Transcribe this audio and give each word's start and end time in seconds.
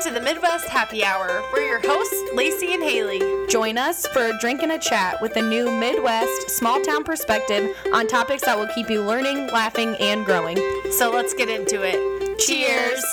to 0.00 0.10
the 0.10 0.20
Midwest 0.20 0.66
Happy 0.66 1.04
Hour. 1.04 1.42
We're 1.52 1.66
your 1.66 1.80
hosts, 1.82 2.30
Lacey 2.32 2.72
and 2.72 2.82
Haley. 2.82 3.20
Join 3.48 3.76
us 3.76 4.06
for 4.06 4.28
a 4.28 4.38
drink 4.38 4.62
and 4.62 4.72
a 4.72 4.78
chat 4.78 5.20
with 5.20 5.36
a 5.36 5.42
new 5.42 5.70
Midwest 5.70 6.48
small 6.48 6.80
town 6.80 7.04
perspective 7.04 7.76
on 7.92 8.06
topics 8.06 8.42
that 8.44 8.58
will 8.58 8.68
keep 8.68 8.88
you 8.88 9.02
learning, 9.02 9.48
laughing, 9.48 9.96
and 10.00 10.24
growing. 10.24 10.56
So 10.90 11.10
let's 11.10 11.34
get 11.34 11.50
into 11.50 11.82
it. 11.82 12.38
Cheers. 12.38 13.04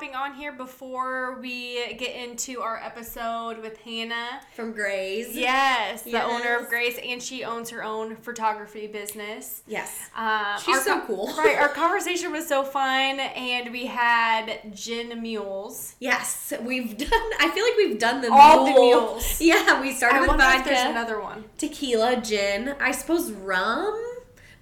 We're 0.00 0.16
on 0.18 0.34
here 0.34 0.52
before 0.52 1.38
we 1.40 1.94
get 1.96 2.16
into 2.16 2.60
our 2.60 2.76
episode 2.82 3.58
with 3.62 3.76
Hannah. 3.78 4.40
from 4.54 4.72
Graze. 4.72 5.36
Yes, 5.36 6.02
the 6.02 6.20
owner 6.22 6.56
of 6.56 6.62
Yes. 6.62 6.68
Graze, 6.70 6.98
and 7.04 7.22
she 7.22 7.44
owns 7.44 7.70
her 7.70 7.84
own 7.84 8.16
photography 8.16 8.86
business. 8.88 9.62
Yes. 9.66 9.96
Um, 10.16 10.58
She's 10.64 10.76
our 10.78 10.82
so 10.82 11.00
co- 11.00 11.06
cool. 11.06 11.26
right, 11.36 11.56
our 11.58 11.68
conversation 11.74 12.32
was 12.32 12.48
so 12.48 12.64
fun, 12.64 13.20
and 13.20 13.70
we 13.70 13.86
had 13.86 14.74
gin 14.74 15.20
mules. 15.22 15.94
Yes, 16.00 16.52
we've 16.62 16.96
done. 16.96 17.10
I 17.38 17.50
feel 17.54 17.64
like 17.64 17.76
we've 17.76 17.98
done 18.00 18.22
the 18.22 18.32
All 18.32 18.64
the 18.64 18.72
mules. 18.72 19.40
Yeah, 19.40 19.80
we 19.80 19.92
started 19.92 20.16
I 20.16 20.20
with 20.22 20.30
vodka, 20.30 20.68
there's 20.70 20.90
another 20.90 21.20
one. 21.20 21.44
tequila, 21.58 22.16
gin. 22.20 22.74
I 22.80 22.90
suppose 22.92 23.30
rum, 23.30 23.94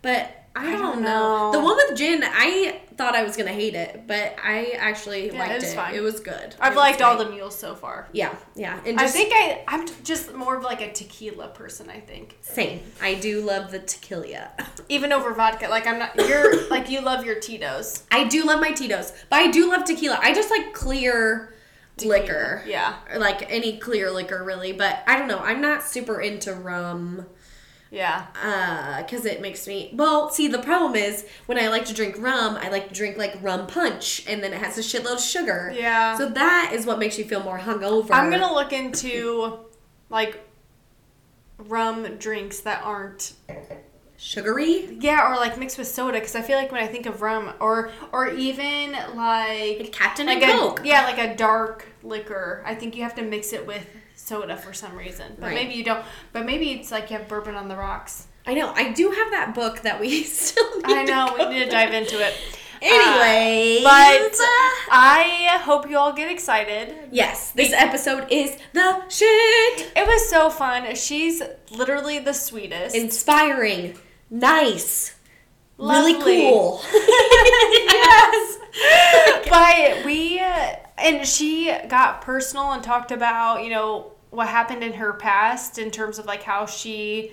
but 0.02 0.39
I, 0.56 0.66
I 0.66 0.70
don't, 0.72 0.80
don't 0.80 1.02
know. 1.02 1.52
know. 1.52 1.52
The 1.52 1.60
one 1.60 1.76
with 1.76 1.96
gin, 1.96 2.22
I 2.24 2.80
thought 2.96 3.14
I 3.14 3.22
was 3.22 3.36
gonna 3.36 3.52
hate 3.52 3.74
it, 3.74 4.02
but 4.06 4.36
I 4.42 4.72
actually 4.78 5.28
Yeah, 5.28 5.38
liked 5.38 5.52
it 5.52 5.54
was 5.56 5.72
it. 5.72 5.76
fine. 5.76 5.94
It 5.94 6.00
was 6.00 6.20
good. 6.20 6.54
I've 6.60 6.72
It 6.72 6.76
liked 6.76 7.00
all 7.02 7.16
the 7.16 7.30
mules 7.30 7.56
so 7.56 7.74
far. 7.74 8.08
Yeah, 8.12 8.34
yeah, 8.56 8.80
and 8.84 8.98
I 9.00 9.06
think 9.06 9.32
I 9.32 9.62
I'm 9.68 9.86
just 10.02 10.34
more 10.34 10.56
of 10.56 10.64
like 10.64 10.80
a 10.80 10.92
tequila 10.92 11.48
person. 11.48 11.88
I 11.88 12.00
think 12.00 12.36
same. 12.40 12.80
I 13.00 13.14
do 13.14 13.42
love 13.42 13.70
the 13.70 13.78
tequila. 13.78 14.50
even 14.88 15.12
over 15.12 15.32
vodka. 15.34 15.68
Like 15.68 15.86
I'm 15.86 15.98
not. 16.00 16.16
You're 16.28 16.68
like 16.70 16.90
you 16.90 17.00
love 17.00 17.24
your 17.24 17.36
Tito's 17.38 18.02
I 18.10 18.24
do 18.24 18.44
love 18.44 18.60
my 18.60 18.72
Tito's, 18.72 19.12
but 19.30 19.38
I 19.38 19.50
do 19.50 19.68
love 19.70 19.84
tequila. 19.84 20.18
I 20.20 20.34
just 20.34 20.50
like 20.50 20.72
clear 20.74 21.54
liquor. 22.04 22.62
Yeah, 22.66 22.94
Or, 23.12 23.18
Like 23.18 23.50
any 23.52 23.78
clear 23.78 24.10
liquor, 24.10 24.42
really. 24.42 24.72
But 24.72 25.02
I 25.06 25.18
don't 25.18 25.28
know. 25.28 25.38
I'm 25.38 25.60
not 25.60 25.82
super 25.82 26.20
into 26.20 26.54
rum. 26.54 27.26
Yeah. 27.90 28.26
uh 28.42 29.02
because 29.02 29.24
it 29.24 29.40
makes 29.40 29.66
me 29.66 29.90
well 29.94 30.30
see 30.30 30.46
the 30.48 30.58
problem 30.60 30.94
is 30.94 31.26
when 31.46 31.58
i 31.58 31.68
like 31.68 31.84
to 31.84 31.92
drink 31.94 32.14
rum 32.18 32.56
i 32.60 32.68
like 32.68 32.88
to 32.88 32.94
drink 32.94 33.16
like 33.16 33.36
rum 33.42 33.66
punch 33.66 34.24
and 34.28 34.42
then 34.42 34.52
it 34.52 34.60
has 34.60 34.78
a 34.78 34.80
shitload 34.80 35.14
of 35.14 35.20
sugar 35.20 35.72
Yeah. 35.74 36.16
so 36.16 36.28
that 36.28 36.70
is 36.72 36.86
what 36.86 36.98
makes 36.98 37.18
you 37.18 37.24
feel 37.24 37.42
more 37.42 37.58
hungover 37.58 38.10
I'm 38.12 38.30
gonna 38.30 38.52
look 38.52 38.72
into 38.72 39.58
like 40.08 40.40
rum 41.58 42.16
drinks 42.18 42.60
that 42.60 42.82
aren't 42.84 43.32
sugary 44.16 44.96
yeah 45.00 45.30
or 45.30 45.36
like 45.36 45.58
mixed 45.58 45.78
with 45.78 45.88
soda 45.88 46.18
because 46.18 46.34
I 46.34 46.42
feel 46.42 46.58
like 46.58 46.70
when 46.70 46.82
I 46.82 46.86
think 46.86 47.06
of 47.06 47.22
rum 47.22 47.52
or 47.58 47.90
or 48.12 48.28
even 48.28 48.92
like 49.16 49.92
captain 49.92 50.26
like 50.26 50.42
and 50.42 50.52
a 50.52 50.54
coke 50.54 50.82
yeah 50.84 51.04
like 51.04 51.18
a 51.18 51.34
dark 51.34 51.86
liquor 52.02 52.62
I 52.66 52.74
think 52.74 52.96
you 52.96 53.02
have 53.02 53.14
to 53.16 53.22
mix 53.22 53.52
it 53.52 53.66
with 53.66 53.86
soda 54.14 54.56
for 54.56 54.72
some 54.72 54.96
reason 54.96 55.32
but 55.38 55.46
Right. 55.46 55.54
maybe 55.54 55.74
you 55.74 55.84
don't 55.84 56.04
but 56.32 56.44
maybe 56.44 56.72
it's 56.72 56.90
like 56.90 57.10
you 57.10 57.16
have 57.18 57.28
bourbon 57.28 57.54
on 57.54 57.68
the 57.68 57.76
rocks. 57.76 58.26
I 58.46 58.54
know 58.54 58.72
i 58.74 58.90
do 58.92 59.10
have 59.10 59.30
that 59.32 59.54
book 59.54 59.80
that 59.80 60.00
we 60.00 60.22
still 60.40 60.76
need 60.78 60.84
I 60.86 61.04
know 61.04 61.34
we 61.38 61.46
need 61.52 61.64
to 61.64 61.70
dive 61.70 61.92
into 61.94 62.18
it. 62.24 62.34
Anyway 62.82 63.80
uh, 63.80 63.84
but 63.84 64.36
I 64.90 65.58
hope 65.62 65.86
you 65.90 65.98
all 65.98 66.14
get 66.14 66.30
excited. 66.32 66.94
Yes 67.12 67.50
this 67.52 67.72
episode 67.74 68.26
is 68.30 68.56
the 68.72 69.02
shit. 69.10 69.92
It 69.94 70.06
was 70.06 70.30
so 70.30 70.48
fun. 70.48 70.94
She's 70.94 71.42
literally 71.70 72.20
the 72.20 72.32
sweetest. 72.32 72.96
Inspiring 72.96 73.98
nice 74.30 75.14
Lovely. 75.76 76.14
really 76.14 76.40
cool. 76.50 76.80
Yes. 76.92 78.49
but 79.48 80.04
we 80.04 80.38
and 80.98 81.26
she 81.26 81.74
got 81.88 82.20
personal 82.22 82.72
and 82.72 82.82
talked 82.82 83.12
about 83.12 83.62
you 83.64 83.70
know 83.70 84.12
what 84.30 84.48
happened 84.48 84.84
in 84.84 84.92
her 84.94 85.12
past 85.12 85.78
in 85.78 85.90
terms 85.90 86.18
of 86.18 86.26
like 86.26 86.42
how 86.42 86.66
she 86.66 87.32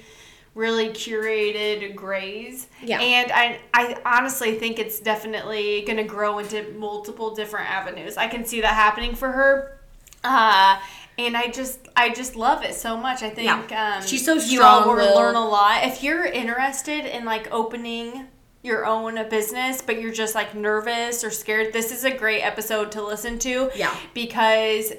really 0.56 0.90
curated 0.90 1.94
Graze. 1.96 2.68
Yeah. 2.82 3.00
And 3.00 3.32
I 3.32 3.60
I 3.74 3.98
honestly 4.04 4.56
think 4.56 4.80
it's 4.80 5.00
definitely 5.00 5.84
going 5.86 5.98
to 5.98 6.04
grow 6.04 6.40
into 6.40 6.74
multiple 6.74 7.36
different 7.36 7.70
avenues. 7.70 8.18
I 8.18 8.28
can 8.28 8.44
see 8.44 8.62
that 8.62 8.74
happening 8.74 9.14
for 9.16 9.32
her. 9.32 9.80
Uh 10.24 10.80
and 11.20 11.38
I 11.38 11.48
just 11.50 11.88
I 11.96 12.10
just 12.10 12.36
love 12.36 12.64
it 12.64 12.74
so 12.74 12.98
much. 12.98 13.22
I 13.22 13.30
think 13.30 13.70
Yeah. 13.70 13.98
um 13.98 14.08
She's 14.08 14.26
so 14.26 14.34
you 14.36 14.64
all 14.64 14.88
will 14.88 15.16
learn 15.16 15.36
a 15.36 15.48
lot. 15.48 15.84
If 15.84 16.02
you're 16.04 16.26
interested 16.26 17.06
in 17.06 17.24
like 17.24 17.52
opening 17.52 18.28
your 18.68 18.86
own 18.86 19.16
business, 19.30 19.82
but 19.82 20.00
you're 20.00 20.14
just 20.14 20.36
like 20.36 20.54
nervous 20.54 21.24
or 21.24 21.32
scared, 21.32 21.74
this 21.74 21.92
is 21.92 22.04
a 22.04 22.16
great 22.16 22.42
episode 22.42 22.92
to 22.92 23.04
listen 23.04 23.40
to. 23.40 23.72
Yeah. 23.76 23.98
Because 24.14 24.94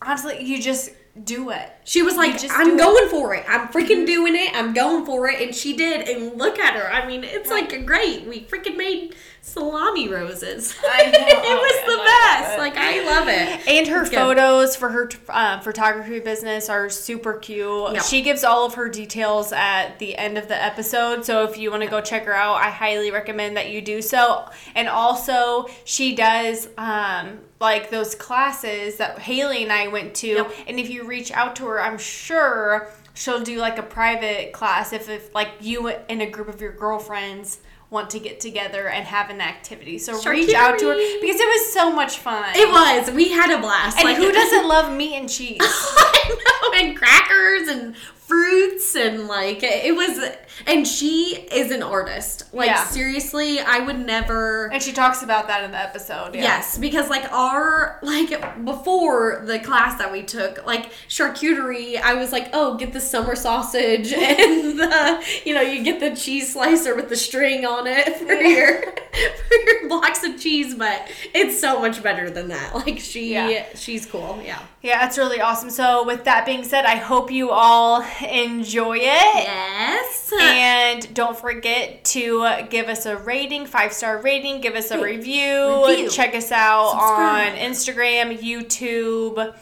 honestly, 0.00 0.44
you 0.44 0.62
just 0.62 0.90
do 1.24 1.50
it. 1.50 1.70
She 1.84 2.02
was 2.02 2.16
like, 2.16 2.38
just 2.38 2.54
I'm 2.56 2.70
it." 2.70 2.78
going 2.78 3.08
for 3.08 3.34
it. 3.34 3.44
I'm 3.48 3.68
freaking 3.68 4.06
doing 4.06 4.36
it. 4.36 4.54
I'm 4.54 4.72
going 4.72 5.04
for 5.04 5.28
it. 5.28 5.40
And 5.40 5.54
she 5.54 5.76
did. 5.76 6.08
And 6.08 6.38
look 6.38 6.58
at 6.58 6.74
her. 6.74 6.90
I 6.90 7.06
mean, 7.06 7.24
it's 7.24 7.50
like 7.50 7.86
great. 7.86 8.26
We 8.26 8.42
freaking 8.42 8.76
made 8.76 9.14
salami 9.40 10.08
roses. 10.08 10.76
I 10.88 11.04
know. 11.06 11.10
it 11.12 11.58
was 11.58 11.86
the 11.86 11.96
love 11.96 12.06
best. 12.06 12.58
Like, 12.58 12.76
I 12.76 13.04
love 13.04 13.28
it. 13.28 13.68
And 13.68 13.88
her 13.88 14.02
It's 14.02 14.10
good. 14.10 14.16
photos 14.16 14.76
for 14.76 14.90
her 14.90 15.10
uh, 15.28 15.60
photography 15.60 16.20
business 16.20 16.68
are 16.68 16.88
super 16.90 17.34
cute. 17.34 17.94
Yep. 17.94 18.02
She 18.02 18.22
gives 18.22 18.44
all 18.44 18.64
of 18.66 18.74
her 18.74 18.88
details 18.88 19.52
at 19.52 19.98
the 19.98 20.16
end 20.16 20.38
of 20.38 20.46
the 20.48 20.62
episode. 20.62 21.24
So 21.24 21.44
if 21.44 21.58
you 21.58 21.70
want 21.70 21.82
to 21.82 21.88
go 21.88 22.00
check 22.00 22.24
her 22.26 22.34
out, 22.34 22.56
I 22.56 22.70
highly 22.70 23.10
recommend 23.10 23.56
that 23.56 23.70
you 23.70 23.80
do 23.80 24.02
so. 24.02 24.48
And 24.74 24.86
also, 24.88 25.66
she 25.84 26.14
does 26.14 26.68
um, 26.76 27.38
like 27.60 27.90
those 27.90 28.14
classes 28.14 28.96
that 28.96 29.18
Haley 29.18 29.62
and 29.62 29.72
I 29.72 29.88
went 29.88 30.14
to. 30.16 30.28
Yep. 30.28 30.52
And 30.66 30.78
if 30.78 30.90
you 30.90 31.04
reach 31.04 31.30
out 31.32 31.56
to 31.56 31.66
her, 31.66 31.80
I'm 31.80 31.98
sure 31.98 32.88
she'll 33.14 33.42
do 33.42 33.58
like 33.58 33.78
a 33.78 33.82
private 33.82 34.52
class 34.52 34.92
if, 34.92 35.08
if 35.08 35.34
like 35.34 35.50
you 35.60 35.88
and 35.88 36.22
a 36.22 36.26
group 36.26 36.48
of 36.48 36.60
your 36.60 36.72
girlfriends 36.72 37.58
want 37.90 38.10
to 38.10 38.18
get 38.18 38.38
together 38.38 38.88
and 38.88 39.06
have 39.06 39.30
an 39.30 39.40
activity. 39.40 39.98
So 39.98 40.12
reach 40.30 40.54
out 40.54 40.78
to 40.78 40.88
her 40.88 40.94
because 40.94 41.40
it 41.40 41.48
was 41.48 41.72
so 41.72 41.90
much 41.90 42.18
fun. 42.18 42.44
It 42.54 42.70
was. 42.70 43.10
We 43.14 43.30
had 43.30 43.50
a 43.50 43.60
blast. 43.60 43.98
And 43.98 44.06
Like, 44.06 44.18
who 44.18 44.30
doesn't 44.30 44.68
love 44.68 44.94
meat 44.94 45.14
and 45.14 45.28
cheese? 45.28 45.58
I 45.60 46.36
know, 46.72 46.80
and 46.80 46.96
crackers 46.96 47.68
and 47.68 47.96
fruits 48.28 48.94
and 48.94 49.26
like 49.26 49.62
it 49.62 49.94
was. 49.96 50.20
And 50.66 50.86
she 50.86 51.46
is 51.52 51.70
an 51.70 51.82
artist. 51.84 52.52
Like 52.52 52.66
Yeah. 52.66 52.84
seriously, 52.84 53.60
I 53.60 53.78
would 53.78 53.98
never. 54.04 54.66
And 54.72 54.82
she 54.82 54.92
talks 54.92 55.22
about 55.22 55.46
that 55.48 55.62
in 55.64 55.70
the 55.70 55.78
episode. 55.78 56.34
Yeah. 56.34 56.42
Yes, 56.42 56.76
because 56.78 57.08
like 57.08 57.30
our 57.32 57.98
like 58.02 58.64
before 58.64 59.42
the 59.46 59.58
class 59.60 59.98
that 59.98 60.10
we 60.12 60.22
took, 60.22 60.66
like 60.66 60.90
charcuterie, 61.08 62.00
I 62.00 62.14
was 62.14 62.32
like, 62.32 62.50
oh, 62.52 62.76
get 62.76 62.92
the 62.92 63.00
summer 63.00 63.34
sausage 63.36 64.12
and 64.12 64.78
the 64.78 65.24
you 65.44 65.54
know 65.54 65.60
you 65.62 65.82
get 65.84 66.00
the 66.00 66.14
cheese 66.14 66.52
slicer 66.52 66.94
with 66.96 67.08
the 67.08 67.16
string 67.16 67.64
on 67.64 67.86
it 67.86 68.16
for 68.18 68.32
your 68.34 68.82
for 68.82 69.54
your 69.64 69.88
blocks 69.88 70.24
of 70.24 70.38
cheese, 70.40 70.74
but 70.74 71.08
it's 71.34 71.58
so 71.60 71.80
much 71.80 72.02
better 72.02 72.30
than 72.30 72.48
that. 72.48 72.74
Like 72.74 72.98
she 72.98 73.32
Yeah. 73.32 73.64
she's 73.74 74.06
cool, 74.06 74.40
yeah. 74.44 74.60
Yeah, 74.80 75.04
it's 75.06 75.18
really 75.18 75.40
awesome. 75.40 75.70
So, 75.70 76.04
with 76.04 76.24
that 76.24 76.46
being 76.46 76.62
said, 76.62 76.84
I 76.84 76.96
hope 76.96 77.32
you 77.32 77.50
all 77.50 78.04
enjoy 78.22 78.98
it. 78.98 79.02
Yes. 79.02 80.32
And 80.40 81.14
don't 81.14 81.36
forget 81.36 82.04
to 82.06 82.66
give 82.70 82.86
us 82.88 83.04
a 83.04 83.16
rating, 83.16 83.66
five 83.66 83.92
star 83.92 84.18
rating, 84.22 84.60
give 84.60 84.74
us 84.76 84.90
a 84.92 85.02
review, 85.02 85.84
review. 85.86 86.08
check 86.10 86.34
us 86.34 86.52
out 86.52 86.90
Subscribe. 86.90 87.52
on 87.52 87.58
Instagram, 87.58 88.38
YouTube, 88.38 89.56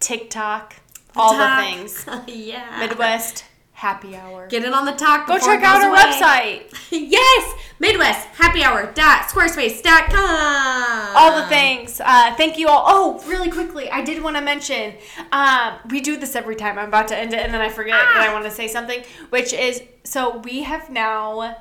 TikTok, 0.00 0.74
all 1.14 1.36
the 1.38 1.62
things. 1.62 2.04
yeah. 2.26 2.80
Midwest 2.80 3.44
Happy 3.74 4.16
Hour. 4.16 4.46
Get 4.46 4.64
it 4.64 4.72
on 4.72 4.84
the 4.86 4.92
talk. 4.92 5.26
Go 5.26 5.36
check 5.38 5.62
out 5.62 5.82
our 5.82 5.90
away. 5.90 5.98
website. 6.00 6.78
yes, 6.90 7.54
Midwest 7.80 8.26
Happy 8.28 8.62
Hour 8.62 8.92
dot 8.92 9.24
squarespace.com. 9.28 11.16
all 11.16 11.40
the 11.42 11.46
things. 11.48 12.00
Uh, 12.00 12.34
thank 12.36 12.56
you 12.56 12.68
all. 12.68 12.84
Oh, 12.86 13.22
really 13.26 13.50
quickly, 13.50 13.90
I 13.90 14.02
did 14.02 14.22
want 14.22 14.36
to 14.36 14.42
mention. 14.42 14.94
Um, 15.32 15.74
we 15.90 16.00
do 16.00 16.16
this 16.16 16.36
every 16.36 16.56
time. 16.56 16.78
I'm 16.78 16.88
about 16.88 17.08
to 17.08 17.16
end 17.18 17.34
it, 17.34 17.40
and 17.40 17.52
then 17.52 17.60
I 17.60 17.68
forget 17.68 17.98
that 17.98 18.26
I 18.28 18.32
want 18.32 18.44
to 18.44 18.50
say 18.50 18.68
something, 18.68 19.02
which 19.30 19.52
is 19.52 19.82
so 20.04 20.38
we 20.38 20.62
have 20.62 20.88
now 20.90 21.56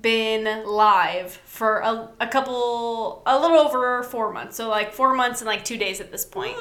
been 0.00 0.64
live 0.66 1.32
for 1.32 1.78
a, 1.80 2.10
a 2.20 2.26
couple, 2.28 3.22
a 3.26 3.38
little 3.38 3.58
over 3.58 4.02
four 4.04 4.32
months. 4.32 4.56
So 4.56 4.68
like 4.68 4.92
four 4.92 5.12
months 5.14 5.40
and 5.40 5.48
like 5.48 5.64
two 5.64 5.76
days 5.76 6.00
at 6.00 6.12
this 6.12 6.24
point. 6.24 6.56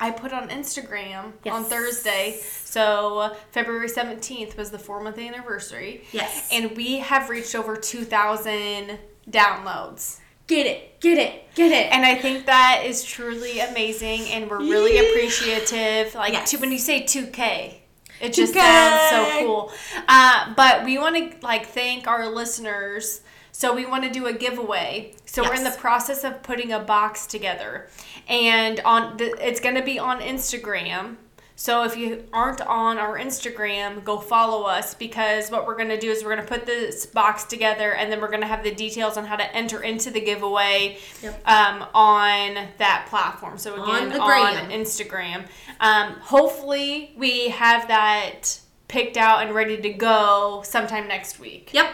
I 0.00 0.10
put 0.10 0.32
on 0.32 0.48
Instagram 0.48 1.32
on 1.50 1.64
Thursday. 1.64 2.38
So 2.64 3.34
February 3.52 3.88
17th 3.88 4.56
was 4.56 4.70
the 4.70 4.78
four 4.78 5.00
month 5.02 5.18
anniversary. 5.18 6.04
Yes. 6.12 6.48
And 6.52 6.76
we 6.76 6.98
have 6.98 7.30
reached 7.30 7.54
over 7.54 7.76
2,000 7.76 8.98
downloads. 9.30 10.18
get 10.46 10.66
it, 10.66 11.00
get 11.00 11.16
it, 11.16 11.54
get 11.54 11.72
it. 11.72 11.90
And 11.90 12.04
I 12.04 12.16
think 12.16 12.44
that 12.46 12.82
is 12.84 13.02
truly 13.02 13.60
amazing, 13.60 14.22
and 14.28 14.50
we're 14.50 14.58
really 14.58 14.96
Yeah. 14.96 15.08
appreciative. 15.08 16.14
Like 16.14 16.34
Yes. 16.34 16.50
two, 16.50 16.58
when 16.58 16.70
you 16.70 16.76
say 16.78 17.00
two 17.00 17.28
K, 17.28 17.82
it 18.20 18.34
just 18.34 18.52
2K. 18.52 18.60
sounds 18.60 19.10
so 19.10 19.40
cool. 19.40 19.72
Uh, 20.06 20.52
but 20.54 20.84
we 20.84 20.98
want 20.98 21.16
to 21.16 21.38
like 21.46 21.68
thank 21.70 22.06
our 22.06 22.28
listeners. 22.28 23.22
So 23.56 23.72
we 23.72 23.86
want 23.86 24.02
to 24.02 24.10
do 24.10 24.26
a 24.26 24.32
giveaway. 24.32 25.14
So 25.26 25.44
we're 25.44 25.54
in 25.54 25.62
the 25.62 25.70
process 25.70 26.24
of 26.24 26.42
putting 26.42 26.72
a 26.72 26.80
box 26.80 27.24
together, 27.24 27.88
and 28.28 28.80
on 28.80 29.16
the, 29.16 29.26
it's 29.40 29.60
going 29.60 29.76
to 29.76 29.82
be 29.82 29.96
on 29.96 30.20
Instagram. 30.20 31.16
So 31.54 31.84
if 31.84 31.96
you 31.96 32.24
aren't 32.32 32.60
on 32.62 32.98
our 32.98 33.16
Instagram, 33.16 34.02
go 34.02 34.18
follow 34.18 34.64
us 34.64 34.92
because 34.94 35.52
what 35.52 35.68
we're 35.68 35.76
going 35.76 35.88
to 35.90 36.00
do 36.00 36.10
is 36.10 36.24
we're 36.24 36.34
going 36.34 36.44
to 36.44 36.52
put 36.52 36.66
this 36.66 37.06
box 37.06 37.44
together 37.44 37.94
and 37.94 38.10
then 38.10 38.20
we're 38.20 38.28
going 38.28 38.40
to 38.40 38.46
have 38.48 38.64
the 38.64 38.74
details 38.74 39.16
on 39.16 39.24
how 39.24 39.36
to 39.36 39.54
enter 39.54 39.80
into 39.84 40.10
the 40.10 40.20
giveaway 40.20 40.98
Yep. 41.22 41.48
um, 41.48 41.86
on 41.94 42.58
that 42.78 43.06
platform. 43.08 43.56
So 43.56 43.74
again, 43.74 44.10
On 44.14 44.20
on 44.20 44.26
gram. 44.26 44.70
Instagram. 44.70 45.46
Um, 45.78 46.14
hopefully, 46.14 47.14
we 47.16 47.50
have 47.50 47.86
that 47.86 48.58
picked 48.88 49.16
out 49.16 49.46
and 49.46 49.54
ready 49.54 49.80
to 49.80 49.90
go 49.90 50.62
sometime 50.64 51.06
next 51.06 51.38
week. 51.38 51.70
Yep. 51.72 51.86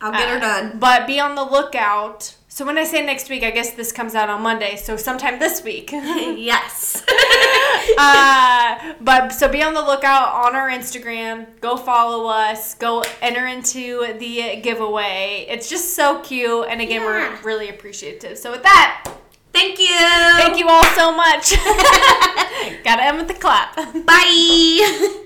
I'll 0.00 0.12
get 0.12 0.28
her 0.28 0.36
Uh, 0.36 0.40
done. 0.40 0.78
But 0.78 1.06
be 1.06 1.18
on 1.20 1.34
the 1.34 1.44
lookout. 1.44 2.34
So 2.48 2.64
when 2.64 2.76
I 2.78 2.84
say 2.84 3.04
next 3.06 3.28
week, 3.30 3.44
I 3.44 3.50
guess 3.52 3.74
this 3.74 3.92
comes 3.92 4.14
out 4.16 4.28
on 4.28 4.42
Monday. 4.42 4.76
So 4.76 4.96
sometime 4.96 5.38
this 5.38 5.62
week. 5.62 5.90
yes. 5.92 7.04
uh, 7.98 8.94
but 9.00 9.28
so 9.32 9.48
be 9.48 9.62
on 9.62 9.74
the 9.74 9.82
lookout 9.82 10.28
on 10.46 10.56
our 10.56 10.68
Instagram. 10.68 11.46
Go 11.60 11.76
follow 11.76 12.26
us. 12.26 12.74
Go 12.74 13.04
enter 13.22 13.46
into 13.46 14.12
the 14.18 14.60
giveaway. 14.60 15.46
It's 15.48 15.68
just 15.68 15.94
so 15.94 16.20
cute, 16.20 16.66
and 16.68 16.80
again, 16.80 17.02
Yeah. 17.02 17.06
we're 17.06 17.40
really 17.42 17.68
appreciative. 17.68 18.38
So 18.38 18.50
with 18.50 18.62
that, 18.64 19.08
Thank 19.52 19.78
you. 19.78 19.86
thank 19.88 20.58
you 20.58 20.68
all 20.68 20.84
so 20.96 21.12
much. 21.14 21.50
Gotta 22.84 23.02
end 23.04 23.18
with 23.18 23.28
the 23.28 23.34
clap. 23.34 23.74
Bye. 24.04 25.24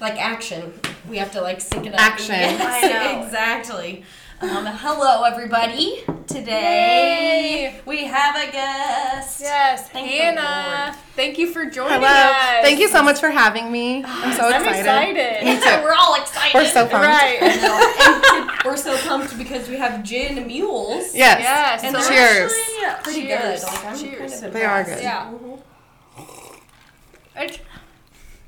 Like 0.00 0.16
action. 0.20 0.72
We 1.08 1.18
have 1.18 1.32
to 1.32 1.40
like 1.40 1.60
sync 1.60 1.86
it 1.86 1.94
up. 1.94 2.00
Action. 2.00 2.34
Yes, 2.34 2.84
I 2.84 2.88
know. 3.14 3.22
exactly. 3.24 4.04
Um, 4.40 4.66
hello, 4.66 5.24
everybody. 5.24 6.04
Today 6.28 7.80
we 7.86 8.04
have 8.04 8.36
a 8.36 8.52
guest. 8.52 9.40
Yes, 9.40 9.88
Thank 9.90 10.10
Hannah. 10.10 10.96
Thank 11.16 11.38
you 11.38 11.48
for 11.50 11.64
joining 11.66 11.94
Hello. 12.02 12.06
us. 12.06 12.62
Thank 12.64 12.78
you 12.78 12.86
so 12.88 13.02
much 13.02 13.18
for 13.18 13.30
having 13.30 13.72
me. 13.72 14.04
I'm 14.04 14.32
so 14.36 14.44
I'm 14.44 14.62
excited. 14.62 15.16
excited. 15.16 15.44
Me 15.44 15.54
too. 15.56 15.82
We're 15.82 15.94
all 15.98 16.14
excited. 16.14 16.54
We're 16.54 16.66
so 16.66 16.86
pumped. 16.86 17.06
Right. 17.06 17.38
and 17.42 18.50
we're 18.64 18.76
so 18.76 18.96
pumped 18.98 19.36
because 19.38 19.68
we 19.68 19.76
have 19.76 20.04
gin 20.04 20.46
mules. 20.46 21.14
Yes. 21.16 21.40
Yes. 21.40 21.82
And 21.82 21.96
so 21.96 22.02
they're 22.08 22.38
Cheers. 22.38 22.52
actually 22.52 23.02
pretty 23.02 23.26
Cheers. 23.26 23.64
good. 23.64 23.72
Like, 23.84 23.98
Cheers. 23.98 24.32
kind 24.34 24.44
of 24.44 24.52
They 24.52 24.64
are 24.64 24.84
good. 24.84 25.02
Yeah. 25.02 25.32
Mhm. 25.32 25.62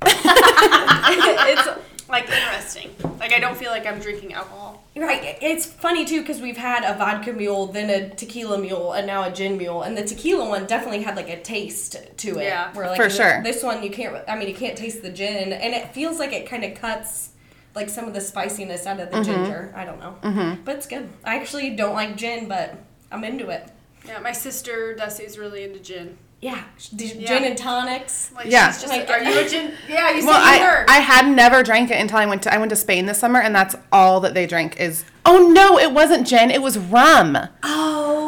It's, 0.03 1.65
it's 1.67 2.09
like 2.09 2.23
interesting. 2.29 2.95
Like 3.19 3.33
I 3.33 3.39
don't 3.39 3.55
feel 3.57 3.71
like 3.71 3.85
I'm 3.85 3.99
drinking 3.99 4.33
alcohol. 4.33 4.83
Right. 4.95 5.37
It's 5.41 5.65
funny 5.65 6.05
too 6.05 6.21
because 6.21 6.41
we've 6.41 6.57
had 6.57 6.83
a 6.83 6.97
vodka 6.97 7.31
mule, 7.33 7.67
then 7.67 7.89
a 7.89 8.13
tequila 8.13 8.57
mule, 8.57 8.93
and 8.93 9.07
now 9.07 9.23
a 9.23 9.31
gin 9.31 9.57
mule. 9.57 9.83
And 9.83 9.97
the 9.97 10.03
tequila 10.03 10.47
one 10.49 10.65
definitely 10.65 11.03
had 11.03 11.15
like 11.15 11.29
a 11.29 11.41
taste 11.41 11.95
to 12.17 12.39
it. 12.39 12.43
Yeah. 12.43 12.73
Where 12.73 12.87
like 12.87 12.97
For 12.97 13.07
th- 13.07 13.15
sure. 13.17 13.43
This 13.43 13.63
one 13.63 13.83
you 13.83 13.89
can't. 13.91 14.17
I 14.27 14.35
mean, 14.37 14.47
you 14.49 14.55
can't 14.55 14.77
taste 14.77 15.01
the 15.01 15.11
gin, 15.11 15.53
and 15.53 15.73
it 15.73 15.93
feels 15.93 16.19
like 16.19 16.33
it 16.33 16.47
kind 16.49 16.63
of 16.65 16.75
cuts 16.75 17.29
like 17.73 17.89
some 17.89 18.05
of 18.05 18.13
the 18.13 18.19
spiciness 18.21 18.85
out 18.85 18.99
of 18.99 19.09
the 19.11 19.17
Mm-hmm. 19.17 19.31
ginger. 19.31 19.73
I 19.75 19.85
don't 19.85 19.99
know, 19.99 20.15
Mm-hmm. 20.23 20.63
but 20.65 20.75
it's 20.75 20.87
good. 20.87 21.07
I 21.23 21.37
actually 21.37 21.69
don't 21.75 21.93
like 21.93 22.17
gin, 22.17 22.49
but 22.49 22.75
I'm 23.11 23.23
into 23.23 23.47
it. 23.49 23.69
Yeah, 24.05 24.19
my 24.19 24.33
sister 24.33 24.93
Dusty's 24.95 25.37
really 25.37 25.63
into 25.63 25.79
gin. 25.79 26.17
Yeah, 26.41 26.63
d- 26.95 27.13
Yeah. 27.19 27.27
gin 27.27 27.43
and 27.43 27.55
tonics. 27.57 28.31
Like 28.35 28.47
Yeah. 28.49 28.71
she's 28.71 28.81
just 28.81 28.91
Like- 28.93 29.07
are 29.09 29.19
you 29.23 29.39
a 29.39 29.47
gin? 29.47 29.73
Yeah, 29.87 30.11
you 30.11 30.25
Well, 30.25 30.43
said 30.43 30.57
you 30.59 30.63
I, 30.65 30.67
were. 30.67 30.85
I 30.89 30.97
had 30.99 31.27
never 31.27 31.61
drank 31.61 31.91
it 31.91 31.99
until 31.99 32.17
I 32.17 32.25
went 32.25 32.41
to 32.43 32.53
I 32.53 32.57
went 32.57 32.71
to 32.71 32.75
Spain 32.75 33.05
this 33.05 33.19
summer, 33.19 33.39
and 33.39 33.53
that's 33.55 33.75
all 33.91 34.19
that 34.21 34.33
they 34.33 34.47
drank 34.47 34.79
is. 34.79 35.05
Oh 35.23 35.49
no, 35.53 35.77
it 35.77 35.91
wasn't 35.91 36.25
gin. 36.25 36.49
It 36.49 36.63
was 36.63 36.79
rum. 36.79 37.37
Oh, 37.61 38.27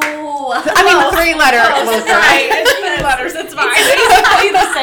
I 0.54 0.84
mean, 0.84 0.98
the 1.00 1.18
three 1.18 1.34
letter 1.34 1.58
liquor. 1.90 2.12
right. 2.14 2.50
It's 2.52 2.72
three 2.74 3.04
letters. 3.04 3.34
Oh, 3.36 3.40
it's 3.40 3.54
fine. 3.56 3.74
basically 3.74 4.52
the 4.52 4.74
same 4.74 4.74
thing. 4.74 4.74
But 4.74 4.78
I 4.78 4.83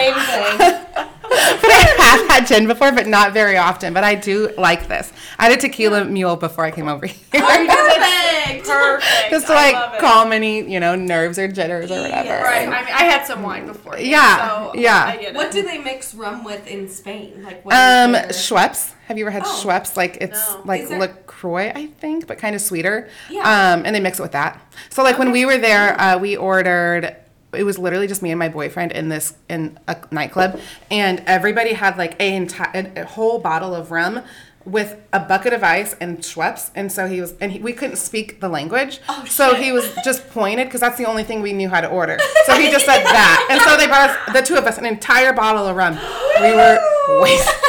have 2.51 2.59
had 2.59 2.67
gin 2.67 2.69
before, 2.69 2.93
but 2.93 3.07
not 3.07 3.33
very 3.33 3.57
often. 3.57 3.93
But 3.95 4.05
I 4.05 4.15
do 4.15 4.51
like 4.59 4.89
this. 4.89 5.13
I 5.39 5.45
had 5.49 5.59
a 5.59 5.61
tequila 5.61 6.05
mule 6.05 6.37
before 6.37 6.65
I 6.65 6.71
came 6.71 6.89
over 6.89 7.07
here. 7.07 7.17
Perfect. 7.33 8.67
Perfect. 8.67 9.31
Just 9.31 9.47
to 9.47 9.53
like 9.55 10.01
calm 10.01 10.33
any, 10.33 10.71
you 10.71 10.81
know, 10.81 10.95
nerves 10.95 11.39
or 11.39 11.49
jitters 11.49 11.91
or 11.91 12.03
whatever. 12.03 12.29
Yeah. 12.29 12.43
Right. 12.43 12.69
I 12.69 12.85
mean, 12.85 12.95
I 12.95 13.05
had 13.05 13.27
some 13.27 13.43
wine 13.43 13.67
before. 13.67 13.99
Yeah, 13.99 14.49
So 14.71 14.75
yeah. 14.75 15.05
I 15.07 15.17
get 15.17 15.25
it. 15.31 15.35
What 15.35 15.51
do 15.51 15.63
they 15.63 15.79
mix 15.79 16.15
rum 16.15 16.45
with 16.45 16.67
in 16.67 16.89
Spain? 16.89 17.43
Like 17.43 17.65
what 17.65 17.75
Um, 17.75 18.13
their- 18.13 18.29
Schweppes. 18.29 18.93
Have 19.07 19.19
you 19.19 19.25
ever 19.25 19.31
had 19.33 19.43
Oh. 19.45 19.63
Schweppes? 19.65 19.97
Like 19.97 20.19
it's 20.21 20.39
No. 20.53 20.63
like 20.65 20.89
there- 20.89 20.99
Lacroix, 21.01 21.73
I 21.75 21.87
think, 22.01 22.27
but 22.27 22.39
kind 22.39 22.55
of 22.55 22.61
sweeter. 22.61 23.09
Yeah. 23.29 23.41
Um, 23.41 23.83
and 23.85 23.95
they 23.95 24.01
mix 24.01 24.19
it 24.19 24.23
with 24.23 24.33
that. 24.33 24.61
So 24.91 25.03
like 25.03 25.19
when 25.19 25.33
we 25.33 25.45
were 25.47 25.59
there, 25.59 26.01
uh, 26.01 26.19
we 26.19 26.37
ordered. 26.37 27.17
It 27.53 27.65
was 27.65 27.79
literally 27.79 28.07
just 28.07 28.23
me 28.23 28.31
and 28.31 28.39
my 28.39 28.49
boyfriend 28.49 28.93
in 28.93 29.09
this 29.09 29.35
in 29.49 29.79
a 29.89 29.97
nightclub, 30.11 30.61
and 30.91 31.23
everybody 31.27 31.73
had 31.73 31.99
like 31.99 32.21
a 32.21 32.35
entire 32.35 32.93
a 32.97 33.05
whole 33.05 33.39
bottle 33.39 33.75
of 33.75 33.91
rum 33.91 34.23
with 34.65 34.97
a 35.13 35.21
bucket 35.21 35.53
of 35.53 35.65
ice 35.65 35.95
and 36.01 36.19
Schweppes. 36.19 36.71
And 36.75 36.93
so 36.93 37.07
he 37.07 37.21
was, 37.21 37.35
and 37.41 37.53
he, 37.53 37.59
we 37.61 37.73
couldn't 37.73 37.97
speak 37.97 38.41
the 38.41 38.49
language. 38.49 39.01
Oh, 39.09 39.25
so 39.25 39.53
shit. 39.53 39.63
he 39.63 39.73
was 39.73 39.93
just 40.05 40.29
pointed 40.31 40.67
because 40.69 40.81
that's 40.81 40.99
the 40.99 41.07
only 41.07 41.25
thing 41.25 41.41
we 41.41 41.53
knew 41.53 41.69
how 41.69 41.81
to 41.81 41.89
order. 41.89 42.19
So 42.47 42.57
he 42.57 42.71
just 42.71 42.85
said 42.85 43.05
that, 43.05 43.47
and 43.51 43.61
so 43.63 43.77
they 43.77 43.87
brought 43.87 44.11
us 44.11 44.33
the 44.33 44.43
two 44.43 44.57
of 44.57 44.65
us 44.65 44.77
an 44.77 44.85
entire 44.85 45.33
bottle 45.33 45.67
of 45.67 45.77
rum. 45.77 45.95
We 46.41 46.53
were 46.53 46.79
wasted. 47.21 47.55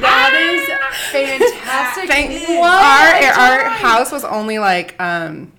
That 0.00 0.34
is 0.34 0.68
fantastic. 1.12 2.08
Thank 2.08 2.48
What 2.48 3.38
our 3.38 3.64
our 3.64 3.68
house 3.70 4.10
was 4.12 4.24
only 4.24 4.58
like 4.58 5.00
um 5.00 5.52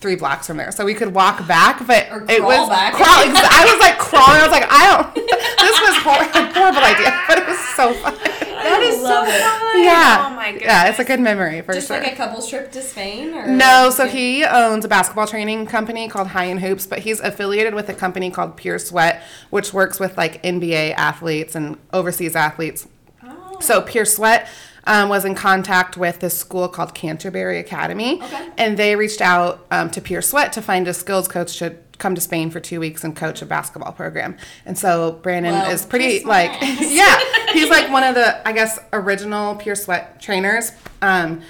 three 0.00 0.14
blocks 0.16 0.46
from 0.46 0.56
there, 0.56 0.70
so 0.70 0.84
we 0.84 0.94
could 0.94 1.14
walk 1.14 1.46
back, 1.48 1.84
but 1.86 2.08
Or 2.10 2.24
it 2.28 2.42
was 2.42 2.68
back. 2.68 2.94
crawl. 2.94 3.08
I 3.08 3.64
was 3.72 3.80
like 3.80 3.98
crawling. 3.98 4.40
I 4.40 4.42
was 4.42 4.52
like, 4.52 4.66
I 4.70 4.96
don't. 5.14 5.28
This 5.58 5.80
was 5.80 5.96
hor- 5.98 6.22
a 6.22 6.52
horrible 6.54 6.78
idea, 6.78 7.20
but 7.28 7.38
it 7.38 7.46
was 7.46 7.58
so 7.58 7.92
fun. 7.94 8.14
That 8.14 8.80
is 8.82 9.00
so 9.02 9.22
it. 9.24 9.28
fun. 9.42 9.82
Yeah, 9.82 10.26
Oh 10.30 10.34
my 10.34 10.52
goodness. 10.52 10.64
yeah, 10.66 10.88
it's 10.88 10.98
a 10.98 11.04
good 11.04 11.20
memory 11.20 11.60
for 11.62 11.74
just 11.74 11.88
sure. 11.88 12.00
like 12.00 12.12
a 12.12 12.16
couple's 12.16 12.48
trip 12.48 12.72
to 12.72 12.80
Spain 12.80 13.34
or 13.34 13.46
no, 13.48 13.90
so 13.90 14.06
he 14.08 14.44
owns 14.44 14.84
a 14.84 14.88
basketball 14.88 15.26
training 15.26 15.66
company 15.66 16.08
called 16.08 16.28
High 16.28 16.44
and 16.44 16.60
Hoops, 16.60 16.86
but 16.86 17.00
he's 17.00 17.20
affiliated 17.20 17.74
with 17.74 17.88
a 17.88 17.94
company 17.94 18.30
called 18.30 18.56
Pure 18.56 18.78
Sweat, 18.78 19.22
which 19.50 19.74
works 19.74 20.00
with 20.00 20.16
like 20.16 20.42
NBA 20.42 20.94
athletes 20.94 21.54
and 21.54 21.76
overseas 21.92 22.34
athletes. 22.34 22.86
Oh. 23.22 23.58
So 23.60 23.82
Pure 23.82 24.06
Sweat 24.06 24.48
um, 24.88 25.08
was 25.08 25.24
in 25.24 25.34
contact 25.36 25.96
with 25.96 26.18
this 26.18 26.36
school 26.36 26.66
called 26.68 26.94
Canterbury 26.94 27.58
Academy, 27.60 28.20
Okay. 28.22 28.48
and 28.58 28.76
they 28.76 28.96
reached 28.96 29.20
out 29.20 29.64
um, 29.70 29.90
to 29.90 30.00
Pure 30.00 30.22
Sweat 30.22 30.52
to 30.54 30.62
find 30.62 30.88
a 30.88 30.94
skills 30.94 31.28
coach 31.28 31.58
to 31.58 31.76
come 31.98 32.14
to 32.14 32.20
Spain 32.20 32.50
for 32.50 32.58
two 32.60 32.80
weeks 32.80 33.02
and 33.04 33.14
coach 33.16 33.42
a 33.42 33.46
basketball 33.46 33.92
program. 33.92 34.36
And 34.64 34.78
so 34.78 35.12
Brandon 35.22 35.52
Well, 35.52 35.70
is 35.70 35.84
pretty 35.84 36.24
like, 36.24 36.50
yeah, 36.80 37.18
he's 37.52 37.68
like 37.68 37.90
one 37.90 38.02
of 38.04 38.14
the 38.14 38.46
I 38.48 38.52
guess 38.52 38.78
original 38.92 39.54
Pure 39.56 39.74
Sweat 39.76 40.20
trainers. 40.20 40.72
Um, 41.02 41.42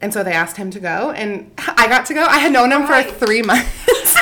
and 0.00 0.12
so 0.12 0.22
they 0.22 0.32
asked 0.32 0.56
him 0.58 0.70
to 0.72 0.80
go, 0.80 1.10
and 1.12 1.50
I 1.58 1.88
got 1.88 2.04
to 2.06 2.14
go. 2.14 2.22
I 2.24 2.38
had 2.38 2.52
known 2.52 2.70
him 2.72 2.82
Right. 2.82 3.10
for 3.10 3.26
three 3.26 3.42
months. 3.42 3.64
That's 3.86 4.12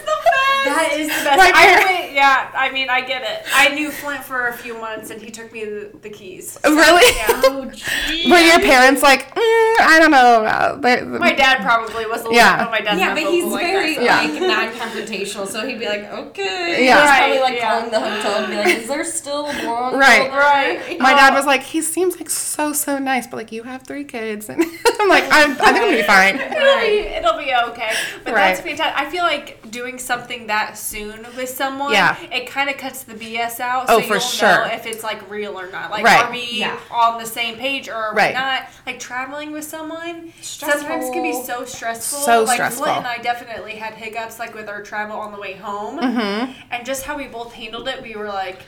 the 0.00 0.16
best. 0.24 0.64
That 0.64 0.88
is 0.94 1.08
the 1.08 1.24
best. 1.24 1.38
Right 1.38 1.54
I 1.54 1.66
there. 1.66 1.84
went, 1.84 1.99
yeah, 2.20 2.50
I 2.54 2.70
mean, 2.72 2.88
I 2.90 3.00
get 3.02 3.22
it. 3.22 3.46
I 3.54 3.68
knew 3.74 3.90
Flint 3.90 4.24
for 4.24 4.48
a 4.48 4.52
few 4.52 4.78
months, 4.80 5.10
and 5.10 5.20
he 5.20 5.30
took 5.30 5.52
me 5.52 5.64
the, 5.64 5.90
the 6.02 6.10
keys. 6.10 6.52
So, 6.62 6.74
really? 6.74 7.16
Yeah. 7.16 7.26
Oh, 7.50 7.64
geez. 7.64 8.30
Were 8.30 8.38
your 8.38 8.60
parents 8.60 9.02
like, 9.02 9.34
mm, 9.34 9.40
I 9.80 9.98
don't 10.00 10.10
know. 10.10 10.44
Uh, 10.44 11.18
My 11.18 11.32
dad 11.32 11.62
probably 11.62 12.06
was 12.06 12.20
a 12.20 12.24
little. 12.24 12.34
Yeah. 12.34 12.64
Oh, 12.66 12.70
my 12.70 12.80
dad's 12.80 13.00
Yeah, 13.00 13.14
but 13.14 13.22
he's 13.24 13.44
like 13.44 13.64
very 13.66 13.94
that, 13.96 13.96
so- 13.96 14.02
Yeah. 14.02 14.56
like 14.56 14.72
non-confrontational, 14.74 15.46
so 15.48 15.66
he'd 15.66 15.78
be 15.78 15.86
like, 15.86 16.04
"Okay." 16.12 16.84
Yeah. 16.86 17.00
He's 17.00 17.18
probably 17.18 17.40
like 17.40 17.54
yeah. 17.56 17.70
calling 17.70 17.90
the 17.90 18.00
hotel 18.00 18.34
and 18.44 18.50
be 18.50 18.56
like, 18.56 18.76
"Is 18.82 18.88
there 18.88 19.04
still 19.04 19.46
a 19.48 19.52
blonde?" 19.60 19.98
Right. 20.06 20.30
Right. 20.30 20.98
My 21.00 21.12
Oh. 21.12 21.16
dad 21.16 21.34
was 21.34 21.46
like, 21.46 21.62
he 21.62 21.82
seems 21.82 22.16
like 22.16 22.30
so 22.30 22.72
so 22.72 22.98
nice, 22.98 23.26
but 23.26 23.36
like 23.36 23.52
you 23.52 23.62
have 23.64 23.82
three 23.82 24.04
kids, 24.04 24.48
and 24.48 24.62
I'm 25.00 25.08
like, 25.08 25.24
I'm, 25.24 25.52
I 25.52 25.54
think 25.54 25.66
I'm 25.66 25.74
gonna 25.74 25.96
be 25.96 26.02
fine. 26.02 26.36
It'll 26.36 26.80
be, 26.80 26.98
it'll 27.16 27.38
be 27.38 27.52
okay. 27.72 27.92
But 28.24 28.34
Right. 28.34 28.48
that's 28.54 28.60
fantastic. 28.60 29.00
I 29.00 29.10
feel 29.10 29.24
like 29.24 29.70
doing 29.70 29.98
something 29.98 30.46
that 30.48 30.76
soon 30.78 31.26
with 31.36 31.48
someone, 31.48 31.92
Yeah. 32.00 32.36
it 32.36 32.46
kind 32.46 32.68
of 32.70 32.76
cuts 32.76 33.02
the 33.04 33.14
BS 33.14 33.60
out. 33.60 33.86
Oh, 33.88 34.00
so 34.00 34.06
for 34.06 34.14
you'll 34.14 34.20
sure. 34.20 34.48
know 34.66 34.72
if 34.72 34.86
it's 34.86 35.02
like 35.04 35.28
real 35.30 35.58
or 35.58 35.70
not. 35.70 35.90
Like, 35.90 36.04
Right. 36.04 36.24
are 36.24 36.30
we 36.30 36.46
Yeah. 36.52 36.78
on 36.90 37.18
the 37.18 37.26
same 37.26 37.56
page 37.56 37.88
or 37.88 37.94
are 37.94 38.14
Right. 38.14 38.34
we 38.34 38.40
not? 38.40 38.66
Like 38.86 38.98
traveling 38.98 39.52
with 39.52 39.64
someone 39.64 40.32
sometimes 40.40 41.10
can 41.10 41.22
be 41.22 41.32
so 41.42 41.64
stressful. 41.64 42.18
So 42.20 42.42
like 42.42 42.54
stressful. 42.56 42.84
Flint 42.84 42.98
and 42.98 43.06
I 43.06 43.18
definitely 43.18 43.72
had 43.76 43.94
hiccups 43.94 44.38
like 44.38 44.54
with 44.54 44.68
our 44.68 44.82
travel 44.82 45.18
on 45.18 45.32
the 45.32 45.38
way 45.40 45.54
home, 45.54 45.98
Mm-hmm. 45.98 46.52
and 46.70 46.84
just 46.86 47.04
how 47.04 47.16
we 47.16 47.26
both 47.26 47.52
handled 47.54 47.88
it. 47.88 48.02
We 48.02 48.14
were 48.16 48.28
like. 48.28 48.62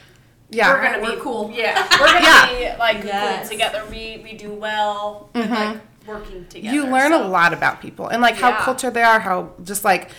Yeah. 0.54 0.70
we're 0.74 0.82
gonna 0.82 1.00
We're 1.02 1.14
be 1.16 1.20
cool. 1.22 1.50
Yeah, 1.50 1.82
we're 1.98 2.06
gonna 2.08 2.20
Yeah. 2.60 2.74
be 2.74 2.78
like 2.78 3.02
Yes. 3.04 3.40
cool 3.40 3.48
together. 3.52 3.84
We 3.90 4.20
we 4.22 4.34
do 4.34 4.50
well, 4.52 5.30
with, 5.34 5.48
like 5.50 5.78
working 6.06 6.44
together. 6.46 6.66
Mm-hmm. 6.76 6.86
you 6.88 6.92
learn 6.92 7.12
so. 7.12 7.24
a 7.24 7.28
lot 7.28 7.54
about 7.54 7.80
people 7.80 8.08
and 8.08 8.20
like 8.20 8.36
how 8.36 8.52
cultured 8.56 8.92
they 8.92 9.02
are 9.02 9.20
how 9.20 9.50
just 9.64 9.82
like 9.82 10.10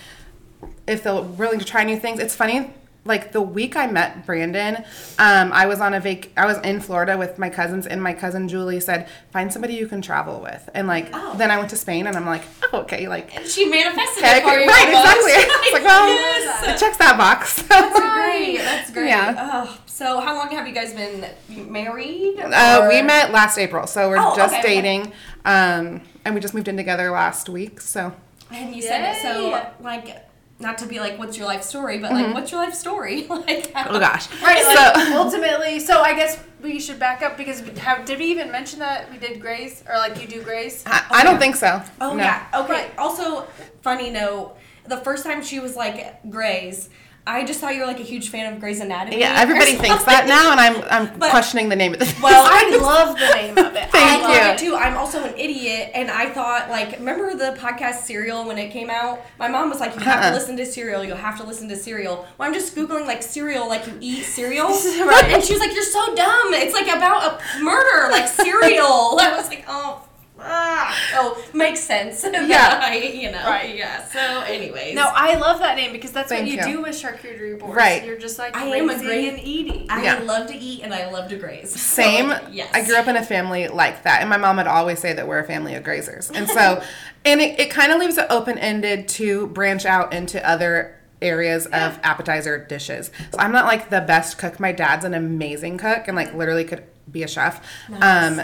if 0.88 1.04
they're 1.04 1.22
willing 1.22 1.60
to 1.60 1.66
try 1.66 1.84
new 1.84 2.00
things 2.00 2.20
it's 2.20 2.34
funny 2.36 2.72
like 3.06 3.32
the 3.34 3.42
week 3.42 3.76
i 3.76 3.86
met 3.86 4.26
brandon 4.26 4.78
um, 5.20 5.52
i 5.52 5.66
was 5.66 5.82
on 5.82 5.94
a 5.94 6.00
vac 6.00 6.30
i 6.38 6.46
was 6.46 6.58
in 6.60 6.80
florida 6.80 7.18
with 7.18 7.38
my 7.38 7.50
cousins 7.50 7.86
and 7.86 8.02
my 8.02 8.14
cousin 8.14 8.48
julie 8.48 8.80
said 8.80 9.08
find 9.32 9.52
somebody 9.52 9.74
you 9.74 9.88
can 9.88 10.02
travel 10.02 10.40
with 10.42 10.70
and 10.74 10.88
like 10.88 11.10
Oh. 11.14 11.36
then 11.38 11.52
i 11.52 11.58
went 11.58 11.70
to 11.72 11.76
spain 11.76 12.08
and 12.08 12.16
i'm 12.16 12.26
like 12.26 12.44
oh 12.72 12.80
okay 12.80 13.08
like 13.08 13.30
She 13.46 13.66
manifested 13.66 14.24
okay, 14.24 14.38
it 14.38 14.44
for 14.44 14.58
you. 14.60 14.68
right 14.68 14.94
almost. 14.94 15.18
exactly 15.28 15.32
it's 15.64 15.74
like 15.74 15.84
well 15.84 16.08
Yes. 16.08 16.64
it 16.82 16.86
checks 16.86 16.98
that 16.98 17.18
box 17.18 17.62
That's 17.74 18.00
great. 18.00 18.58
That's 18.58 18.92
great. 18.92 19.08
Yeah. 19.08 19.36
Oh, 19.66 19.78
so 19.86 20.20
how 20.20 20.36
long 20.36 20.50
have 20.52 20.68
you 20.68 20.74
guys 20.74 20.94
been 20.94 21.26
married? 21.72 22.40
uh, 22.40 22.88
we 22.90 23.02
met 23.02 23.32
last 23.32 23.58
april 23.58 23.86
so 23.88 24.10
we're 24.10 24.18
Oh, 24.18 24.36
just 24.36 24.54
okay, 24.56 24.60
okay. 24.64 24.82
dating 24.82 25.12
um, 25.46 26.02
and 26.26 26.34
we 26.34 26.40
just 26.40 26.54
moved 26.54 26.68
in 26.68 26.78
together 26.78 27.12
last 27.12 27.50
week 27.50 27.82
so 27.82 28.14
And 28.52 28.74
you 28.76 28.82
said 28.82 29.14
it 29.16 29.22
so 29.22 29.62
like 29.84 30.24
not 30.60 30.78
to 30.80 30.86
be 30.86 31.00
like 31.00 31.18
what's 31.20 31.38
your 31.38 31.48
life 31.48 31.64
story, 31.64 31.98
but 31.98 32.12
like 32.12 32.26
mm-hmm. 32.26 32.34
what's 32.34 32.52
your 32.52 32.62
life 32.62 32.74
story? 32.74 33.26
like 33.30 33.72
oh 33.76 34.00
gosh 34.00 34.30
Right, 34.42 34.64
like 34.66 34.96
so 34.96 35.18
ultimately. 35.18 35.80
So 35.80 36.02
I 36.02 36.14
guess 36.14 36.42
we 36.62 36.80
should 36.80 37.00
back 37.00 37.22
up 37.22 37.38
because 37.38 37.60
have, 37.80 38.06
did 38.06 38.20
we 38.20 38.26
even 38.26 38.52
mention 38.52 38.80
that 38.80 39.12
we 39.12 39.18
did 39.18 39.42
Graze 39.42 39.84
or 39.88 39.96
like 39.98 40.22
you 40.22 40.28
do 40.28 40.42
Graze? 40.42 40.84
I, 40.86 41.06
I 41.12 41.24
don't 41.24 41.40
think 41.40 41.56
so 41.56 41.82
Oh 42.00 42.16
No. 42.16 42.24
yeah. 42.24 42.48
Okay. 42.54 42.92
Also, 42.98 43.48
funny 43.82 44.10
note: 44.10 44.56
the 44.88 44.98
first 44.98 45.26
time 45.26 45.44
she 45.44 45.60
was 45.60 45.76
like 45.76 46.30
Grey's, 46.30 46.90
I 47.26 47.46
just 47.46 47.62
thought 47.62 47.74
you 47.74 47.80
were 47.80 47.88
like 47.88 48.02
a 48.02 48.04
huge 48.04 48.28
fan 48.30 48.52
of 48.54 48.60
Grey's 48.60 48.82
Anatomy. 48.82 49.18
Yeah, 49.20 49.36
everybody 49.38 49.76
thinks 49.84 50.04
that 50.04 50.28
now, 50.28 50.52
and 50.52 50.60
I'm 50.60 50.84
I'm 50.92 51.18
But- 51.20 51.30
questioning 51.30 51.70
the 51.70 51.76
name 51.76 51.94
of 51.94 52.00
the. 52.00 52.16
Well, 52.22 52.44
I 52.46 52.78
love 52.78 53.18
the 53.18 53.34
name 53.36 53.58
of 53.58 53.74
it. 53.76 53.90
Thank 53.92 53.96
I 53.96 54.18
I 54.18 54.22
love 54.22 54.60
you. 54.60 54.66
it 54.66 54.70
too. 54.72 54.76
I'm 54.76 54.98
also 54.98 55.24
an 55.24 55.34
idiot, 55.38 55.92
and 55.94 56.12
I 56.12 56.30
thought 56.32 56.70
like, 56.70 57.00
remember 57.00 57.34
the 57.36 57.58
podcast 57.58 58.02
Serial 58.02 58.46
when 58.46 58.58
it 58.58 58.72
came 58.72 58.90
out? 58.90 59.22
My 59.40 59.48
mom 59.48 59.70
was 59.70 59.80
like, 59.80 59.94
"You 59.94 60.02
have 60.02 60.08
Uh-uh. 60.16 60.22
to 60.22 60.28
uh-huh. 60.28 60.36
listen 60.38 60.58
to 60.58 60.66
Serial. 60.66 61.04
You 61.06 61.14
have 61.14 61.38
to 61.40 61.46
listen 61.46 61.70
to 61.70 61.78
Serial." 61.78 62.26
Well, 62.38 62.48
I'm 62.48 62.54
just 62.54 62.76
googling 62.76 63.06
like 63.06 63.24
cereal, 63.24 63.70
like 63.70 63.88
you 63.88 63.94
eat 64.02 64.24
cereal, 64.24 64.68
Right. 64.68 65.26
and 65.30 65.42
she 65.44 65.54
was 65.54 65.62
like, 65.62 65.74
"You're 65.74 65.84
so 65.84 66.14
dumb. 66.16 66.54
It's 66.56 66.74
like 66.74 66.88
about 66.88 67.24
a 67.42 67.64
murder, 67.64 68.12
like 68.12 68.28
cereal." 68.28 69.18
I 69.22 69.34
was 69.38 69.48
like, 69.48 69.64
"Oh." 69.68 70.02
Ah, 70.40 70.96
oh, 71.16 71.44
makes 71.54 71.80
sense. 71.82 72.24
Yeah. 72.34 72.80
I, 72.84 72.96
you 72.98 73.32
know. 73.32 73.44
Right. 73.46 73.76
Yeah. 73.76 74.04
So, 74.08 74.20
anyways. 74.42 74.96
No, 74.96 75.10
I 75.14 75.36
love 75.38 75.60
that 75.60 75.76
name 75.78 75.92
because 75.94 76.12
that's 76.12 76.30
Thank 76.30 76.42
what 76.48 76.52
you, 76.52 76.58
you. 76.72 76.78
do 76.78 76.82
with 76.82 76.96
charcuterie 76.96 77.58
boards. 77.58 77.76
Right. 77.76 78.04
You're 78.04 78.18
just 78.18 78.38
like 78.38 78.56
I 78.56 78.66
am 78.78 78.90
a 78.90 78.98
great- 78.98 79.30
and 79.30 79.40
eating. 79.40 79.86
I 79.90 80.04
Yeah. 80.04 80.20
love 80.20 80.48
to 80.48 80.56
eat 80.56 80.82
and 80.84 80.94
I 80.94 81.10
love 81.10 81.30
to 81.30 81.38
graze. 81.38 81.72
Same. 81.72 82.30
like, 82.30 82.44
yes. 82.52 82.70
I 82.74 82.84
grew 82.84 82.96
up 82.98 83.08
in 83.08 83.16
a 83.16 83.24
family 83.24 83.68
like 83.70 84.04
that, 84.04 84.22
and 84.22 84.30
my 84.30 84.38
mom 84.38 84.58
would 84.58 84.68
always 84.68 85.00
say 85.00 85.14
that 85.14 85.28
we're 85.28 85.40
a 85.40 85.44
family 85.46 85.76
of 85.76 85.84
grazers, 85.84 86.30
and 86.36 86.48
so, 86.50 86.84
and 87.26 87.40
it, 87.40 87.60
it 87.60 87.70
kind 87.72 87.92
of 87.92 88.00
leaves 88.00 88.18
it 88.18 88.26
open 88.30 88.58
ended 88.58 89.08
to 89.10 89.48
branch 89.48 89.86
out 89.86 90.14
into 90.14 90.46
other 90.48 90.96
areas 91.22 91.66
of 91.68 91.98
appetizer 92.04 92.58
dishes. 92.66 93.10
So 93.32 93.40
I'm 93.40 93.52
not 93.54 93.66
like 93.66 93.90
the 93.90 94.02
best 94.02 94.38
cook. 94.38 94.60
My 94.60 94.74
dad's 94.74 95.06
an 95.06 95.14
amazing 95.14 95.78
cook, 95.78 96.08
and 96.08 96.16
like 96.18 96.34
literally 96.34 96.66
could 96.66 96.84
be 97.10 97.24
a 97.24 97.28
chef. 97.28 97.66
Um, 98.02 98.38
b- 98.38 98.44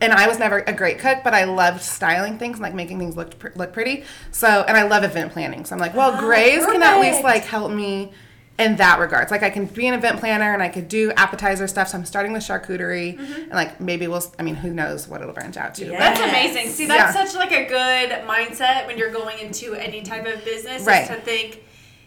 and 0.00 0.12
I 0.12 0.26
was 0.28 0.38
never 0.38 0.58
a 0.58 0.72
great 0.72 0.98
cook, 0.98 1.18
but 1.22 1.32
I 1.34 1.44
loved 1.44 1.80
styling 1.82 2.38
things 2.38 2.58
like 2.60 2.74
making 2.74 2.98
things 2.98 3.16
look 3.16 3.38
pr- 3.38 3.48
look 3.54 3.72
pretty. 3.72 4.04
So, 4.32 4.64
and 4.66 4.76
I 4.76 4.82
love 4.84 5.04
event 5.04 5.32
planning. 5.32 5.64
So 5.64 5.74
I'm 5.74 5.80
like, 5.80 5.94
well, 5.94 6.12
Ah, 6.14 6.20
Graze 6.20 6.64
can 6.66 6.82
at 6.82 7.00
least 7.00 7.22
like 7.22 7.44
help 7.44 7.70
me 7.70 8.12
in 8.58 8.76
that 8.76 8.98
regards. 8.98 9.30
Like 9.30 9.42
I 9.42 9.48
can 9.50 9.64
be 9.66 9.86
an 9.86 9.94
event 9.94 10.18
planner 10.18 10.52
and 10.52 10.62
I 10.62 10.68
could 10.68 10.88
do 10.88 11.12
appetizer 11.12 11.66
stuff. 11.66 11.88
So 11.88 11.98
I'm 11.98 12.04
starting 12.04 12.32
with 12.32 12.42
charcuterie 12.42 13.18
and 13.18 13.50
like 13.52 13.80
maybe 13.80 14.06
we'll. 14.08 14.22
I 14.38 14.42
mean, 14.42 14.56
who 14.56 14.72
knows 14.74 15.06
what 15.08 15.20
it'll 15.22 15.32
branch 15.34 15.56
out 15.56 15.74
to? 15.76 15.86
Yeah. 15.86 15.98
That's 15.98 16.20
amazing. 16.20 16.70
See, 16.72 16.86
that's 16.86 17.14
Yeah. 17.14 17.24
such 17.24 17.36
like 17.36 17.52
a 17.52 17.66
good 17.66 18.10
mindset 18.26 18.86
when 18.86 18.98
you're 18.98 19.12
going 19.12 19.38
into 19.38 19.74
any 19.74 20.02
type 20.02 20.26
of 20.26 20.44
business. 20.44 20.84
Right. 20.84 21.04
Is 21.04 21.08
to 21.10 21.16
think 21.22 21.62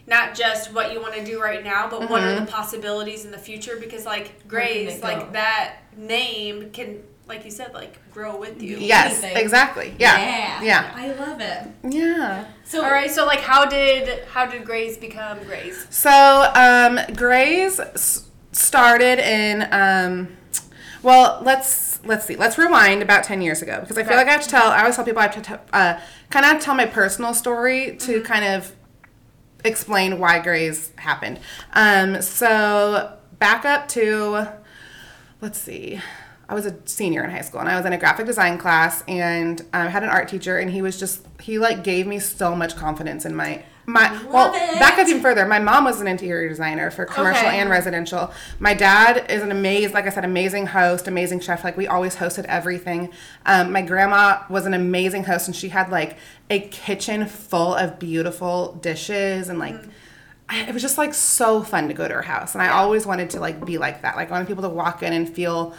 not 0.06 0.34
just 0.34 0.70
what 0.74 0.92
you 0.92 1.00
want 1.00 1.14
to 1.14 1.24
do 1.24 1.40
right 1.40 1.64
now, 1.64 1.88
but 1.88 2.10
what 2.10 2.20
Mm-hmm. 2.22 2.42
are 2.42 2.44
the 2.44 2.52
possibilities 2.52 3.24
in 3.24 3.30
the 3.30 3.38
future? 3.38 3.76
Because 3.80 4.04
like 4.04 4.24
Where 4.48 4.60
can 4.62 4.74
Graze, 4.84 5.00
go? 5.00 5.08
like 5.08 5.32
that 5.32 5.76
name 5.96 6.70
can, 6.72 7.02
like 7.26 7.44
you 7.44 7.50
said, 7.50 7.72
like 7.72 7.98
grow 8.12 8.36
with 8.36 8.60
you. 8.62 8.76
Yes, 8.78 9.22
Anything. 9.22 9.42
exactly. 9.42 9.94
Yeah. 9.98 10.62
Yeah. 10.62 10.92
I 10.94 11.12
love 11.12 11.40
it. 11.40 11.66
Yeah. 11.82 12.44
So 12.64 12.84
All 12.84 12.90
right. 12.90 13.10
So 13.10 13.24
like, 13.26 13.40
how 13.40 13.64
did 13.64 14.24
how 14.26 14.46
did 14.46 14.64
Graze 14.64 14.96
become 14.98 15.42
Graze? 15.44 15.86
So, 15.90 16.10
um, 16.54 16.98
Graze 17.16 17.80
started 18.52 19.18
in, 19.18 19.66
um, 19.72 20.36
well, 21.02 21.40
let's 21.42 22.04
let's 22.04 22.26
see, 22.26 22.36
let's 22.36 22.58
rewind 22.58 23.00
about 23.02 23.24
ten 23.24 23.40
years 23.42 23.62
ago 23.62 23.80
because 23.80 23.96
I 23.98 24.02
feel 24.02 24.12
Okay. 24.12 24.18
like 24.18 24.28
I 24.28 24.32
have 24.32 24.42
to 24.42 24.48
tell. 24.48 24.68
I 24.70 24.80
always 24.80 24.96
tell 24.96 25.04
people 25.04 25.20
I 25.20 25.26
have 25.28 25.34
to 25.34 25.40
t- 25.42 25.62
uh, 25.72 25.98
kind 26.30 26.44
of 26.56 26.62
tell 26.62 26.74
my 26.74 26.86
personal 26.86 27.32
story 27.34 27.96
to 28.00 28.20
kind 28.22 28.44
of 28.44 28.72
explain 29.64 30.18
why 30.18 30.40
Grays 30.40 30.92
happened. 30.96 31.40
Um, 31.72 32.20
so 32.20 33.16
back 33.38 33.64
up 33.64 33.88
to, 33.88 34.48
let's 35.40 35.58
see. 35.58 36.00
I 36.48 36.54
was 36.54 36.66
a 36.66 36.76
senior 36.84 37.24
in 37.24 37.30
high 37.30 37.40
school 37.40 37.60
and 37.60 37.68
I 37.68 37.76
was 37.76 37.86
in 37.86 37.92
a 37.92 37.98
graphic 37.98 38.26
design 38.26 38.58
class 38.58 39.02
and 39.08 39.62
I 39.72 39.88
had 39.88 40.02
an 40.02 40.10
art 40.10 40.28
teacher 40.28 40.58
and 40.58 40.70
he 40.70 40.82
was 40.82 40.98
just 40.98 41.26
he 41.40 41.58
like 41.58 41.82
gave 41.84 42.06
me 42.06 42.18
so 42.18 42.54
much 42.54 42.76
confidence 42.76 43.24
in 43.24 43.34
my 43.34 43.62
my 43.86 44.10
well 44.32 44.50
it. 44.54 44.78
back 44.78 44.98
up 44.98 45.06
even 45.06 45.20
further 45.20 45.44
my 45.46 45.58
mom 45.58 45.84
was 45.84 46.00
an 46.00 46.06
interior 46.06 46.48
designer 46.48 46.90
for 46.90 47.04
commercial 47.04 47.46
Okay. 47.46 47.58
and 47.60 47.68
residential 47.68 48.32
my 48.58 48.72
dad 48.72 49.30
is 49.30 49.42
an 49.42 49.50
amazing 49.50 49.92
like 49.92 50.06
i 50.06 50.08
said 50.08 50.24
amazing 50.24 50.66
host 50.66 51.06
amazing 51.06 51.38
chef 51.38 51.62
like 51.64 51.76
we 51.76 51.86
always 51.86 52.16
hosted 52.16 52.46
everything 52.46 53.10
um, 53.44 53.72
my 53.72 53.82
grandma 53.82 54.42
was 54.48 54.64
an 54.64 54.72
amazing 54.72 55.24
host 55.24 55.48
and 55.48 55.54
she 55.54 55.68
had 55.68 55.90
like 55.90 56.16
a 56.48 56.60
kitchen 56.60 57.26
full 57.26 57.74
of 57.74 57.98
beautiful 57.98 58.72
dishes 58.80 59.50
and 59.50 59.58
like 59.58 59.76
I, 60.48 60.62
it 60.62 60.72
was 60.72 60.80
just 60.82 60.96
like 60.96 61.12
so 61.12 61.62
fun 61.62 61.88
to 61.88 61.94
go 61.94 62.08
to 62.08 62.14
her 62.14 62.22
house 62.22 62.54
and 62.54 62.62
i 62.62 62.68
always 62.70 63.04
wanted 63.06 63.28
to 63.30 63.40
like 63.40 63.66
be 63.66 63.76
like 63.76 64.00
that 64.00 64.16
like 64.16 64.28
i 64.28 64.32
wanted 64.32 64.46
people 64.48 64.62
to 64.62 64.70
walk 64.70 65.02
in 65.02 65.12
and 65.12 65.28
feel 65.28 65.74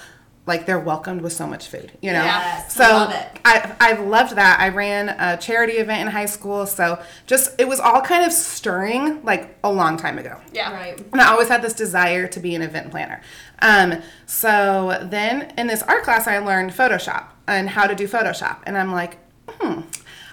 like 0.46 0.66
they're 0.66 0.80
welcomed 0.80 1.22
with 1.22 1.34
so 1.34 1.48
much 1.48 1.68
food 1.68 1.92
you 2.02 2.12
know 2.12 2.24
Yes, 2.24 2.74
so 2.74 2.84
love 2.84 3.14
it. 3.14 3.36
I, 3.46 3.76
I 3.80 3.94
loved 3.94 4.36
that. 4.36 4.60
I 4.60 4.70
ran 4.70 5.10
a 5.10 5.38
charity 5.38 5.74
event 5.74 6.02
in 6.02 6.08
high 6.08 6.26
school, 6.26 6.66
so 6.66 7.02
just 7.28 7.60
it 7.60 7.68
was 7.68 7.80
all 7.80 8.02
kind 8.02 8.26
of 8.26 8.32
stirring 8.32 9.24
like 9.24 9.56
a 9.64 9.72
long 9.72 9.98
time 9.98 10.18
ago. 10.18 10.40
Yeah. 10.52 10.74
right. 10.74 11.00
And 11.12 11.22
I 11.22 11.32
always 11.32 11.48
had 11.48 11.62
this 11.62 11.74
desire 11.74 12.28
to 12.28 12.40
be 12.40 12.56
an 12.56 12.64
event 12.64 12.90
planner. 12.90 13.22
Um, 13.62 14.02
so 14.26 14.98
then 15.04 15.54
in 15.58 15.68
this 15.68 15.84
art 15.84 16.04
class, 16.04 16.28
I 16.28 16.40
learned 16.40 16.72
Photoshop 16.72 17.26
and 17.48 17.70
how 17.70 17.86
to 17.86 17.96
do 17.96 18.08
Photoshop, 18.08 18.58
and 18.66 18.78
I'm 18.78 18.92
like, 18.92 19.18
hmm. 19.48 19.82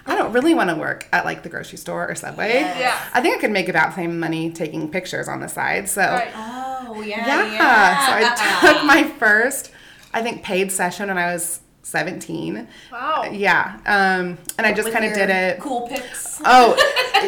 I 0.05 0.15
don't 0.15 0.33
really 0.33 0.53
want 0.53 0.69
to 0.69 0.75
work 0.75 1.07
at 1.13 1.23
like 1.23 1.43
the 1.43 1.49
grocery 1.49 1.77
store 1.77 2.09
or 2.09 2.15
Subway. 2.15 2.55
Yes. 2.55 2.79
Yeah. 2.79 3.09
I 3.13 3.21
think 3.21 3.37
I 3.37 3.39
could 3.39 3.51
make 3.51 3.69
about 3.69 3.91
the 3.91 3.95
same 3.95 4.19
money 4.19 4.51
taking 4.51 4.89
pictures 4.91 5.29
on 5.29 5.39
the 5.39 5.47
side. 5.47 5.87
So 5.87 6.01
Right. 6.01 6.29
Oh 6.35 7.01
yeah. 7.01 7.25
yeah. 7.25 8.05
So 8.05 8.11
I 8.11 8.73
took 8.73 8.85
my 8.85 9.03
first, 9.17 9.71
I 10.13 10.21
think, 10.21 10.43
paid 10.43 10.71
session 10.71 11.07
when 11.07 11.17
I 11.17 11.33
was 11.33 11.61
17. 11.83 12.67
Wow. 12.91 13.25
Yeah. 13.31 13.77
Um, 13.85 14.37
and 14.57 14.65
I 14.65 14.73
just 14.73 14.91
kind 14.91 15.05
of 15.05 15.13
did 15.13 15.29
it. 15.29 15.59
Cool 15.59 15.87
pics. 15.87 16.41
Oh, 16.45 16.75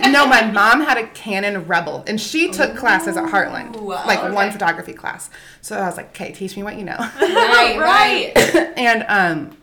no, 0.12 0.26
my 0.26 0.50
mom 0.50 0.82
had 0.82 0.98
a 0.98 1.08
Canon 1.08 1.68
Rebel 1.68 2.04
and 2.08 2.20
she 2.20 2.52
took 2.52 2.76
classes 2.76 3.18
at 3.18 3.26
Heartland, 3.26 3.76
Ooh, 3.78 3.90
like 3.90 4.20
okay. 4.20 4.34
one 4.34 4.52
photography 4.52 4.94
class. 4.94 5.30
So 5.62 5.78
I 5.78 5.86
was 5.86 5.98
like, 5.98 6.10
okay, 6.10 6.32
teach 6.32 6.56
me 6.56 6.64
what 6.64 6.78
you 6.78 6.86
know. 6.86 6.98
right. 6.98 7.76
Right. 7.86 8.34
and 8.78 9.06
um, 9.08 9.58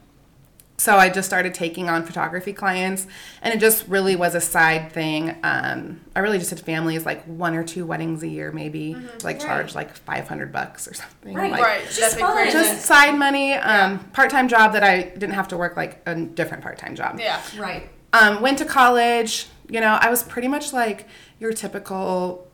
so 0.82 0.96
I 0.96 1.08
just 1.10 1.28
started 1.28 1.54
taking 1.54 1.88
on 1.88 2.04
photography 2.04 2.52
clients 2.52 3.06
and 3.40 3.54
it 3.54 3.60
just 3.60 3.86
really 3.86 4.16
was 4.16 4.34
a 4.34 4.40
side 4.40 4.90
thing. 4.92 5.36
Um, 5.44 6.00
I 6.16 6.18
really 6.18 6.38
just 6.38 6.50
did 6.50 6.58
families, 6.58 7.06
like 7.06 7.22
one 7.24 7.54
or 7.54 7.62
two 7.62 7.86
weddings 7.86 8.24
a 8.24 8.28
year, 8.28 8.50
maybe, 8.50 8.96
like 9.22 9.38
charge 9.38 9.76
like 9.76 9.94
500 9.94 10.50
bucks 10.50 10.88
or 10.88 10.94
something. 10.94 11.34
Right. 11.34 11.52
Like, 11.52 11.62
Right. 11.62 11.84
Just 11.84 12.18
That's 12.18 12.52
just 12.52 12.82
side 12.84 13.16
money, 13.16 13.54
um, 13.54 14.00
part-time 14.12 14.48
job 14.48 14.72
that 14.72 14.82
I 14.82 15.02
didn't 15.02 15.34
have 15.34 15.46
to 15.48 15.56
work 15.56 15.76
like 15.76 16.02
a 16.04 16.16
different 16.16 16.64
part-time 16.64 16.96
job. 16.96 17.20
yeah. 17.20 17.40
Right. 17.56 17.88
Um, 18.12 18.42
went 18.42 18.58
to 18.58 18.64
college. 18.64 19.46
You 19.70 19.80
know, 19.80 19.96
I 20.00 20.10
was 20.10 20.24
pretty 20.24 20.48
much 20.48 20.72
like 20.72 21.06
your 21.38 21.52
typical 21.52 22.48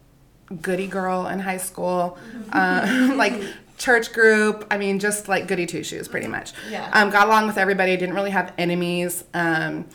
goody 0.61 0.87
girl 0.87 1.27
in 1.27 1.39
high 1.41 1.57
school, 1.57 2.19
um, 2.53 3.17
like 3.23 3.43
church 3.79 4.13
group. 4.13 4.67
I 4.71 4.77
mean, 4.77 4.99
just 4.99 5.29
like 5.29 5.47
goody 5.47 5.67
two 5.67 5.83
shoes, 5.83 6.09
pretty 6.09 6.27
much. 6.29 6.53
Yeah. 6.69 6.91
Um, 6.93 7.11
got 7.11 7.27
along 7.27 7.47
with 7.47 7.57
everybody. 7.57 7.97
Didn't 7.97 8.15
really 8.15 8.31
have 8.31 8.53
enemies. 8.59 9.25
Um, 9.35 9.87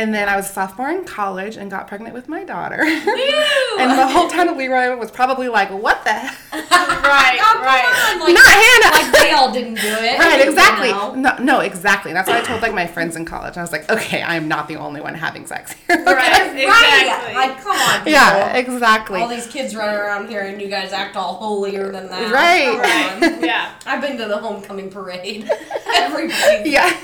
And 0.00 0.14
then 0.14 0.30
I 0.30 0.36
was 0.36 0.48
a 0.48 0.52
sophomore 0.54 0.88
in 0.88 1.04
college 1.04 1.56
and 1.58 1.70
got 1.70 1.86
pregnant 1.86 2.14
with 2.14 2.26
my 2.26 2.42
daughter. 2.42 2.80
and 2.82 3.98
the 3.98 4.06
whole 4.06 4.28
town 4.30 4.48
of 4.48 4.56
Leroy 4.56 4.96
was 4.96 5.10
probably 5.10 5.48
like, 5.48 5.68
what 5.70 6.02
the 6.04 6.10
heck? 6.12 6.38
right, 6.52 7.38
Oh, 7.38 7.60
right. 7.62 8.18
like, 8.18 8.32
Not 8.32 8.46
Hannah. 8.46 9.12
like 9.12 9.22
they 9.22 9.32
all 9.32 9.52
didn't 9.52 9.74
do 9.74 9.80
it. 9.86 10.18
Right, 10.18 10.42
you 10.42 10.50
exactly. 10.50 10.90
know? 10.90 11.14
No, 11.14 11.36
no, 11.38 11.60
exactly. 11.60 12.14
That's 12.14 12.28
what 12.28 12.38
I 12.38 12.40
told 12.42 12.62
like 12.62 12.72
my 12.72 12.86
friends 12.86 13.14
in 13.14 13.26
college. 13.26 13.58
I 13.58 13.60
was 13.60 13.72
like, 13.72 13.90
okay, 13.90 14.22
I 14.22 14.36
am 14.36 14.48
not 14.48 14.68
the 14.68 14.76
only 14.76 15.02
one 15.02 15.14
having 15.14 15.44
sex 15.46 15.72
here. 15.86 16.02
Right, 16.02 16.06
Right. 16.06 16.56
exactly. 16.56 17.34
Like, 17.34 17.60
come 17.62 17.76
on. 17.76 17.98
People. 17.98 18.12
Yeah, 18.12 18.56
exactly. 18.56 19.20
All 19.20 19.28
these 19.28 19.48
kids 19.48 19.76
running 19.76 19.96
around 19.96 20.30
here, 20.30 20.40
and 20.44 20.62
you 20.62 20.68
guys 20.68 20.94
act 20.94 21.14
all 21.14 21.34
holier 21.34 21.92
than 21.92 22.08
that. 22.08 22.32
Right. 22.32 23.20
Come 23.20 23.34
on. 23.34 23.44
yeah. 23.44 23.74
I've 23.84 24.00
been 24.00 24.16
to 24.16 24.24
the 24.26 24.38
homecoming 24.38 24.88
parade. 24.90 25.46
Everybody. 25.94 26.70
Yeah. 26.70 26.96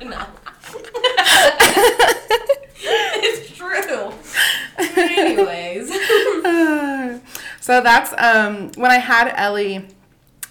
you 0.00 0.08
know. 0.08 0.24
It's 2.78 3.56
true. 3.56 4.12
Anyways. 4.78 5.88
so 7.60 7.80
that's 7.80 8.12
um, 8.18 8.70
when 8.76 8.90
I 8.90 8.98
had 8.98 9.32
Ellie. 9.36 9.86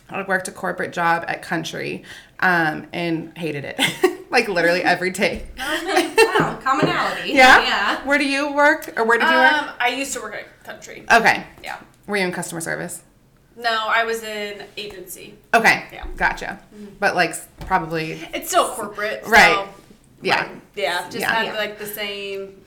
I 0.07 0.21
worked 0.21 0.47
a 0.47 0.51
corporate 0.51 0.93
job 0.93 1.25
at 1.27 1.41
Country 1.41 2.03
um, 2.39 2.85
and 2.93 3.35
hated 3.35 3.65
it, 3.65 3.81
like 4.29 4.47
literally 4.47 4.83
every 4.83 5.09
day. 5.09 5.47
wow, 5.57 6.59
commonality. 6.61 7.31
Yeah? 7.31 7.63
Yeah. 7.63 8.05
Where 8.07 8.19
do 8.19 8.23
you 8.23 8.53
work, 8.53 8.93
or 8.97 9.03
where 9.03 9.17
did 9.17 9.27
you 9.27 9.35
work? 9.35 9.51
Um, 9.51 9.69
I 9.79 9.87
used 9.89 10.13
to 10.13 10.21
work 10.21 10.35
at 10.35 10.63
Country. 10.63 11.05
Okay. 11.11 11.43
Yeah. 11.63 11.79
Were 12.05 12.17
you 12.17 12.23
in 12.25 12.31
customer 12.31 12.61
service? 12.61 13.01
No, 13.57 13.87
I 13.87 14.03
was 14.03 14.21
in 14.21 14.63
agency. 14.77 15.33
Okay. 15.55 15.85
Yeah. 15.91 16.05
Gotcha. 16.15 16.59
But 16.99 17.15
like 17.15 17.33
probably 17.61 18.11
It's 18.31 18.49
still 18.49 18.69
corporate. 18.75 19.23
so- 19.25 19.31
right. 19.31 19.67
Yeah. 20.21 20.41
Right. 20.47 20.61
Yeah. 20.75 21.03
Just 21.05 21.17
Yeah. 21.19 21.33
had 21.33 21.45
Yeah. 21.47 21.53
like 21.57 21.77
the 21.79 21.85
same. 21.85 22.61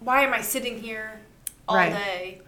Why 0.00 0.22
am 0.22 0.32
I 0.32 0.40
sitting 0.40 0.80
here 0.80 1.20
all 1.68 1.76
Right. 1.76 1.92
day 1.92 2.40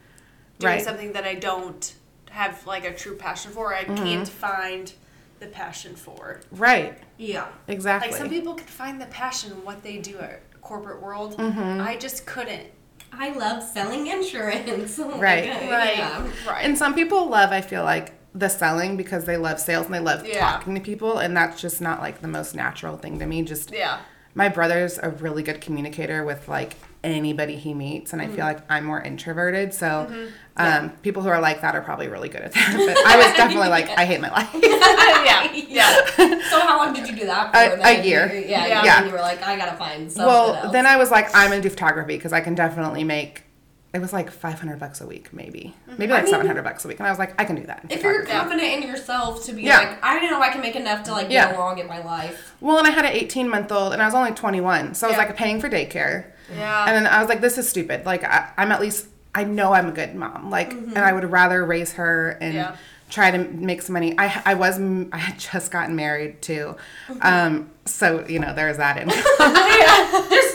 doing 0.59 0.75
Right. 0.75 0.85
something 0.85 1.13
that 1.13 1.25
I 1.25 1.35
don't 1.35 1.93
have 2.31 2.67
like 2.67 2.85
a 2.85 2.93
true 2.95 3.17
passion 3.17 3.53
for? 3.53 3.75
I 3.75 3.85
Mm-hmm. 3.85 3.97
can't 3.97 4.29
find 4.29 4.93
the 5.41 5.47
passion 5.47 5.97
for. 5.97 6.41
Right. 6.53 6.99
Yeah. 7.17 7.47
Exactly. 7.69 8.11
Like 8.11 8.19
some 8.19 8.29
people 8.29 8.55
can 8.55 8.67
find 8.67 9.01
the 9.01 9.07
passion 9.07 9.53
in 9.53 9.65
what 9.65 9.83
they 9.83 9.97
do 9.99 10.19
at 10.19 10.41
corporate 10.61 11.01
world. 11.03 11.37
Mm-hmm. 11.39 11.81
I 11.81 11.97
just 11.97 12.27
couldn't. 12.27 12.67
I 13.13 13.31
love 13.31 13.63
selling 13.63 14.07
insurance. 14.07 14.99
Right. 14.99 15.49
Right. 15.51 15.97
Yeah. 15.99 16.27
Right. 16.47 16.65
And 16.65 16.77
some 16.79 16.95
people 16.95 17.29
love, 17.29 17.51
I 17.53 17.61
feel 17.61 17.83
like, 17.83 18.13
the 18.33 18.49
selling 18.49 18.97
because 18.97 19.25
they 19.25 19.37
love 19.37 19.59
sales 19.59 19.87
and 19.87 19.95
they 19.95 19.99
love 19.99 20.25
Yeah. 20.25 20.39
talking 20.53 20.77
to 20.77 20.81
people, 20.81 21.19
and 21.19 21.37
that's 21.37 21.61
just 21.61 21.81
not 21.81 22.01
like 22.01 22.21
the 22.21 22.29
most 22.29 22.55
natural 22.55 22.97
thing 22.97 23.19
to 23.19 23.27
me. 23.27 23.43
Just 23.43 23.73
yeah. 23.73 23.99
My 24.35 24.49
brother's 24.49 24.99
a 24.99 25.11
really 25.11 25.43
good 25.43 25.61
communicator 25.61 26.25
with 26.25 26.49
like 26.49 26.77
anybody 27.03 27.57
he 27.57 27.73
meets, 27.75 28.13
and 28.13 28.21
I 28.21 28.27
Mm-hmm. 28.27 28.35
feel 28.37 28.45
like 28.45 28.71
I'm 28.71 28.85
more 28.85 29.01
introverted. 29.03 29.73
So, 29.75 30.13
um, 30.57 30.91
people 31.03 31.23
who 31.23 31.31
are 31.31 31.41
like 31.41 31.63
that 31.63 31.75
are 31.75 31.81
probably 31.81 32.09
really 32.09 32.29
good 32.29 32.43
at 32.43 32.53
that. 32.53 32.75
But 32.77 32.99
I 33.07 33.17
was 33.17 33.37
definitely 33.37 33.69
like, 33.71 33.89
I 33.99 34.05
hate 34.05 34.21
my 34.21 34.31
life. 34.31 34.51
yeah. 34.63 35.53
Yeah. 35.69 36.41
So 36.51 36.61
how 36.61 36.77
long 36.79 36.93
did 36.95 37.09
you 37.09 37.17
do 37.17 37.27
that 37.27 37.53
for? 37.53 37.59
A- 37.83 37.99
a 38.01 38.05
year. 38.05 38.27
Yeah. 38.33 38.67
Yeah. 38.67 38.85
Yeah. 38.85 38.97
And 38.99 39.07
you 39.07 39.13
were 39.13 39.21
like, 39.21 39.43
I 39.43 39.57
gotta 39.57 39.77
find 39.77 40.11
something 40.13 40.27
well, 40.27 40.55
else. 40.55 40.73
then 40.73 40.87
I 40.87 40.97
was 40.97 41.11
like, 41.11 41.35
I'm 41.35 41.51
gonna 41.51 41.63
do 41.63 41.71
photography 41.71 42.17
because 42.17 42.33
I 42.33 42.41
can 42.41 42.55
definitely 42.55 43.05
make. 43.05 43.45
It 43.93 43.99
was 44.01 44.13
like 44.13 44.31
500 44.31 44.79
bucks 44.79 45.01
a 45.01 45.07
week, 45.07 45.33
maybe, 45.33 45.75
maybe 45.99 46.13
like 46.13 46.23
Mm-hmm. 46.23 46.25
mean- 46.27 46.31
700 46.43 46.63
bucks 46.63 46.85
a 46.85 46.89
week, 46.89 47.01
and 47.01 47.09
I 47.09 47.11
was 47.11 47.19
like, 47.19 47.35
I 47.41 47.45
can 47.45 47.57
do 47.57 47.67
that. 47.67 47.85
if 47.91 48.03
you're 48.05 48.25
confident 48.25 48.63
in 48.63 48.83
yourself 48.89 49.45
to 49.47 49.53
be 49.53 49.63
Yeah. 49.63 49.79
like, 49.79 50.05
I 50.05 50.21
don't 50.21 50.31
know 50.31 50.41
I 50.41 50.51
can 50.51 50.61
make 50.61 50.77
enough 50.77 51.03
to 51.05 51.13
like 51.13 51.29
get 51.29 51.51
Yeah. 51.51 51.57
along 51.57 51.79
in 51.79 51.89
my 51.89 52.01
life. 52.05 52.55
Well, 52.61 52.79
and 52.79 52.87
I 52.87 52.91
had 52.91 53.05
an 53.05 53.13
18 53.13 53.49
month 53.49 53.73
old, 53.73 53.93
and 53.93 54.01
I 54.01 54.05
was 54.05 54.15
only 54.15 54.31
21, 54.31 54.95
so 54.95 55.07
I 55.07 55.11
was 55.11 55.17
Yeah. 55.19 55.25
like 55.25 55.37
paying 55.37 55.61
for 55.61 55.69
daycare. 55.69 56.27
Yeah. 56.57 56.85
And 56.87 56.95
then 56.97 57.13
I 57.13 57.19
was 57.21 57.29
like, 57.29 57.41
this 57.41 57.59
is 57.59 57.69
stupid. 57.69 58.07
Like, 58.07 58.23
I, 58.23 58.51
I'm 58.57 58.71
at 58.71 58.81
least, 58.81 59.07
I 59.35 59.43
know 59.45 59.73
I'm 59.73 59.89
a 59.89 59.93
good 59.93 60.15
mom. 60.15 60.51
Like, 60.51 60.71
and 60.73 60.99
I 60.99 61.13
would 61.13 61.29
rather 61.31 61.65
raise 61.65 61.93
her 61.95 62.39
and 62.41 62.55
Yeah. 62.55 62.77
try 63.09 63.33
to 63.33 63.39
make 63.39 63.83
some 63.83 63.93
money. 63.95 64.15
I, 64.19 64.41
I 64.45 64.55
was, 64.55 64.79
I 65.13 65.19
had 65.19 65.37
just 65.39 65.73
gotten 65.73 65.97
married 65.97 66.43
too. 66.43 66.77
Um, 67.23 67.71
so, 67.87 68.25
you 68.29 68.39
know, 68.39 68.55
there's 68.55 68.77
that 68.77 68.99
in. 68.99 69.09
Just 70.31 70.50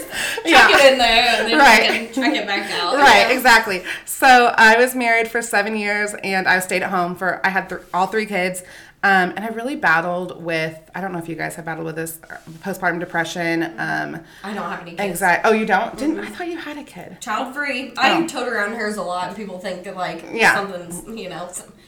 Yeah. 0.45 0.67
check 0.67 0.79
it 0.86 0.93
in 0.93 0.98
there 1.00 1.25
and 1.39 1.48
then 1.48 1.57
Right. 1.57 2.13
check, 2.13 2.34
it, 2.36 2.48
back 2.48 2.72
out. 2.72 2.95
right, 2.95 3.31
exactly. 3.31 3.84
So 4.05 4.53
I 4.57 4.77
was 4.77 4.95
married 4.95 5.27
for 5.29 5.41
seven 5.41 5.75
years 5.75 6.13
and 6.24 6.48
I 6.48 6.60
stayed 6.60 6.84
at 6.84 6.89
home 6.91 7.15
for, 7.15 7.41
I 7.45 7.50
had 7.50 7.69
th- 7.69 7.81
all 7.93 8.07
three 8.07 8.25
kids. 8.25 8.62
Um, 9.03 9.34
and 9.36 9.41
I 9.45 9.50
really 9.50 9.75
battled 9.75 10.43
with, 10.43 10.79
I 10.95 11.00
don't 11.01 11.12
know 11.13 11.19
if 11.19 11.29
you 11.29 11.36
guys 11.36 11.53
have 11.57 11.65
battled 11.65 11.86
with 11.86 11.95
this, 11.95 12.17
uh, 12.27 12.38
postpartum 12.63 13.00
depression, 13.00 13.62
um, 13.77 14.19
I 14.43 14.51
don't 14.53 14.67
have 14.67 14.81
any 14.81 14.91
kids. 14.91 15.01
anxiety. 15.01 15.42
Oh, 15.46 15.51
you 15.51 15.68
don't? 15.68 15.96
Didn't, 15.96 16.20
I 16.22 16.25
thought 16.25 16.48
you 16.48 16.57
had 16.57 16.77
a 16.79 16.83
kid. 16.83 17.22
Child 17.22 17.53
free. 17.53 17.94
Oh. 17.96 18.01
I 18.01 18.25
tote 18.25 18.48
around 18.48 18.74
hers 18.74 18.98
a 18.98 19.03
lot, 19.03 19.27
and 19.27 19.37
people 19.37 19.59
think 19.59 19.83
that 19.83 19.96
like 19.96 20.25
Yeah. 20.33 20.55
something's 20.55 21.03
you 21.20 21.29
know. 21.29 21.48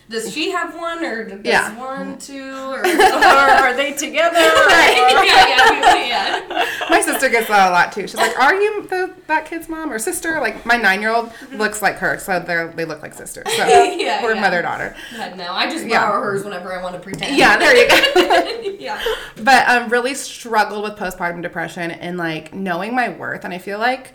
Does 0.09 0.33
she 0.33 0.51
have 0.51 0.73
one, 0.73 1.03
or 1.03 1.25
does 1.25 1.41
Yeah. 1.43 1.77
one, 1.77 2.17
two, 2.17 2.53
or? 2.53 2.79
or 2.79 2.85
are 2.85 3.73
they 3.75 3.91
together? 3.91 4.37
yeah, 4.39 5.23
yeah, 5.25 6.05
yeah. 6.49 6.65
My 6.89 7.01
sister 7.01 7.27
gets 7.29 7.47
that 7.49 7.69
a 7.69 7.71
lot 7.71 7.91
too. 7.91 8.01
She's 8.07 8.15
like, 8.15 8.39
"Are 8.39 8.55
you 8.55 8.87
the 8.87 9.13
that 9.27 9.45
kid's 9.45 9.67
mom 9.67 9.91
or 9.91 9.99
sister?" 9.99 10.39
Like 10.39 10.65
my 10.65 10.77
nine 10.77 11.01
year 11.01 11.13
old 11.13 11.31
looks 11.51 11.81
like 11.81 11.95
her, 11.97 12.17
so 12.19 12.39
they 12.39 12.85
look 12.85 13.01
like 13.01 13.13
sisters. 13.13 13.45
So 13.55 13.65
Yeah, 13.67 14.23
we're 14.23 14.35
yeah. 14.35 14.41
mother 14.41 14.61
daughter. 14.61 14.95
No, 15.35 15.51
I 15.51 15.69
just 15.69 15.87
borrow 15.89 16.21
hers 16.21 16.43
whenever 16.45 16.71
I 16.71 16.81
want 16.81 16.95
to 16.95 17.01
pretend. 17.01 17.35
Yeah, 17.35 17.57
there 17.57 17.75
you 17.75 17.87
go. 17.89 18.77
yeah. 18.79 19.03
but 19.43 19.67
um, 19.67 19.89
really 19.89 20.15
struggled 20.15 20.83
with 20.83 20.93
postpartum 20.97 21.41
depression 21.41 21.91
and 21.91 22.17
like 22.17 22.53
knowing 22.53 22.95
my 22.95 23.09
worth. 23.09 23.43
And 23.43 23.53
I 23.53 23.57
feel 23.57 23.79
like 23.79 24.13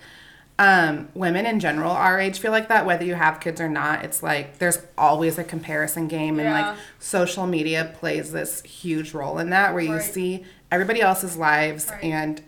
um, 0.62 1.08
women 1.14 1.44
in 1.44 1.58
general 1.58 1.90
our 1.90 2.20
age 2.20 2.38
feel 2.38 2.52
like 2.52 2.68
that, 2.68 2.86
whether 2.86 3.04
you 3.04 3.14
have 3.14 3.40
kids 3.40 3.60
or 3.60 3.68
not. 3.68 4.04
It's 4.04 4.22
like 4.22 4.58
there's 4.58 4.78
always 4.96 5.36
a 5.36 5.42
comparison 5.44 6.06
game, 6.06 6.38
and 6.38 6.48
Yeah. 6.48 6.68
like 6.70 6.78
social 7.00 7.46
media 7.48 7.92
plays 7.98 8.30
this 8.30 8.62
huge 8.62 9.12
role 9.12 9.38
in 9.38 9.50
that, 9.50 9.74
where 9.74 9.82
you 9.82 9.94
Right. 9.94 10.02
see 10.02 10.44
everybody 10.70 11.00
else's 11.00 11.36
lives. 11.36 11.88
Right. 11.90 12.04
And 12.04 12.42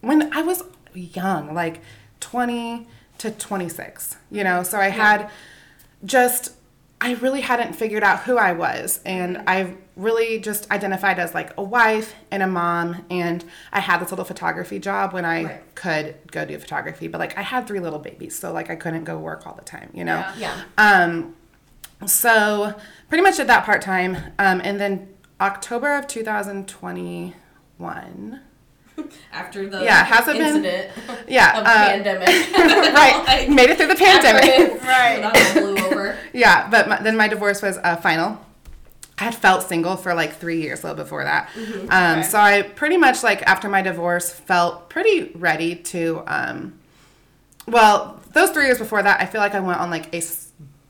when 0.00 0.32
I 0.32 0.40
was 0.40 0.62
young, 0.94 1.52
like 1.52 1.82
20 2.20 2.88
to 3.18 3.30
26, 3.30 4.16
you 4.30 4.42
know, 4.42 4.62
so 4.62 4.78
I 4.78 4.88
had 4.88 5.28
just 6.02 6.52
I 7.02 7.14
really 7.14 7.40
hadn't 7.40 7.72
figured 7.74 8.02
out 8.02 8.20
who 8.24 8.36
I 8.36 8.52
was 8.52 9.00
and. 9.04 9.42
I 9.46 9.76
really 9.96 10.38
just 10.38 10.70
identified 10.70 11.18
as 11.18 11.34
like 11.34 11.52
a 11.58 11.62
wife 11.62 12.14
and 12.30 12.42
a 12.42 12.46
mom 12.46 13.04
and 13.10 13.44
I 13.70 13.80
had 13.80 14.00
this 14.00 14.08
little 14.10 14.24
photography 14.24 14.78
job 14.78 15.12
when 15.12 15.26
I 15.26 15.44
Right. 15.44 15.74
could 15.74 16.14
go 16.30 16.46
do 16.46 16.58
photography 16.58 17.06
but 17.06 17.18
like 17.18 17.36
I 17.36 17.42
had 17.42 17.66
three 17.66 17.80
little 17.80 17.98
babies 17.98 18.38
so 18.38 18.50
like 18.50 18.70
I 18.70 18.76
couldn't 18.76 19.04
go 19.04 19.18
work 19.18 19.46
all 19.46 19.52
the 19.54 19.64
time 19.64 19.90
you 19.92 20.04
know 20.04 20.24
Yeah. 20.38 20.62
Yeah. 20.78 21.02
um 21.02 21.34
so 22.06 22.74
pretty 23.10 23.22
much 23.22 23.36
did 23.36 23.46
that 23.48 23.66
part 23.66 23.82
time 23.82 24.16
um 24.38 24.62
and 24.64 24.80
then 24.80 25.08
October 25.38 25.92
of 25.94 26.06
2021 26.06 28.40
After 29.32 29.68
the 29.68 29.82
Yeah, 29.82 30.04
has 30.04 30.26
it 30.28 30.36
been- 30.38 30.64
incident 30.64 30.90
yeah 31.28 31.58
of 31.60 31.66
uh, 31.66 31.88
pandemic. 31.88 32.28
right 32.94 33.24
Like, 33.26 33.48
made 33.48 33.70
it 33.70 33.76
through 33.78 33.88
the 33.88 33.94
pandemic 33.96 34.44
after 34.82 34.86
Right. 34.86 35.52
Blew 35.54 35.76
over. 35.86 36.18
Yeah, 36.32 36.68
but 36.70 36.88
my, 36.88 37.00
then 37.02 37.16
my 37.16 37.28
divorce 37.28 37.62
was 37.62 37.78
uh, 37.78 37.96
final. 37.96 38.38
I 39.18 39.24
had 39.24 39.34
felt 39.34 39.64
single 39.68 39.96
for 39.96 40.14
like 40.14 40.36
three 40.36 40.62
years 40.62 40.80
though 40.80 40.94
before 40.94 41.24
that. 41.24 41.50
Um, 41.56 42.20
Okay. 42.20 42.22
So 42.22 42.38
I 42.38 42.62
pretty 42.62 42.96
much 42.96 43.22
like 43.22 43.42
after 43.42 43.68
my 43.68 43.82
divorce 43.82 44.32
felt 44.32 44.88
pretty 44.88 45.30
ready 45.34 45.76
to. 45.76 46.22
Um, 46.26 46.78
well, 47.66 48.20
those 48.32 48.50
three 48.50 48.64
years 48.66 48.78
before 48.78 49.02
that, 49.02 49.20
I 49.20 49.26
feel 49.26 49.40
like 49.40 49.54
I 49.54 49.60
went 49.60 49.78
on 49.80 49.90
like 49.90 50.14
a 50.14 50.20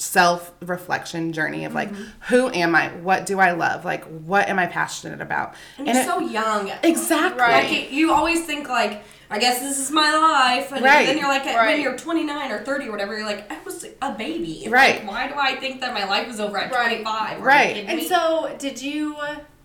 self 0.01 0.53
reflection 0.63 1.33
journey 1.33 1.65
of 1.65 1.75
like, 1.75 1.91
mm-hmm. 1.93 2.05
who 2.35 2.49
am 2.51 2.75
I? 2.75 2.89
What 2.89 3.27
do 3.27 3.39
I 3.39 3.53
love? 3.53 3.85
Like, 3.85 4.05
what 4.05 4.49
am 4.49 4.59
I 4.59 4.67
passionate 4.67 5.21
about? 5.21 5.55
And 5.79 5.87
you're 5.87 5.97
it- 5.97 6.07
so 6.07 6.21
young. 6.21 6.71
exactly. 6.83 7.41
Right. 7.41 7.71
Like 7.71 7.93
you 7.93 8.13
always 8.13 8.45
think 8.47 8.69
like, 8.69 9.03
I 9.33 9.39
guess 9.39 9.61
this 9.61 9.79
is 9.79 9.93
my 9.93 10.11
life, 10.13 10.73
and 10.73 10.85
Right. 10.85 11.07
then 11.07 11.17
you're 11.17 11.29
like, 11.29 11.45
Right. 11.45 11.75
when 11.75 11.81
you're 11.81 11.97
29 11.97 12.51
or 12.51 12.65
30 12.65 12.89
or 12.89 12.91
whatever, 12.91 13.17
you're 13.17 13.25
like, 13.27 13.49
I 13.53 13.59
was 13.65 13.87
a 14.03 14.11
baby. 14.13 14.67
Right. 14.69 15.05
Like, 15.05 15.09
why 15.09 15.29
do 15.29 15.35
I 15.39 15.55
think 15.55 15.81
that 15.83 15.95
my 15.95 16.05
life 16.05 16.27
was 16.27 16.41
over 16.41 16.59
at 16.59 16.73
Right. 16.73 17.03
25? 17.05 17.41
Right. 17.41 17.77
And 17.87 17.99
me? 17.99 18.09
so, 18.09 18.53
did 18.59 18.83
you 18.83 19.17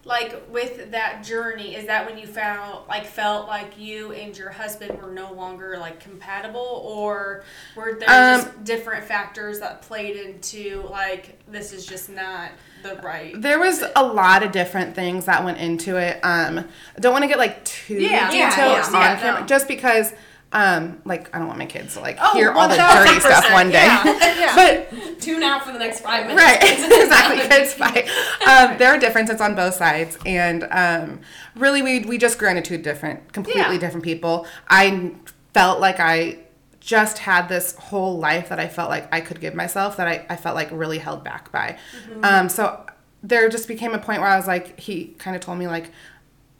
like 0.05 0.41
with 0.51 0.91
that 0.91 1.23
journey? 1.23 1.75
Is 1.75 1.87
that 1.87 2.05
when 2.05 2.17
you 2.17 2.27
found 2.27 2.87
like 2.87 3.05
felt 3.05 3.47
like 3.47 3.77
you 3.77 4.11
and 4.11 4.37
your 4.37 4.51
husband 4.51 5.01
were 5.01 5.11
no 5.11 5.33
longer 5.33 5.77
like 5.79 5.99
compatible, 5.99 6.83
or 6.85 7.43
were 7.75 7.97
there 7.99 8.07
Um, 8.09 8.41
just 8.41 8.63
different 8.63 9.03
factors 9.05 9.59
that 9.59 9.81
played 9.81 10.15
into 10.15 10.83
like 10.89 11.39
this 11.47 11.73
is 11.73 11.85
just 11.85 12.09
not 12.09 12.51
the 12.83 12.95
right? 13.03 13.33
There 13.41 13.59
was 13.59 13.83
a 13.95 14.03
lot 14.03 14.43
of 14.43 14.51
different 14.51 14.93
things 14.93 15.25
that 15.25 15.43
went 15.43 15.57
into 15.57 15.97
it. 15.97 16.19
Um, 16.23 16.59
I 16.59 16.99
don't 16.99 17.11
want 17.11 17.23
to 17.23 17.27
get 17.27 17.39
like 17.39 17.65
too 17.65 17.95
Yeah, 17.95 18.31
yeah, 18.31 18.55
yeah, 18.55 18.85
on 18.85 18.93
yeah, 18.93 19.19
camera, 19.19 19.41
no. 19.41 19.47
just 19.47 19.67
because, 19.67 20.13
um, 20.51 21.01
like 21.05 21.33
I 21.35 21.39
don't 21.39 21.47
want 21.47 21.59
my 21.59 21.65
kids 21.65 21.93
to 21.95 21.99
like 21.99 22.17
Oh, 22.21 22.33
hear 22.33 22.51
all 22.51 22.67
the 22.69 22.75
dirty 22.75 23.19
stuff 23.19 23.51
one 23.51 23.69
day. 23.71 23.85
yeah, 23.85 24.03
yeah. 24.39 24.55
but 24.89 25.19
Tune 25.21 25.43
out 25.43 25.65
for 25.65 25.71
the 25.73 25.79
next 25.79 25.99
five 26.01 26.27
minutes. 26.27 26.41
right, 26.41 26.59
exactly, 26.63 27.57
it's 27.57 27.73
fine. 27.73 28.03
Um, 28.47 28.77
there 28.77 28.89
are 28.93 28.97
differences 28.97 29.41
on 29.41 29.55
both 29.55 29.73
sides, 29.75 30.17
and 30.25 30.65
um, 30.71 31.19
really, 31.55 31.81
we 31.81 31.99
we 32.01 32.17
just 32.17 32.37
grew 32.37 32.49
into 32.49 32.61
two 32.61 32.77
different, 32.77 33.33
completely 33.33 33.61
Yeah. 33.61 33.77
different 33.79 34.03
people. 34.03 34.45
I 34.69 35.11
felt 35.53 35.79
like 35.79 35.99
I 35.99 36.39
just 36.79 37.17
had 37.17 37.49
this 37.49 37.75
whole 37.75 38.19
life 38.19 38.49
that 38.49 38.59
I 38.59 38.67
felt 38.67 38.89
like 38.91 39.11
I 39.13 39.19
could 39.19 39.39
give 39.41 39.55
myself 39.55 39.97
that 39.97 40.07
I, 40.07 40.25
I 40.29 40.35
felt 40.35 40.53
like 40.55 40.69
really 40.71 40.99
held 40.99 41.23
back 41.23 41.51
by. 41.51 41.77
Um, 42.21 42.47
so 42.47 42.85
there 43.23 43.49
just 43.49 43.67
became 43.67 43.95
a 43.95 43.97
point 43.97 44.21
where 44.21 44.29
I 44.29 44.37
was 44.37 44.45
like, 44.45 44.79
he 44.79 45.05
kind 45.17 45.35
of 45.35 45.41
told 45.41 45.57
me 45.57 45.65
like, 45.67 45.89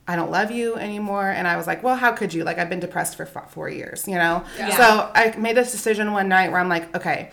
I 0.07 0.15
don't 0.15 0.29
love 0.31 0.51
you 0.51 0.75
anymore. 0.75 1.27
And 1.29 1.47
I 1.47 1.57
was 1.57 1.65
like, 1.67 1.81
well, 1.83 1.95
how 1.95 2.11
could 2.11 2.33
you? 2.33 2.43
Like, 2.43 2.57
I've 2.59 2.69
been 2.69 2.79
depressed 2.79 3.15
for 3.17 3.23
f- 3.23 3.51
four 3.51 3.69
years, 3.69 4.07
you 4.07 4.15
know? 4.15 4.43
Yeah. 4.57 4.77
So 4.77 5.11
I 5.15 5.35
made 5.37 5.57
this 5.57 5.71
decision 5.71 6.11
one 6.11 6.27
night 6.29 6.51
where 6.51 6.59
I'm 6.59 6.69
like, 6.69 6.95
okay, 6.95 7.31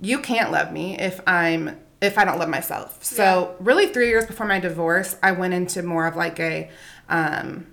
you 0.00 0.20
can't 0.20 0.52
love 0.52 0.70
me 0.72 0.98
if 0.98 1.20
I'm, 1.26 1.76
if 2.00 2.16
I 2.18 2.24
don't 2.24 2.38
love 2.38 2.48
myself. 2.48 3.02
So 3.02 3.56
really 3.58 3.88
three 3.88 4.08
years 4.08 4.26
before 4.26 4.46
my 4.46 4.60
divorce, 4.60 5.16
I 5.22 5.32
went 5.32 5.54
into 5.54 5.82
more 5.82 6.06
of 6.06 6.14
like 6.14 6.38
a, 6.38 6.70
um, 7.08 7.66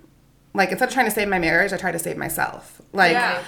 like 0.54 0.70
instead 0.70 0.88
of 0.88 0.94
trying 0.94 1.06
to 1.06 1.12
save 1.12 1.28
my 1.28 1.38
marriage, 1.38 1.72
I 1.72 1.76
tried 1.76 1.92
to 1.92 1.98
save 2.00 2.16
myself. 2.16 2.80
Like, 2.92 3.12
Yeah. 3.12 3.42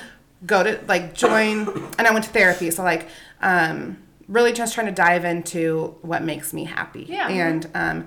go 0.46 0.62
to 0.62 0.78
like 0.86 1.14
join 1.14 1.68
and 1.98 2.06
i 2.06 2.10
went 2.12 2.22
to 2.22 2.30
therapy 2.30 2.70
so 2.70 2.82
like 2.82 3.08
um 3.40 3.96
really 4.28 4.52
just 4.52 4.74
trying 4.74 4.86
to 4.86 4.92
dive 4.92 5.24
into 5.24 5.96
what 6.02 6.22
makes 6.22 6.52
me 6.52 6.64
happy 6.64 7.06
Yeah. 7.08 7.28
and 7.30 7.66
um 7.74 8.06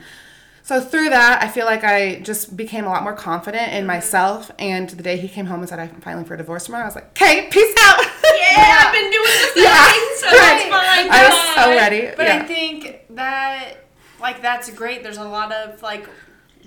so 0.68 0.82
through 0.82 1.10
that 1.10 1.42
i 1.44 1.48
feel 1.48 1.66
like 1.66 1.84
i 1.84 2.20
just 2.22 2.56
became 2.56 2.86
a 2.86 2.90
lot 2.90 3.02
more 3.04 3.14
confident 3.14 3.72
in 3.74 3.86
myself 3.86 4.52
and 4.60 4.90
the 4.92 5.04
day 5.04 5.18
he 5.18 5.28
came 5.28 5.46
home 5.48 5.60
and 5.62 5.70
said 5.70 5.80
i'm 5.80 6.02
filing 6.02 6.26
for 6.26 6.34
a 6.34 6.38
divorce 6.38 6.66
tomorrow 6.66 6.84
i 6.84 6.88
was 6.88 6.96
like 6.96 7.10
okay 7.12 7.48
peace 7.50 7.76
out 7.82 8.00
Yeah, 8.24 8.84
I've 8.86 8.94
been 8.94 9.10
doing 9.12 9.24
the 9.24 9.52
same 9.56 9.64
Yeah. 9.64 9.92
thing, 9.92 10.10
so 10.18 10.26
that's 10.38 10.64
fine. 10.64 11.10
i 11.10 11.30
was 11.30 11.56
so 11.56 11.70
ready 11.72 12.12
But 12.16 12.28
I 12.28 12.44
think 12.44 13.06
that 13.16 13.86
like 14.20 14.42
that's 14.42 14.70
great. 14.72 15.04
There's 15.04 15.18
a 15.18 15.24
lot 15.24 15.52
of 15.52 15.82
like 15.84 16.08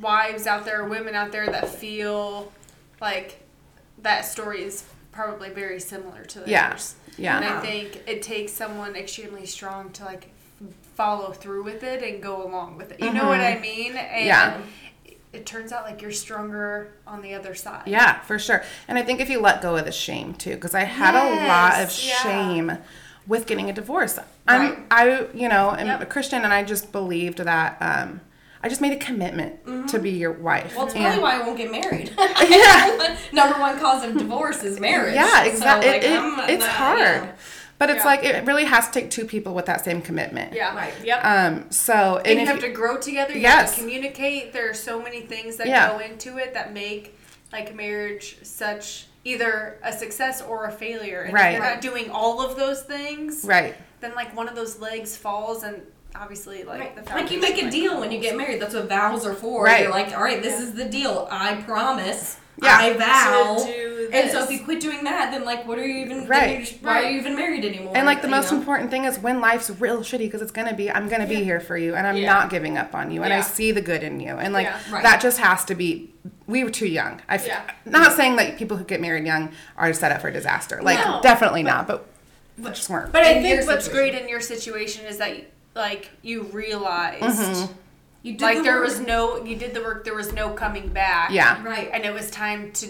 wives 0.01 0.47
out 0.47 0.65
there, 0.65 0.85
women 0.85 1.15
out 1.17 1.33
there 1.33 1.47
that 1.47 1.69
feel 1.69 2.53
like 3.01 3.41
that 4.03 4.25
story 4.25 4.63
is 4.63 4.85
probably 5.13 5.51
very 5.51 5.81
similar 5.81 6.25
to 6.27 6.39
theirs. 6.41 6.49
Yeah. 6.49 6.77
Yeah. 7.19 7.37
And 7.39 7.45
I 7.45 7.61
think 7.61 8.03
it 8.07 8.23
takes 8.23 8.53
someone 8.53 8.95
extremely 8.95 9.47
strong 9.47 9.91
to 9.93 10.05
like 10.05 10.25
f- 10.27 10.40
follow 11.01 11.33
through 11.33 11.63
with 11.63 11.83
it 11.83 12.03
and 12.03 12.23
go 12.23 12.47
along 12.47 12.77
with 12.77 12.93
it. 12.93 13.01
You 13.01 13.11
know 13.13 13.27
what 13.29 13.41
I 13.41 13.59
mean? 13.59 13.93
And 13.97 13.99
Mm-hmm. 13.99 14.27
Yeah. 14.27 14.61
It, 15.07 15.19
it 15.33 15.47
turns 15.47 15.73
out 15.73 15.85
like 15.85 16.03
you're 16.03 16.11
stronger 16.13 16.93
on 17.07 17.23
the 17.23 17.33
other 17.35 17.55
side. 17.55 17.85
Yeah, 17.87 18.21
for 18.21 18.39
sure. 18.39 18.63
And 18.87 18.99
I 18.99 19.03
think 19.03 19.21
if 19.21 19.31
you 19.31 19.41
let 19.41 19.63
go 19.63 19.77
of 19.77 19.85
the 19.87 19.93
shame 19.93 20.35
too, 20.35 20.55
because 20.57 20.75
I 20.75 20.85
had 20.85 21.15
a 21.15 21.47
lot 21.49 21.81
of 21.83 21.89
yeah. 22.05 22.15
shame 22.23 22.79
with 23.27 23.47
getting 23.47 23.71
a 23.71 23.73
divorce. 23.73 24.19
I'm, 24.47 24.61
Right. 24.73 24.79
I, 24.91 25.27
you 25.33 25.49
know, 25.49 25.71
am 25.79 25.87
Yep. 25.87 26.01
a 26.03 26.07
Christian, 26.07 26.43
and 26.45 26.53
I 26.53 26.65
just 26.65 26.91
believed 26.93 27.39
that. 27.39 27.77
Um, 27.81 28.21
I 28.63 28.69
just 28.69 28.83
made 28.83 28.93
a 28.93 28.97
commitment 29.03 29.89
to 29.89 29.99
be 29.99 30.11
your 30.11 30.33
wife. 30.33 30.77
Well, 30.77 30.85
it's 30.85 30.95
And- 30.95 31.05
probably 31.05 31.23
why 31.23 31.41
I 31.41 31.47
won't 31.47 31.57
get 31.57 31.71
married. 31.71 32.13
Yeah. 32.51 33.17
Number 33.33 33.59
one 33.59 33.79
cause 33.79 34.05
of 34.05 34.19
divorce 34.19 34.63
is 34.65 34.79
marriage. 34.79 35.15
yeah, 35.15 35.45
So, 35.45 35.49
exactly. 35.51 35.91
like, 35.93 36.03
it, 36.03 36.19
I'm 36.19 36.51
it's 36.51 36.61
not- 36.67 36.71
hard. 36.71 37.29
But 37.81 37.89
it's 37.91 38.01
Yeah. 38.01 38.05
like 38.05 38.23
it 38.25 38.45
really 38.47 38.67
has 38.67 38.87
to 38.89 38.93
take 38.93 39.11
two 39.11 39.25
people 39.25 39.55
with 39.55 39.67
that 39.67 39.83
same 39.85 40.01
commitment. 40.03 40.53
Yeah. 40.53 40.77
Right. 40.77 40.93
Yep. 41.03 41.25
Um. 41.25 41.71
So 41.71 42.19
and, 42.19 42.27
and 42.27 42.37
you 42.37 42.43
if 42.43 42.49
have 42.49 42.61
to 42.61 42.69
grow 42.69 42.99
together. 42.99 43.33
You 43.35 43.41
Yes. 43.41 43.71
have 43.71 43.75
to 43.77 43.81
communicate. 43.81 44.53
There 44.53 44.71
are 44.71 44.75
so 44.75 45.03
many 45.03 45.23
things 45.23 45.57
that 45.57 45.67
Yeah. 45.67 45.89
go 45.91 45.99
into 45.99 46.37
it 46.39 46.55
that 46.55 46.73
make 46.73 47.19
like 47.53 47.75
marriage 47.75 48.37
such 48.43 49.07
either 49.25 49.79
a 49.83 49.93
success 49.93 50.43
or 50.43 50.67
a 50.67 50.73
failure. 50.73 51.23
And 51.23 51.33
Right. 51.35 51.49
if 51.49 51.53
you're 51.55 51.65
not 51.65 51.81
doing 51.81 52.11
all 52.11 52.41
of 52.43 52.57
those 52.57 52.83
things, 52.83 53.45
right. 53.45 53.75
then 54.01 54.13
like 54.15 54.37
one 54.37 54.47
of 54.49 54.55
those 54.55 54.79
legs 54.79 55.17
falls, 55.17 55.63
and 55.63 55.83
obviously 56.15 56.63
like 56.65 56.95
the 57.03 57.15
Like 57.15 57.31
you 57.31 57.41
make 57.41 57.63
a 57.63 57.71
deal 57.71 57.99
when 57.99 58.13
you 58.13 58.21
get 58.21 58.37
married. 58.37 58.61
That's 58.61 58.75
what 58.75 58.89
vows 58.91 59.25
are 59.27 59.35
for. 59.35 59.65
Right. 59.65 59.83
You're 59.83 59.91
like, 59.91 60.15
all 60.15 60.23
right, 60.23 60.43
this 60.43 60.61
is 60.61 60.75
the 60.75 60.85
deal. 60.85 61.27
I 61.31 61.55
promise. 61.63 62.37
Yeah. 62.63 62.79
I 62.79 62.93
vow. 62.95 63.57
To 63.65 63.73
do 63.73 64.11
And 64.13 64.31
so 64.31 64.43
if 64.45 64.51
you 64.51 64.65
quit 64.65 64.81
doing 64.81 65.05
that, 65.05 65.31
then 65.31 65.45
like, 65.45 65.67
what 65.67 65.79
are 65.79 65.87
you 65.87 66.05
even? 66.05 66.27
Right. 66.27 66.51
you're 66.53 66.61
just- 66.61 66.83
Why 66.83 67.03
are 67.05 67.11
you 67.11 67.19
even 67.21 67.37
married 67.37 67.65
anymore? 67.65 67.97
And 67.97 68.07
like 68.07 68.23
the 68.23 68.29
most 68.29 68.51
know? 68.51 68.59
important 68.59 68.91
thing 68.91 69.05
is 69.05 69.19
when 69.19 69.41
life's 69.41 69.71
real 69.71 69.99
shitty, 70.01 70.19
because 70.21 70.43
it's 70.43 70.51
gonna 70.51 70.75
be, 70.75 70.91
I'm 70.91 71.09
gonna 71.09 71.27
be 71.27 71.37
here 71.45 71.61
for 71.61 71.77
you, 71.77 71.95
and 71.95 72.07
I'm 72.07 72.17
Yeah. 72.17 72.33
not 72.33 72.51
giving 72.51 72.77
up 72.77 72.95
on 72.95 73.11
you, 73.11 73.23
and 73.23 73.33
I 73.33 73.41
see 73.41 73.71
the 73.73 73.81
good 73.81 74.03
in 74.03 74.19
you, 74.21 74.37
and 74.37 74.53
like 74.53 74.67
Yeah. 74.67 74.79
Right. 74.91 75.03
that 75.05 75.21
just 75.21 75.39
has 75.39 75.65
to 75.67 75.75
be. 75.75 76.13
We 76.47 76.65
were 76.65 76.71
too 76.71 76.89
young. 76.89 77.21
I 77.29 77.37
f- 77.37 77.47
Yeah. 77.47 77.61
not 77.85 78.13
saying 78.13 78.35
that 78.37 78.59
people 78.59 78.77
who 78.77 78.85
get 78.85 79.01
married 79.01 79.25
young 79.25 79.51
are 79.77 79.93
set 79.93 80.11
up 80.11 80.21
for 80.21 80.31
disaster. 80.33 80.81
Like 80.83 80.99
No. 80.99 81.21
definitely 81.23 81.63
not, 81.63 81.87
but 81.87 82.07
we 82.59 82.69
just 82.71 82.91
weren't. 82.91 83.13
But 83.13 83.23
I 83.23 83.41
think 83.41 83.67
what's 83.67 83.85
situation. 83.85 84.13
great 84.13 84.23
in 84.23 84.29
your 84.29 84.41
situation 84.41 85.07
is 85.07 85.19
that 85.19 85.35
like 85.77 86.11
you 86.23 86.43
realized 86.53 87.23
Mm-hmm. 87.23 87.73
You 88.23 88.33
did 88.33 88.43
like 88.43 88.57
the 88.59 88.63
there 88.65 88.77
work. 88.77 88.85
was 88.85 89.01
no 89.01 89.45
you 89.45 89.57
did 89.57 89.73
the 89.75 89.81
work. 89.81 90.05
There 90.05 90.15
was 90.15 90.33
no 90.33 90.51
coming 90.51 90.89
back. 90.89 91.31
yeah, 91.31 91.63
right. 91.65 91.91
And 91.93 92.05
it 92.05 92.13
was 92.13 92.31
time 92.31 92.71
to 92.73 92.87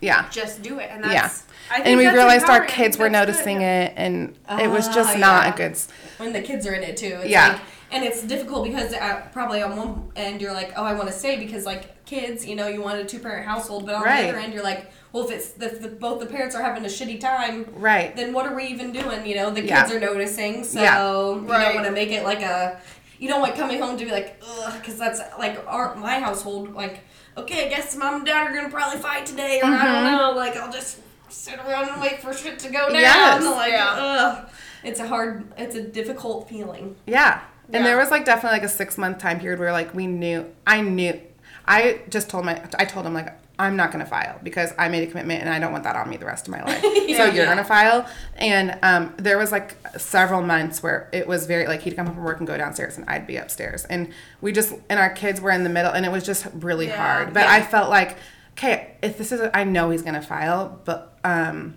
yeah. 0.00 0.28
just 0.30 0.62
do 0.62 0.78
it, 0.78 0.90
and 0.90 1.04
Yeah. 1.04 1.22
that's. 1.22 1.44
I 1.70 1.76
think 1.76 1.86
And 1.86 1.96
we 1.98 2.04
that's 2.04 2.16
realized 2.16 2.46
our 2.46 2.64
kids 2.66 2.98
were 2.98 3.08
That's 3.08 3.26
good. 3.26 3.32
noticing 3.34 3.60
it, 3.62 3.92
and 3.96 4.36
it 4.60 4.68
was 4.68 4.88
Ah, 4.88 4.94
just 4.94 5.16
not 5.18 5.44
yeah. 5.46 5.54
a 5.54 5.56
good. 5.56 5.78
when 6.18 6.32
the 6.32 6.42
kids 6.42 6.66
are 6.66 6.74
in 6.74 6.82
it 6.82 6.96
too. 6.96 7.18
It's 7.22 7.28
Yeah. 7.30 7.52
Like, 7.52 7.60
and 7.92 8.04
it's 8.04 8.22
difficult 8.22 8.64
because 8.64 8.92
uh, 8.94 9.22
probably 9.32 9.62
on 9.62 9.76
one 9.76 10.10
end 10.16 10.40
you're 10.40 10.52
like, 10.54 10.72
oh, 10.76 10.82
I 10.82 10.94
want 10.94 11.08
to 11.08 11.12
stay 11.14 11.36
because 11.36 11.64
like 11.66 12.04
kids, 12.06 12.44
you 12.46 12.56
know, 12.56 12.66
you 12.66 12.80
want 12.82 12.98
a 12.98 13.04
two 13.04 13.18
parent 13.20 13.46
household, 13.46 13.86
but 13.86 13.94
on 13.94 14.02
Right. 14.02 14.22
the 14.22 14.28
other 14.30 14.38
end 14.38 14.52
you're 14.54 14.62
like, 14.62 14.90
well, 15.12 15.24
if 15.24 15.30
it's 15.30 15.48
the, 15.50 15.68
the, 15.68 15.88
both 15.88 16.18
the 16.20 16.26
parents 16.26 16.54
are 16.56 16.62
having 16.62 16.84
a 16.84 16.88
shitty 16.88 17.20
time, 17.20 17.66
Right. 17.74 18.16
then 18.16 18.32
what 18.32 18.46
are 18.46 18.54
we 18.54 18.64
even 18.64 18.92
doing? 18.92 19.24
You 19.26 19.36
know, 19.36 19.50
the 19.50 19.62
Yeah. 19.62 19.82
kids 19.82 19.92
are 19.94 20.00
noticing, 20.00 20.64
so 20.64 20.80
Yeah. 20.80 20.98
you 21.02 21.34
Right. 21.40 21.64
don't 21.64 21.74
want 21.76 21.86
to 21.86 21.92
make 21.92 22.10
it 22.10 22.24
like 22.24 22.40
a. 22.42 22.78
You 23.22 23.28
don't 23.28 23.40
want 23.40 23.54
coming 23.54 23.80
home 23.80 23.96
to 23.98 24.04
be 24.04 24.10
like, 24.10 24.42
ugh, 24.44 24.74
because 24.80 24.98
that's 24.98 25.20
like 25.38 25.64
our 25.68 25.94
my 25.94 26.18
household. 26.18 26.74
Like, 26.74 27.04
okay, 27.36 27.66
I 27.66 27.68
guess 27.68 27.94
mom 27.94 28.16
and 28.16 28.26
dad 28.26 28.48
are 28.48 28.52
gonna 28.52 28.68
probably 28.68 28.98
fight 28.98 29.26
today, 29.26 29.60
or 29.62 29.66
I 29.66 29.84
don't 29.84 29.94
mm-hmm. 29.94 30.16
know. 30.16 30.32
Like, 30.32 30.56
I'll 30.56 30.72
just 30.72 30.98
sit 31.28 31.54
around 31.60 31.88
and 31.90 32.02
wait 32.02 32.20
for 32.20 32.32
shit 32.32 32.58
to 32.58 32.68
go 32.68 32.88
down. 32.88 33.00
Yes. 33.00 33.44
Like, 33.44 33.70
Yeah. 33.70 33.94
ugh. 33.96 34.50
It's 34.82 34.98
a 34.98 35.06
hard, 35.06 35.44
it's 35.56 35.76
a 35.76 35.82
difficult 35.82 36.48
feeling. 36.48 36.96
Yeah. 37.06 37.42
And 37.66 37.74
Yeah. 37.74 37.82
there 37.84 37.96
was 37.96 38.10
like 38.10 38.24
definitely 38.24 38.58
like 38.58 38.66
a 38.66 38.68
six 38.68 38.98
month 38.98 39.18
time 39.18 39.38
period 39.38 39.60
where 39.60 39.70
like 39.70 39.94
we 39.94 40.08
knew 40.08 40.52
I 40.66 40.80
knew 40.80 41.20
I 41.64 42.00
just 42.08 42.28
told 42.28 42.44
my 42.44 42.60
I 42.76 42.84
told 42.84 43.06
him 43.06 43.14
like 43.14 43.32
I'm 43.58 43.76
not 43.76 43.92
gonna 43.92 44.06
file 44.06 44.40
because 44.42 44.72
I 44.78 44.88
made 44.88 45.06
a 45.06 45.10
commitment 45.10 45.40
and 45.42 45.50
I 45.50 45.58
don't 45.58 45.72
want 45.72 45.84
that 45.84 45.94
on 45.94 46.08
me 46.08 46.16
the 46.16 46.24
rest 46.26 46.48
of 46.48 46.52
my 46.52 46.64
life. 46.66 46.80
so 46.82 46.88
you're 46.90 47.34
Yeah. 47.34 47.44
gonna 47.46 47.64
file. 47.64 48.06
And 48.36 48.78
um, 48.82 49.14
there 49.18 49.38
was 49.38 49.52
like 49.52 49.76
several 49.98 50.42
months 50.42 50.82
where 50.82 51.08
it 51.12 51.28
was 51.28 51.46
very 51.46 51.66
like 51.66 51.82
he'd 51.82 51.94
come 51.94 52.06
home 52.06 52.14
from 52.16 52.24
work 52.24 52.38
and 52.38 52.46
go 52.46 52.56
downstairs 52.56 52.96
and 52.96 53.08
I'd 53.08 53.26
be 53.26 53.36
upstairs. 53.36 53.84
And 53.84 54.12
we 54.40 54.52
just 54.52 54.74
and 54.88 54.98
our 54.98 55.10
kids 55.10 55.40
were 55.40 55.50
in 55.50 55.64
the 55.64 55.70
middle 55.70 55.92
and 55.92 56.04
it 56.06 56.10
was 56.12 56.24
just 56.24 56.46
really 56.54 56.86
Yeah. 56.88 56.96
hard. 56.96 57.34
But 57.34 57.44
Yeah. 57.44 57.52
I 57.52 57.62
felt 57.62 57.90
like, 57.90 58.16
okay, 58.58 58.94
if 59.02 59.18
this 59.18 59.32
is 59.32 59.40
a, 59.40 59.56
I 59.56 59.64
know 59.64 59.90
he's 59.90 60.02
gonna 60.02 60.22
file, 60.22 60.80
but 60.84 61.18
um 61.22 61.74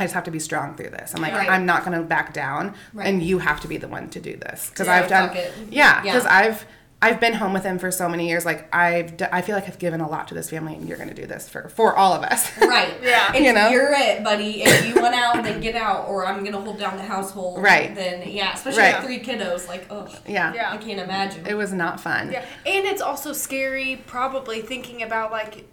I 0.00 0.04
just 0.04 0.14
have 0.14 0.24
to 0.24 0.30
be 0.32 0.40
strong 0.40 0.74
through 0.74 0.90
this. 0.90 1.14
I'm 1.14 1.22
like, 1.22 1.32
Right. 1.32 1.48
I'm 1.48 1.64
not 1.64 1.84
going 1.84 1.96
to 1.96 2.02
back 2.02 2.32
down, 2.32 2.74
Right. 2.92 3.06
and 3.06 3.22
you 3.22 3.38
have 3.38 3.60
to 3.60 3.68
be 3.68 3.76
the 3.76 3.86
one 3.86 4.08
to 4.10 4.20
do 4.20 4.36
this 4.36 4.68
because 4.68 4.88
Yeah, 4.88 4.94
I've 4.94 5.08
done, 5.08 5.36
it. 5.36 5.52
yeah, 5.70 5.96
Yeah. 5.96 6.00
because 6.02 6.26
I've 6.26 6.64
I've 7.04 7.18
been 7.18 7.32
home 7.34 7.52
with 7.52 7.64
him 7.64 7.78
for 7.80 7.90
so 7.90 8.08
many 8.08 8.28
years. 8.28 8.44
Like 8.46 8.72
I've, 8.72 9.16
d- 9.16 9.24
I 9.32 9.42
feel 9.42 9.56
like 9.56 9.66
I've 9.66 9.78
given 9.80 10.00
a 10.00 10.08
lot 10.08 10.28
to 10.28 10.34
this 10.34 10.48
family, 10.48 10.74
and 10.76 10.88
you're 10.88 10.96
going 10.96 11.08
to 11.08 11.14
do 11.14 11.26
this 11.26 11.48
for 11.48 11.68
for 11.68 11.96
all 11.96 12.12
of 12.12 12.22
us. 12.22 12.50
Right. 12.60 12.94
Yeah. 13.02 13.32
If 13.34 13.42
You 13.42 13.52
know? 13.52 13.68
you're 13.70 13.92
it, 13.92 14.22
buddy. 14.22 14.62
If 14.62 14.86
you 14.86 15.02
want 15.02 15.14
out, 15.14 15.36
and 15.36 15.44
then 15.44 15.60
get 15.60 15.74
out, 15.74 16.08
or 16.08 16.24
I'm 16.26 16.44
gonna 16.44 16.60
hold 16.60 16.78
down 16.78 16.96
the 16.96 17.02
household. 17.02 17.60
Right. 17.62 17.94
Then 17.94 18.28
yeah, 18.28 18.54
especially 18.54 18.82
Right. 18.82 18.96
with 18.96 19.04
three 19.04 19.20
kiddos. 19.20 19.66
Like, 19.68 19.86
oh. 19.90 20.06
yeah. 20.26 20.54
Yeah. 20.54 20.70
I 20.72 20.76
can't 20.78 21.00
imagine. 21.00 21.44
it 21.46 21.54
was 21.54 21.72
not 21.72 22.00
fun. 22.00 22.30
Yeah, 22.32 22.44
and 22.64 22.86
it's 22.86 23.02
also 23.02 23.32
scary, 23.32 24.02
probably 24.06 24.62
thinking 24.62 25.02
about 25.02 25.32
like 25.32 25.66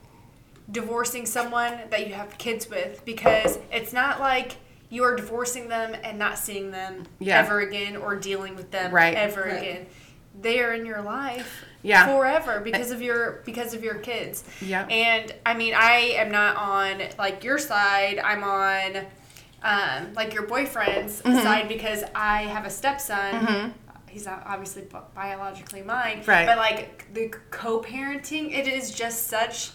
divorcing 0.72 1.26
someone 1.26 1.80
that 1.90 2.08
you 2.08 2.14
have 2.14 2.38
kids 2.38 2.70
with 2.70 3.04
because 3.06 3.58
it's 3.72 3.94
not 3.94 4.20
like 4.20 4.58
you 4.90 5.04
are 5.04 5.16
divorcing 5.16 5.68
them 5.68 5.96
and 6.04 6.18
not 6.20 6.38
seeing 6.38 6.72
them 6.72 7.06
Yeah. 7.20 7.40
ever 7.40 7.60
again 7.60 7.96
or 7.98 8.16
dealing 8.16 8.56
with 8.56 8.72
them 8.72 8.92
Right. 8.92 9.16
ever 9.16 9.42
Right. 9.44 9.58
again. 9.62 9.86
They 10.40 10.60
are 10.62 10.74
in 10.74 10.86
your 10.86 11.02
life 11.02 11.66
Yeah. 11.82 12.06
forever 12.06 12.60
because 12.60 12.92
of 12.92 13.02
your 13.02 13.42
because 13.46 13.74
of 13.74 13.84
your 13.84 13.96
kids. 13.96 14.44
Yeah. 14.62 14.86
And 14.88 15.34
I 15.46 15.54
mean, 15.54 15.74
I 15.76 16.14
am 16.18 16.32
not 16.32 16.56
on 16.56 17.02
like 17.18 17.44
your 17.44 17.58
side. 17.58 18.20
I'm 18.20 18.44
on 18.44 19.06
um, 19.64 20.14
like 20.14 20.34
your 20.34 20.44
boyfriend's 20.48 21.22
Mm-hmm. 21.22 21.40
side 21.44 21.68
because 21.68 22.04
I 22.16 22.44
have 22.44 22.66
a 22.66 22.70
stepson. 22.70 23.74
He's 24.08 24.26
obviously 24.26 24.88
biologically 25.14 25.84
mine, 25.84 26.24
Right. 26.26 26.48
but 26.48 26.58
like 26.58 27.14
the 27.14 27.32
co-parenting, 27.52 28.58
it 28.58 28.68
is 28.68 28.90
just 28.92 29.28
such 29.28 29.70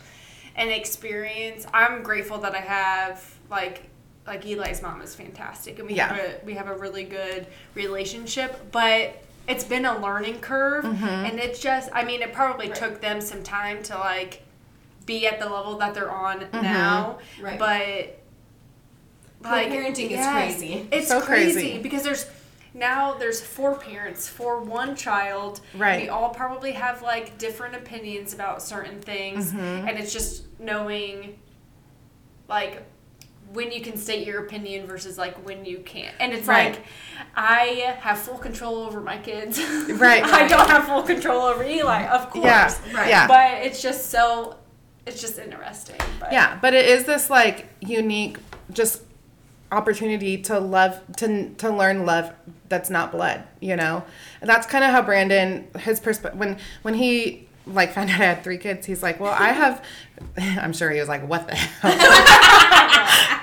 an 0.56 0.70
experience. 0.70 1.66
I'm 1.72 2.02
grateful 2.02 2.38
that 2.38 2.54
I 2.54 2.60
have 2.60 3.34
like 3.50 3.90
like 4.26 4.44
Eli's 4.46 4.80
mom 4.82 5.02
is 5.02 5.14
fantastic, 5.14 5.78
and 5.78 5.86
we 5.88 5.94
Yeah. 5.94 6.08
have 6.14 6.18
a 6.18 6.44
we 6.46 6.54
have 6.54 6.68
a 6.68 6.76
really 6.76 7.04
good 7.04 7.46
relationship, 7.74 8.70
but. 8.72 9.20
It's 9.46 9.64
been 9.64 9.84
a 9.84 9.98
learning 9.98 10.40
curve, 10.40 10.84
Mm-hmm. 10.84 11.04
and 11.04 11.38
it's 11.38 11.58
just, 11.60 11.90
I 11.92 12.04
mean, 12.04 12.22
it 12.22 12.32
probably 12.32 12.68
Right. 12.68 12.74
took 12.76 13.00
them 13.00 13.20
some 13.20 13.42
time 13.42 13.82
to 13.84 13.98
like 13.98 14.42
be 15.06 15.26
at 15.26 15.38
the 15.38 15.46
level 15.48 15.76
that 15.78 15.92
they're 15.94 16.10
on 16.10 16.40
Mm-hmm. 16.40 16.62
now. 16.62 17.18
Right. 17.40 17.58
But 17.58 18.20
like 19.42 19.68
Co-parenting 19.68 20.10
is 20.10 20.26
crazy. 20.26 20.88
It's 20.90 21.08
So 21.08 21.20
crazy. 21.20 21.52
crazy. 21.60 21.78
because 21.82 22.02
there's 22.02 22.26
now 22.72 23.14
there's 23.14 23.40
four 23.40 23.74
parents 23.76 24.26
for 24.28 24.60
one 24.60 24.96
child. 24.96 25.60
Right. 25.76 26.02
We 26.02 26.08
all 26.08 26.30
probably 26.30 26.72
have 26.72 27.02
like 27.02 27.36
different 27.38 27.74
opinions 27.76 28.32
about 28.32 28.62
certain 28.62 29.00
things, 29.00 29.52
Mm-hmm. 29.52 29.88
and 29.88 29.98
it's 29.98 30.12
just 30.12 30.44
knowing 30.58 31.38
like 32.48 32.82
when 33.54 33.72
you 33.72 33.80
can 33.80 33.96
state 33.96 34.26
your 34.26 34.44
opinion 34.44 34.86
versus 34.86 35.16
like 35.16 35.34
when 35.46 35.64
you 35.64 35.78
can't. 35.78 36.14
And 36.20 36.32
it's 36.32 36.46
Right. 36.46 36.74
like 36.74 36.84
I 37.34 37.96
have 38.00 38.18
full 38.18 38.36
control 38.38 38.76
over 38.78 39.00
my 39.00 39.16
kids. 39.18 39.58
Right, 39.88 40.22
I 40.24 40.46
don't 40.46 40.68
have 40.68 40.84
full 40.84 41.02
control 41.02 41.42
over 41.42 41.64
Eli, 41.64 42.06
of 42.08 42.28
course. 42.30 42.44
Yeah, 42.44 42.74
Right. 42.92 43.08
yeah. 43.08 43.26
But 43.26 43.64
it's 43.66 43.80
just 43.80 44.10
so 44.10 44.56
it's 45.06 45.20
just 45.20 45.38
interesting. 45.38 45.96
But 46.20 46.32
Yeah, 46.32 46.58
but 46.60 46.74
it 46.74 46.86
is 46.86 47.04
this 47.04 47.30
like 47.30 47.68
unique 47.80 48.38
just 48.72 49.02
opportunity 49.72 50.38
to 50.38 50.58
love 50.58 51.00
to 51.18 51.50
to 51.54 51.70
learn 51.70 52.04
love 52.06 52.32
that's 52.68 52.90
not 52.90 53.12
blood, 53.12 53.44
you 53.60 53.76
know. 53.76 54.04
And 54.40 54.48
that's 54.50 54.66
kind 54.66 54.84
of 54.84 54.90
how 54.90 55.02
Brandon 55.02 55.68
his 55.78 56.00
perspective 56.00 56.38
when 56.40 56.58
when 56.82 56.94
he 56.94 57.43
like 57.66 57.92
found 57.92 58.10
out 58.10 58.20
I 58.20 58.24
had 58.24 58.44
three 58.44 58.58
kids, 58.58 58.86
he's 58.86 59.02
like, 59.02 59.20
"Well, 59.20 59.32
I 59.32 59.48
have." 59.52 59.84
I'm 60.36 60.72
sure 60.72 60.90
he 60.90 61.00
was 61.00 61.08
like, 61.08 61.26
"What 61.26 61.46
the 61.48 61.54
hell?" 61.54 61.94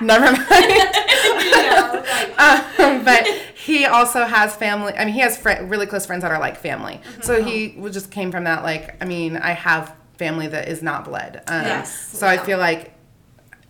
Never 0.00 0.26
mind. 0.32 0.42
um, 2.38 3.04
but 3.04 3.26
he 3.54 3.84
also 3.86 4.24
has 4.24 4.54
family. 4.56 4.92
I 4.94 5.04
mean, 5.04 5.14
he 5.14 5.20
has 5.20 5.36
fri 5.36 5.60
really 5.62 5.86
close 5.86 6.06
friends 6.06 6.22
that 6.22 6.30
are 6.30 6.40
like 6.40 6.56
family. 6.56 7.00
So 7.22 7.42
he 7.42 7.76
just 7.90 8.10
came 8.10 8.30
from 8.32 8.44
that. 8.44 8.62
Like, 8.62 9.00
I 9.02 9.06
mean, 9.06 9.36
I 9.36 9.52
have 9.52 9.94
family 10.18 10.46
that 10.48 10.68
is 10.68 10.82
not 10.82 11.04
blood. 11.04 11.42
Um, 11.46 11.64
Yes. 11.64 12.18
So 12.18 12.26
I 12.26 12.36
feel 12.38 12.58
like 12.58 12.92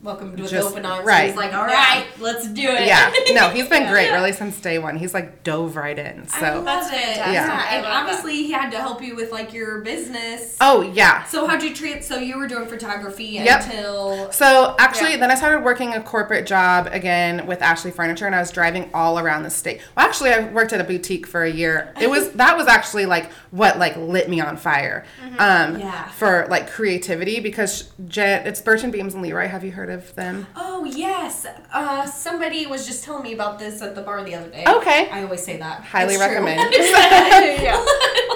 Welcome 0.02 0.36
to 0.36 0.48
Just- 0.48 0.68
open 0.68 0.84
arms. 0.84 1.06
right. 1.06 1.28
He's 1.28 1.36
like, 1.36 1.54
all 1.54 1.64
right, 1.64 2.04
let's 2.18 2.48
do 2.48 2.62
it. 2.68 2.86
yeah, 2.88 3.12
no, 3.34 3.50
he's 3.50 3.68
been 3.68 3.82
Yeah. 3.84 3.92
great 3.92 4.10
really 4.10 4.32
since 4.32 4.58
day 4.60 4.76
one. 4.80 4.96
He's 4.96 5.14
like 5.14 5.44
dove 5.44 5.76
right 5.76 5.96
in. 5.96 6.26
I 6.34 6.40
So, 6.40 6.46
love 6.56 6.64
That's 6.64 6.88
it. 6.88 7.16
Yeah, 7.18 7.32
Yeah. 7.32 7.42
and 7.44 7.52
I 7.52 7.74
love 7.76 7.84
that. 7.84 8.02
obviously 8.02 8.32
he 8.42 8.50
had 8.50 8.70
to 8.72 8.78
help 8.80 9.00
you 9.00 9.14
with 9.14 9.30
like 9.30 9.52
your 9.52 9.78
business. 9.82 10.56
oh 10.60 10.82
yeah. 10.82 11.22
So 11.26 11.46
how'd 11.46 11.62
you 11.62 11.72
treat? 11.72 12.02
So 12.02 12.16
you 12.18 12.36
were 12.36 12.48
doing 12.48 12.66
photography 12.66 13.26
Yep. 13.26 13.62
until 13.62 14.32
So 14.32 14.74
actually, 14.80 15.12
Yeah. 15.12 15.16
then 15.18 15.30
I 15.30 15.36
started 15.36 15.62
working 15.64 15.94
a 15.94 16.00
corporate 16.02 16.46
job 16.48 16.88
again 16.90 17.46
with 17.46 17.62
Ashley 17.62 17.92
Furniture, 17.92 18.26
and 18.26 18.34
I 18.34 18.40
was 18.40 18.50
driving 18.50 18.90
all 18.92 19.20
around 19.20 19.44
the 19.44 19.50
state. 19.50 19.80
Well, 19.96 20.04
actually, 20.04 20.30
I 20.30 20.40
worked 20.48 20.72
at 20.72 20.80
a 20.80 20.84
boutique 20.84 21.28
for 21.28 21.44
a 21.44 21.50
year. 21.50 21.94
It 22.00 22.10
was 22.10 22.30
that 22.42 22.56
was 22.56 22.66
actually 22.66 23.06
like 23.06 23.30
what 23.52 23.78
like 23.78 23.96
lit 23.96 24.28
me 24.28 24.40
on 24.40 24.56
fire, 24.56 25.04
um, 25.38 25.78
Yeah. 25.78 26.08
for 26.08 26.48
like 26.50 26.68
creativity 26.68 27.38
because 27.38 27.92
Jen, 28.08 28.48
it's 28.48 28.60
Birch 28.60 28.82
and 28.82 28.92
Beams 28.92 29.14
and 29.14 29.22
Leroy. 29.22 29.46
Have 29.46 29.62
you 29.62 29.70
heard 29.70 29.90
of 29.90 29.91
them? 30.14 30.46
Oh 30.57 30.85
yes, 30.85 31.46
uh, 31.72 32.07
somebody 32.07 32.66
was 32.66 32.87
just 32.87 33.05
telling 33.05 33.22
me 33.22 33.33
about 33.33 33.59
this 33.59 33.83
at 33.83 33.94
the 33.94 34.02
bar 34.02 34.24
the 34.24 34.35
other 34.35 34.50
day. 34.50 34.64
Okay. 34.66 35.09
I 35.11 35.22
always 35.22 35.42
say 35.42 35.57
that. 35.59 35.83
Highly 35.83 36.14
It's 36.14 36.22
recommend. 36.22 36.61
yeah. 37.62 37.76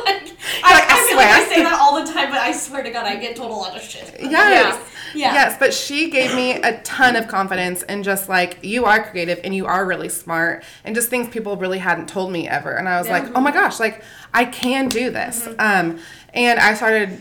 like, 0.05 0.33
I, 0.62 0.75
Like, 0.75 0.90
I 0.90 0.97
I, 0.97 1.07
feel 1.09 1.16
like 1.16 1.29
I 1.29 1.45
say 1.49 1.62
that 1.62 1.79
all 1.81 2.05
the 2.05 2.12
time, 2.12 2.31
but 2.31 2.38
I 2.38 2.53
swear 2.53 2.83
to 2.83 2.90
God, 2.90 3.07
I 3.07 3.16
get 3.16 3.37
told 3.37 3.51
a 3.51 3.55
lot 3.55 3.77
of 3.77 3.83
shit. 3.83 4.14
Yes. 4.21 4.92
Yeah. 5.14 5.33
Yes, 5.33 5.57
but 5.59 5.73
she 5.73 6.11
gave 6.11 6.35
me 6.35 6.53
a 6.53 6.81
ton 6.83 7.16
of 7.16 7.27
confidence 7.29 7.83
and 7.85 8.05
just 8.05 8.29
like 8.29 8.59
you 8.62 8.85
are 8.85 9.03
creative 9.03 9.40
and 9.45 9.55
you 9.55 9.66
are 9.66 9.87
really 9.87 10.09
smart 10.09 10.62
and 10.85 10.95
just 10.95 11.09
things 11.09 11.29
people 11.29 11.57
really 11.57 11.79
hadn't 11.79 12.09
told 12.09 12.31
me 12.33 12.49
ever. 12.49 12.73
And 12.77 12.88
I 12.88 12.99
was 12.99 13.09
like, 13.09 13.25
oh 13.35 13.40
my 13.40 13.51
gosh, 13.51 13.81
like 13.81 14.03
I 14.35 14.45
can 14.45 14.88
do 14.88 15.11
this. 15.11 15.49
Um, 15.59 16.01
and 16.35 16.59
I 16.61 16.75
started. 16.75 17.21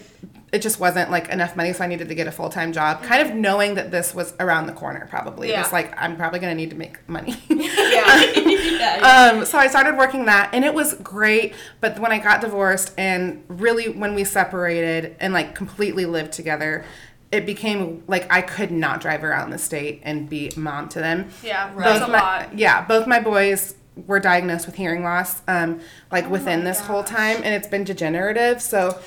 It 0.56 0.62
just 0.62 0.80
wasn't 0.80 1.12
like 1.12 1.28
enough 1.28 1.58
money, 1.58 1.74
so 1.74 1.84
I 1.84 1.88
needed 1.88 2.08
to 2.08 2.16
get 2.16 2.28
a 2.28 2.32
full 2.32 2.48
time 2.50 2.72
job. 2.72 3.04
Kind 3.04 3.28
of 3.28 3.36
knowing 3.36 3.76
that 3.76 3.92
this 3.92 4.16
was 4.16 4.34
around 4.40 4.68
the 4.68 4.72
corner, 4.74 5.06
probably. 5.10 5.50
Yeah. 5.50 5.62
Just 5.62 5.74
like 5.74 5.94
I'm 6.02 6.16
probably 6.16 6.40
gonna 6.40 6.56
need 6.56 6.70
to 6.70 6.78
make 6.78 6.98
money. 7.10 7.36
Yeah. 7.50 8.32
yeah. 8.36 9.32
um, 9.36 9.46
so 9.46 9.58
I 9.58 9.68
started 9.68 9.98
working 9.98 10.26
that, 10.26 10.50
and 10.54 10.64
it 10.64 10.74
was 10.74 10.94
great. 10.96 11.54
But 11.82 12.00
when 12.00 12.14
I 12.14 12.20
got 12.20 12.40
divorced, 12.40 12.94
and 12.98 13.44
really 13.50 13.90
when 13.90 14.16
we 14.16 14.24
separated 14.24 15.18
and 15.20 15.34
like 15.34 15.56
completely 15.56 16.06
lived 16.06 16.32
together, 16.32 16.86
it 17.34 17.46
became 17.46 18.04
like 18.08 18.32
I 18.32 18.42
could 18.42 18.72
not 18.72 19.02
drive 19.02 19.26
around 19.26 19.50
the 19.50 19.58
state 19.58 20.00
and 20.04 20.30
be 20.30 20.52
mom 20.56 20.88
to 20.90 21.00
them. 21.00 21.30
Yeah, 21.44 21.70
Right. 21.76 21.84
that's 21.84 22.00
Both 22.00 22.10
a 22.10 22.12
my, 22.14 22.20
lot. 22.20 22.58
Yeah, 22.58 22.86
both 22.86 23.08
my 23.08 23.20
boys 23.20 23.76
were 24.08 24.20
diagnosed 24.20 24.66
with 24.68 24.76
hearing 24.76 25.04
loss, 25.04 25.42
um, 25.48 25.80
Oh 25.80 25.84
like 26.12 26.30
within 26.30 26.64
this 26.64 26.80
whole 26.82 27.04
time, 27.04 27.38
and 27.44 27.54
it's 27.54 27.68
been 27.68 27.84
degenerative. 27.84 28.62
So 28.62 28.98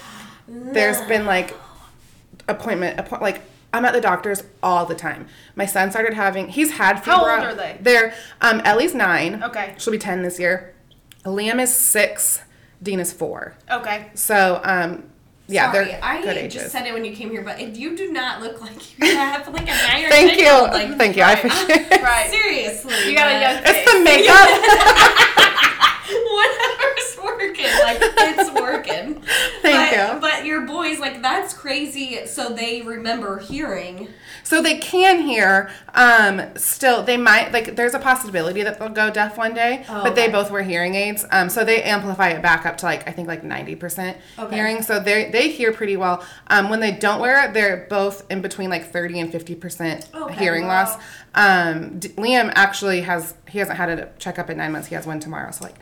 there's 0.49 1.01
been 1.03 1.27
like 1.27 1.55
appointment, 2.49 2.97
appo- 2.99 3.21
like 3.21 3.43
I'm 3.73 3.85
at 3.85 3.93
the 3.93 4.01
doctor's 4.01 4.43
all 4.63 4.87
the 4.87 4.95
time. 4.95 5.29
My 5.55 5.67
son 5.67 5.91
started 5.91 6.15
having, 6.15 6.49
he's 6.49 6.73
had 6.73 6.97
How 7.01 7.21
old 7.21 7.29
are 7.29 7.55
they? 7.55 7.77
They're, 7.81 8.15
um, 8.41 8.61
Ellie's 8.65 8.95
nine. 8.95 9.43
Okay. 9.45 9.75
She'll 9.79 9.93
be 9.93 9.99
10 9.99 10.23
this 10.23 10.39
year. 10.41 10.75
Liam 11.25 11.61
is 11.61 11.75
six. 11.75 12.41
Dean 12.83 12.99
is 13.01 13.13
four. 13.13 13.55
Okay. 13.71 14.11
So, 14.15 14.61
um, 14.65 15.05
yeah, 15.49 15.71
Sorry, 15.73 15.87
they're 15.87 16.01
I 16.05 16.23
good 16.23 16.51
just 16.51 16.71
said 16.71 16.87
it 16.87 16.93
when 16.95 17.05
you 17.05 17.13
came 17.15 17.31
here, 17.31 17.43
but 17.43 17.75
you 17.77 17.97
do 17.97 18.13
not 18.13 18.41
look 18.43 18.61
like 18.67 18.99
you 18.99 19.15
have 19.17 19.47
like 19.49 19.63
a 19.63 19.67
nine 19.67 20.05
or 20.05 20.09
Thank 20.11 20.39
you. 20.39 20.49
old, 20.49 20.71
Like, 20.71 20.97
Thank 20.97 21.17
you. 21.17 21.23
I 21.23 21.33
appreciate 21.33 21.69
it. 21.93 22.03
Right. 22.03 22.31
Seriously, 22.31 22.95
You 23.11 23.17
got 23.17 23.29
a 23.31 23.35
but 23.35 23.41
young 23.43 23.63
It's 23.65 23.93
the 23.93 24.01
makeup. 24.05 24.49
Whatever's 26.09 27.08
working, 27.59 27.83
like 27.83 27.99
it's 28.01 28.51
working. 28.61 29.23
Thank 29.63 29.97
but, 29.97 30.15
you. 30.15 30.21
But 30.21 30.45
your 30.45 30.63
boys, 30.67 30.99
like 30.99 31.23
that's 31.23 31.55
crazy. 31.55 32.27
So 32.27 32.51
they 32.51 32.83
remember 32.83 33.39
hearing. 33.39 34.09
So 34.45 34.63
they 34.63 34.79
can 34.79 35.21
hear. 35.23 35.71
Um, 35.95 36.43
still, 36.57 37.03
they 37.03 37.17
might 37.17 37.53
like. 37.53 37.77
There's 37.77 37.95
a 37.95 37.99
possibility 37.99 38.63
that 38.63 38.79
they'll 38.79 38.89
go 38.89 39.11
deaf 39.11 39.37
one 39.37 39.55
day, 39.55 39.85
Oh, 39.89 40.03
but 40.03 40.15
they 40.15 40.29
both 40.29 40.51
wear 40.51 40.63
hearing 40.63 40.95
aids. 40.95 41.25
Um, 41.31 41.49
so 41.51 41.65
they 41.65 41.83
amplify 41.83 42.29
it 42.31 42.43
back 42.43 42.65
up 42.67 42.77
to 42.79 42.87
like 42.87 43.07
I 43.09 43.13
think 43.13 43.29
like 43.29 43.45
ninety 43.45 43.75
percent 43.75 44.17
Okay. 44.39 44.57
hearing. 44.57 44.83
So 44.83 45.01
they 45.01 45.31
they 45.31 45.51
hear 45.51 45.73
pretty 45.73 45.97
well. 45.97 46.25
Um, 46.49 46.71
when 46.71 46.81
they 46.81 46.93
don't 46.93 47.21
wear 47.21 47.45
it, 47.45 47.53
they're 47.55 47.87
both 47.91 48.25
in 48.31 48.41
between 48.41 48.71
like 48.71 48.91
thirty 48.91 49.21
and 49.21 49.31
fifty 49.31 49.55
percent 49.55 50.09
Okay, 50.15 50.35
hearing 50.37 50.63
wow. 50.67 50.85
loss. 50.85 50.97
Um, 51.41 52.01
D- 52.01 52.09
Liam 52.11 52.51
actually 52.57 53.03
has 53.03 53.35
he 53.49 53.59
hasn't 53.61 53.79
had 53.79 53.89
a 53.91 54.11
checkup 54.19 54.51
in 54.51 54.57
nine 54.59 54.73
months. 54.73 54.89
He 54.89 54.95
has 54.97 55.07
one 55.07 55.21
tomorrow. 55.21 55.51
So 55.53 55.65
like, 55.67 55.77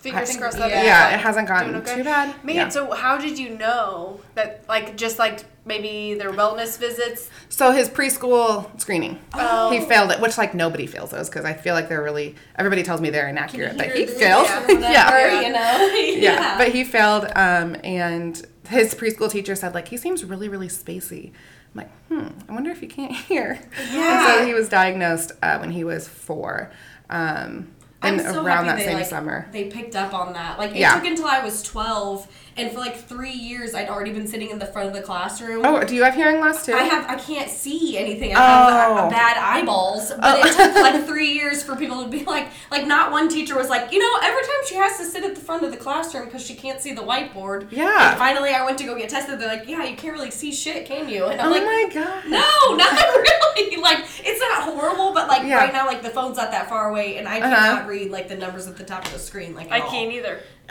Fingers 0.00 0.34
I- 0.34 0.38
crossed 0.38 0.56
that 0.58 0.70
yeah. 0.70 0.78
it's, 0.78 0.86
yeah, 0.86 1.14
it 1.14 1.20
hasn't 1.20 1.46
gotten 1.46 1.74
okay. 1.76 1.96
too 1.96 2.04
bad. 2.04 2.42
Man, 2.42 2.56
Yeah. 2.56 2.68
so 2.70 2.90
how 2.92 3.18
did 3.18 3.38
you 3.38 3.50
know 3.50 4.20
that? 4.34 4.64
Like, 4.68 4.96
just 4.96 5.18
like 5.18 5.44
maybe 5.66 6.14
their 6.14 6.30
wellness 6.32 6.78
visits. 6.78 7.28
So 7.50 7.70
his 7.72 7.88
preschool 7.90 8.68
screening, 8.80 9.18
Oh. 9.34 9.70
he 9.70 9.80
failed 9.80 10.10
it, 10.10 10.20
which 10.20 10.38
like 10.38 10.54
nobody 10.54 10.86
fails 10.86 11.10
those 11.10 11.28
because 11.28 11.44
I 11.44 11.52
feel 11.52 11.74
like 11.74 11.88
they're 11.90 12.02
really. 12.02 12.34
Everybody 12.56 12.82
tells 12.82 13.00
me 13.02 13.10
they're 13.10 13.28
inaccurate, 13.28 13.76
but 13.76 13.86
hear 13.92 13.96
he 13.96 14.06
failed. 14.06 14.48
news 14.68 14.78
or 14.78 14.80
yeah, 14.80 15.10
whatever, 15.10 15.42
you 15.42 15.52
know. 15.52 16.18
yeah, 16.22 16.56
but 16.58 16.68
he 16.72 16.82
failed. 16.82 17.24
Um, 17.36 17.76
and 17.84 18.42
his 18.68 18.94
preschool 18.94 19.30
teacher 19.30 19.54
said 19.54 19.74
like 19.74 19.88
he 19.88 19.98
seems 19.98 20.24
really 20.24 20.48
really 20.48 20.68
spacey. 20.68 21.32
I'm 21.74 21.78
like, 21.80 21.90
hmm, 22.08 22.28
I 22.48 22.52
wonder 22.52 22.70
if 22.70 22.80
he 22.80 22.86
can't 22.86 23.12
hear. 23.28 23.58
Yeah. 23.92 24.34
And 24.36 24.40
so 24.40 24.46
he 24.46 24.54
was 24.54 24.68
diagnosed 24.68 25.32
uh, 25.42 25.58
when 25.58 25.70
he 25.70 25.84
was 25.84 26.06
four. 26.08 26.70
Um, 27.10 27.70
and 28.02 28.20
so 28.20 28.44
around 28.44 28.66
that 28.66 28.76
they, 28.76 28.84
same 28.84 28.94
like, 28.98 29.06
summer. 29.06 29.48
They 29.50 29.64
picked 29.70 29.96
up 29.96 30.12
on 30.12 30.34
that. 30.34 30.58
Like 30.58 30.72
it 30.72 30.76
Yeah. 30.76 30.94
took 30.94 31.06
until 31.06 31.26
I 31.26 31.42
was 31.42 31.62
12, 31.62 32.26
and 32.56 32.70
for 32.72 32.78
like 32.78 32.96
three 32.96 33.32
years, 33.32 33.74
I'd 33.74 33.88
already 33.88 34.12
been 34.12 34.26
sitting 34.28 34.50
in 34.50 34.58
the 34.58 34.66
front 34.66 34.88
of 34.88 34.94
the 34.94 35.02
classroom. 35.02 35.64
Oh, 35.64 35.82
do 35.82 35.94
you 35.94 36.04
have 36.04 36.14
hearing 36.14 36.40
loss 36.40 36.64
too? 36.66 36.72
I 36.72 36.82
have 36.84 37.08
I 37.10 37.16
can't 37.16 37.50
see 37.50 37.96
anything. 37.98 38.34
I 38.34 38.38
Oh. 38.86 38.96
uh, 38.96 39.10
bad 39.10 39.36
eyeballs. 39.36 40.10
But 40.10 40.20
Oh. 40.22 40.46
it 40.46 40.52
took 40.56 40.74
like 40.82 41.04
three 41.06 41.32
years 41.32 41.62
for 41.62 41.74
people 41.76 42.02
to 42.04 42.08
be 42.08 42.24
like 42.24 42.48
like 42.70 42.86
not 42.86 43.10
one 43.12 43.28
teacher 43.28 43.56
was 43.56 43.68
like, 43.68 43.92
you 43.92 43.98
know, 43.98 44.12
every 44.22 44.42
time 44.42 44.60
she 44.68 44.74
has 44.76 44.96
to 44.98 45.04
sit 45.04 45.24
at 45.24 45.34
the 45.34 45.40
front 45.40 45.62
of 45.64 45.70
the 45.70 45.76
classroom 45.76 46.26
because 46.26 46.44
she 46.44 46.54
can't 46.54 46.80
see 46.80 46.92
the 46.92 47.02
whiteboard. 47.02 47.66
Yeah. 47.70 48.10
And 48.10 48.18
finally 48.18 48.50
I 48.50 48.64
went 48.64 48.78
to 48.78 48.84
go 48.84 48.96
get 48.96 49.08
tested. 49.08 49.38
They're 49.40 49.48
like, 49.48 49.68
Yeah, 49.68 49.84
you 49.84 49.96
can't 49.96 50.12
really 50.14 50.30
see 50.30 50.52
shit, 50.52 50.86
can 50.86 51.08
you? 51.08 51.24
And 51.26 51.40
I'm 51.40 51.48
oh 51.48 51.50
like 51.50 51.64
my 51.64 51.90
god. 51.92 52.24
no, 52.28 52.76
not 52.76 52.92
really. 53.56 53.76
Like 53.82 53.98
it's 54.20 54.40
not 54.40 54.62
horrible, 54.62 55.12
but 55.12 55.28
like 55.28 55.42
Yeah. 55.42 55.56
right 55.56 55.72
now, 55.72 55.86
like 55.86 56.02
the 56.02 56.10
phone's 56.10 56.36
not 56.36 56.50
that 56.52 56.68
far 56.68 56.90
away, 56.90 57.16
and 57.16 57.26
I 57.28 57.40
Uh-huh. 57.40 57.50
cannot 57.54 57.86
read 57.88 58.10
like 58.10 58.28
the 58.28 58.36
numbers 58.36 58.66
at 58.66 58.76
the 58.76 58.84
top 58.84 59.04
of 59.06 59.12
the 59.12 59.18
screen. 59.18 59.54
Like 59.54 59.70
I 59.72 59.80
all. 59.80 59.90
can't 59.90 60.12
either. 60.12 60.40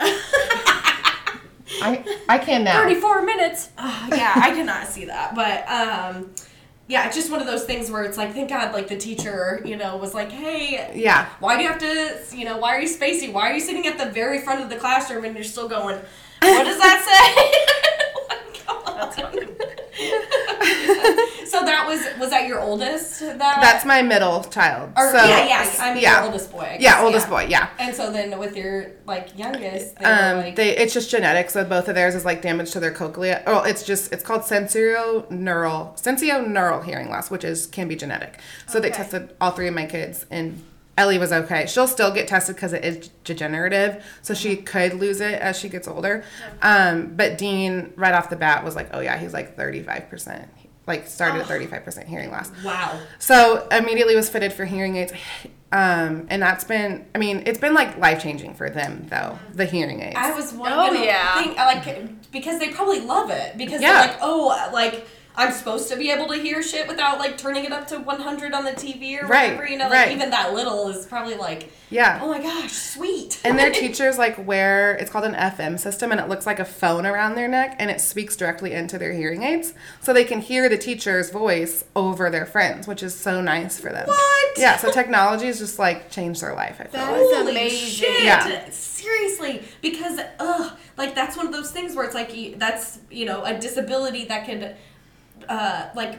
I 1.82 2.04
I 2.28 2.38
can 2.38 2.64
now. 2.64 2.82
Thirty-four 2.82 3.22
minutes. 3.22 3.70
Oh, 3.78 4.08
yeah, 4.10 4.32
I 4.36 4.50
cannot 4.50 4.86
see 4.88 5.06
that. 5.06 5.34
But 5.34 5.68
um, 5.68 6.30
yeah, 6.86 7.06
it's 7.06 7.16
just 7.16 7.30
one 7.30 7.40
of 7.40 7.46
those 7.46 7.64
things 7.64 7.90
where 7.90 8.04
it's 8.04 8.18
like, 8.18 8.34
thank 8.34 8.50
God, 8.50 8.74
like 8.74 8.88
the 8.88 8.96
teacher, 8.96 9.62
you 9.64 9.76
know, 9.76 9.96
was 9.96 10.12
like, 10.12 10.30
hey, 10.30 10.92
Yeah. 10.94 11.26
why 11.40 11.56
do 11.56 11.62
you 11.62 11.68
have 11.70 11.78
to, 11.78 12.36
you 12.36 12.44
know, 12.44 12.58
why 12.58 12.76
are 12.76 12.80
you 12.80 12.88
spacey? 12.88 13.32
Why 13.32 13.50
are 13.50 13.54
you 13.54 13.60
sitting 13.60 13.86
at 13.86 13.96
the 13.96 14.06
very 14.10 14.40
front 14.40 14.60
of 14.62 14.68
the 14.68 14.76
classroom 14.76 15.24
and 15.24 15.34
you're 15.34 15.44
still 15.44 15.68
going, 15.68 15.96
what 16.42 16.64
does 16.64 16.78
that 16.78 17.00
say? 17.06 17.70
Like, 19.16 19.80
come 19.96 20.58
That's 20.58 20.88
on. 20.90 21.16
funny. 21.16 21.46
so 21.46 21.64
that 21.64 21.84
was 21.86 22.00
was 22.20 22.30
that 22.30 22.46
your 22.46 22.60
oldest? 22.60 23.20
That 23.20 23.38
That's 23.38 23.84
my 23.84 24.02
middle 24.02 24.42
child. 24.44 24.90
or, 24.96 25.10
so 25.10 25.16
yeah, 25.24 25.46
yeah. 25.46 25.74
I 25.80 25.94
mean, 25.94 26.02
yeah. 26.02 26.16
your 26.18 26.26
oldest 26.26 26.50
boy. 26.52 26.76
Yeah, 26.80 27.02
oldest 27.02 27.28
boy. 27.28 27.46
Yeah. 27.48 27.68
And 27.78 27.94
so 27.94 28.10
then 28.12 28.38
with 28.38 28.56
your 28.56 28.92
like 29.06 29.36
youngest, 29.38 29.96
they 29.96 30.04
Um, 30.04 30.38
like, 30.38 30.56
they 30.56 30.76
it's 30.76 30.94
just 30.94 31.10
genetic, 31.10 31.50
so 31.50 31.64
both 31.64 31.88
of 31.88 31.94
theirs 31.94 32.14
is 32.14 32.24
like 32.24 32.42
damage 32.42 32.70
to 32.72 32.80
their 32.80 32.90
cochlea. 32.92 33.42
Oh, 33.46 33.62
it's 33.62 33.84
just 33.84 34.12
it's 34.12 34.22
called 34.22 34.42
sensorineural 34.42 36.00
sensorineural 36.00 36.84
hearing 36.84 37.10
loss, 37.10 37.30
which 37.30 37.44
is 37.44 37.66
can 37.66 37.88
be 37.88 37.96
genetic. 37.96 38.38
So 38.66 38.80
they 38.80 38.90
tested 38.90 39.34
all 39.40 39.52
three 39.52 39.68
of 39.68 39.74
my 39.74 39.86
kids, 39.86 40.26
and 40.30 40.62
Ellie 40.96 41.18
was 41.18 41.32
okay. 41.32 41.66
She'll 41.66 41.88
still 41.88 42.12
get 42.12 42.28
tested 42.28 42.54
because 42.56 42.72
it 42.72 42.84
is 42.84 43.08
degenerative, 43.24 44.04
so 44.22 44.32
she 44.34 44.56
could 44.56 44.94
lose 44.94 45.20
it 45.20 45.34
as 45.40 45.58
she 45.58 45.68
gets 45.68 45.88
older. 45.88 46.24
Um, 46.62 47.14
but 47.16 47.36
Dean, 47.38 47.92
right 47.96 48.14
off 48.14 48.30
the 48.30 48.36
bat, 48.36 48.64
was 48.64 48.76
like, 48.76 48.90
"Oh 48.92 49.00
yeah, 49.00 49.18
he's 49.18 49.32
like 49.32 49.56
thirty 49.56 49.82
five 49.82 50.08
percent 50.08 50.48
like 50.86 51.06
started 51.06 51.40
at 51.40 51.46
35% 51.46 52.04
hearing 52.04 52.30
loss. 52.30 52.50
Wow. 52.62 53.00
So 53.18 53.66
immediately 53.72 54.14
was 54.16 54.28
fitted 54.28 54.52
for 54.52 54.66
hearing 54.66 54.96
aids. 54.96 55.14
Um, 55.72 56.26
and 56.28 56.42
that's 56.42 56.62
been, 56.64 57.06
I 57.14 57.18
mean, 57.18 57.42
it's 57.46 57.58
been 57.58 57.72
like 57.72 57.96
life 57.96 58.22
changing 58.22 58.52
for 58.54 58.68
them 58.68 59.06
though, 59.08 59.38
the 59.54 59.64
hearing 59.64 60.02
aids. 60.02 60.14
I 60.18 60.32
was 60.32 60.52
one 60.52 60.70
Oh, 60.72 60.76
gonna 60.76 61.02
yeah. 61.02 61.42
think 61.42 61.56
like 61.56 62.30
because 62.30 62.60
they 62.60 62.68
probably 62.68 63.00
love 63.00 63.30
it 63.30 63.56
because 63.56 63.80
Yeah. 63.80 63.92
they're 63.94 64.08
like 64.08 64.18
oh 64.20 64.70
like 64.74 65.06
I'm 65.36 65.52
supposed 65.52 65.88
to 65.90 65.96
be 65.96 66.10
able 66.10 66.28
to 66.28 66.34
hear 66.34 66.62
shit 66.62 66.86
without 66.86 67.18
like 67.18 67.36
turning 67.36 67.64
it 67.64 67.72
up 67.72 67.86
to 67.88 67.98
100 67.98 68.52
on 68.52 68.64
the 68.64 68.70
TV 68.72 69.20
or 69.22 69.26
Right, 69.26 69.52
whatever 69.52 69.66
you 69.68 69.76
know 69.78 69.84
like 69.88 69.92
right. 70.06 70.12
even 70.12 70.30
that 70.30 70.52
little 70.54 70.88
is 70.88 71.06
probably 71.06 71.34
like 71.34 71.72
yeah. 71.90 72.20
oh 72.22 72.28
my 72.28 72.40
gosh 72.40 72.70
sweet 72.72 73.40
And 73.44 73.58
their 73.58 73.70
teachers 73.82 74.16
like 74.16 74.46
wear 74.46 74.92
it's 74.94 75.10
called 75.10 75.24
an 75.24 75.34
FM 75.34 75.78
system 75.78 76.12
and 76.12 76.20
it 76.20 76.28
looks 76.28 76.46
like 76.46 76.60
a 76.60 76.64
phone 76.64 77.04
around 77.04 77.34
their 77.34 77.48
neck 77.48 77.76
and 77.78 77.90
it 77.90 78.00
speaks 78.00 78.36
directly 78.36 78.72
into 78.72 78.96
their 78.98 79.12
hearing 79.12 79.42
aids 79.42 79.74
so 80.00 80.12
they 80.12 80.24
can 80.24 80.40
hear 80.40 80.68
the 80.68 80.78
teacher's 80.78 81.30
voice 81.30 81.84
over 81.96 82.30
their 82.30 82.46
friends, 82.46 82.86
which 82.86 83.02
is 83.02 83.14
so 83.14 83.40
nice 83.40 83.78
for 83.80 83.90
them. 83.90 84.06
What? 84.06 84.58
Yeah, 84.58 84.76
so 84.76 84.90
technology 84.92 85.46
has 85.46 85.58
just 85.58 85.78
like 85.78 86.10
changed 86.10 86.42
their 86.42 86.54
life, 86.54 86.76
I 86.80 86.84
feel. 86.84 87.00
That 87.00 87.10
like. 87.12 87.20
is 87.22 87.36
Holy 87.36 87.50
amazing. 87.50 87.88
shit! 87.88 88.22
Yeah. 88.24 88.70
Seriously, 88.70 89.62
because 89.82 90.20
ugh, 90.38 90.72
like 90.96 91.14
that's 91.14 91.36
one 91.36 91.46
of 91.46 91.52
those 91.52 91.70
things 91.72 91.94
where 91.94 92.04
it's 92.04 92.14
like 92.14 92.58
that's 92.58 92.98
you 93.10 93.26
know 93.26 93.44
a 93.44 93.58
disability 93.58 94.24
that 94.26 94.46
could, 94.46 94.76
uh, 95.48 95.88
like 95.94 96.18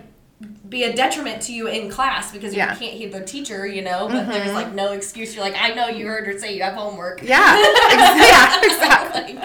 be 0.67 0.83
a 0.83 0.93
detriment 0.93 1.41
to 1.43 1.53
you 1.53 1.67
in 1.67 1.89
class 1.89 2.31
because 2.33 2.53
Yeah. 2.53 2.73
you 2.73 2.79
can't 2.79 2.93
hear 2.93 3.09
the 3.09 3.21
teacher, 3.25 3.65
you 3.65 3.81
know. 3.81 4.07
But 4.09 4.27
there's 4.27 4.51
like 4.53 4.73
no 4.73 4.91
excuse. 4.91 5.33
You're 5.33 5.43
like, 5.43 5.55
I 5.57 5.73
know 5.73 5.87
you 5.87 6.07
heard 6.07 6.27
her 6.27 6.37
say 6.37 6.55
you 6.55 6.61
have 6.63 6.73
homework. 6.73 7.21
Yeah, 7.23 7.55
yeah, 7.89 8.61
exactly. 8.63 9.33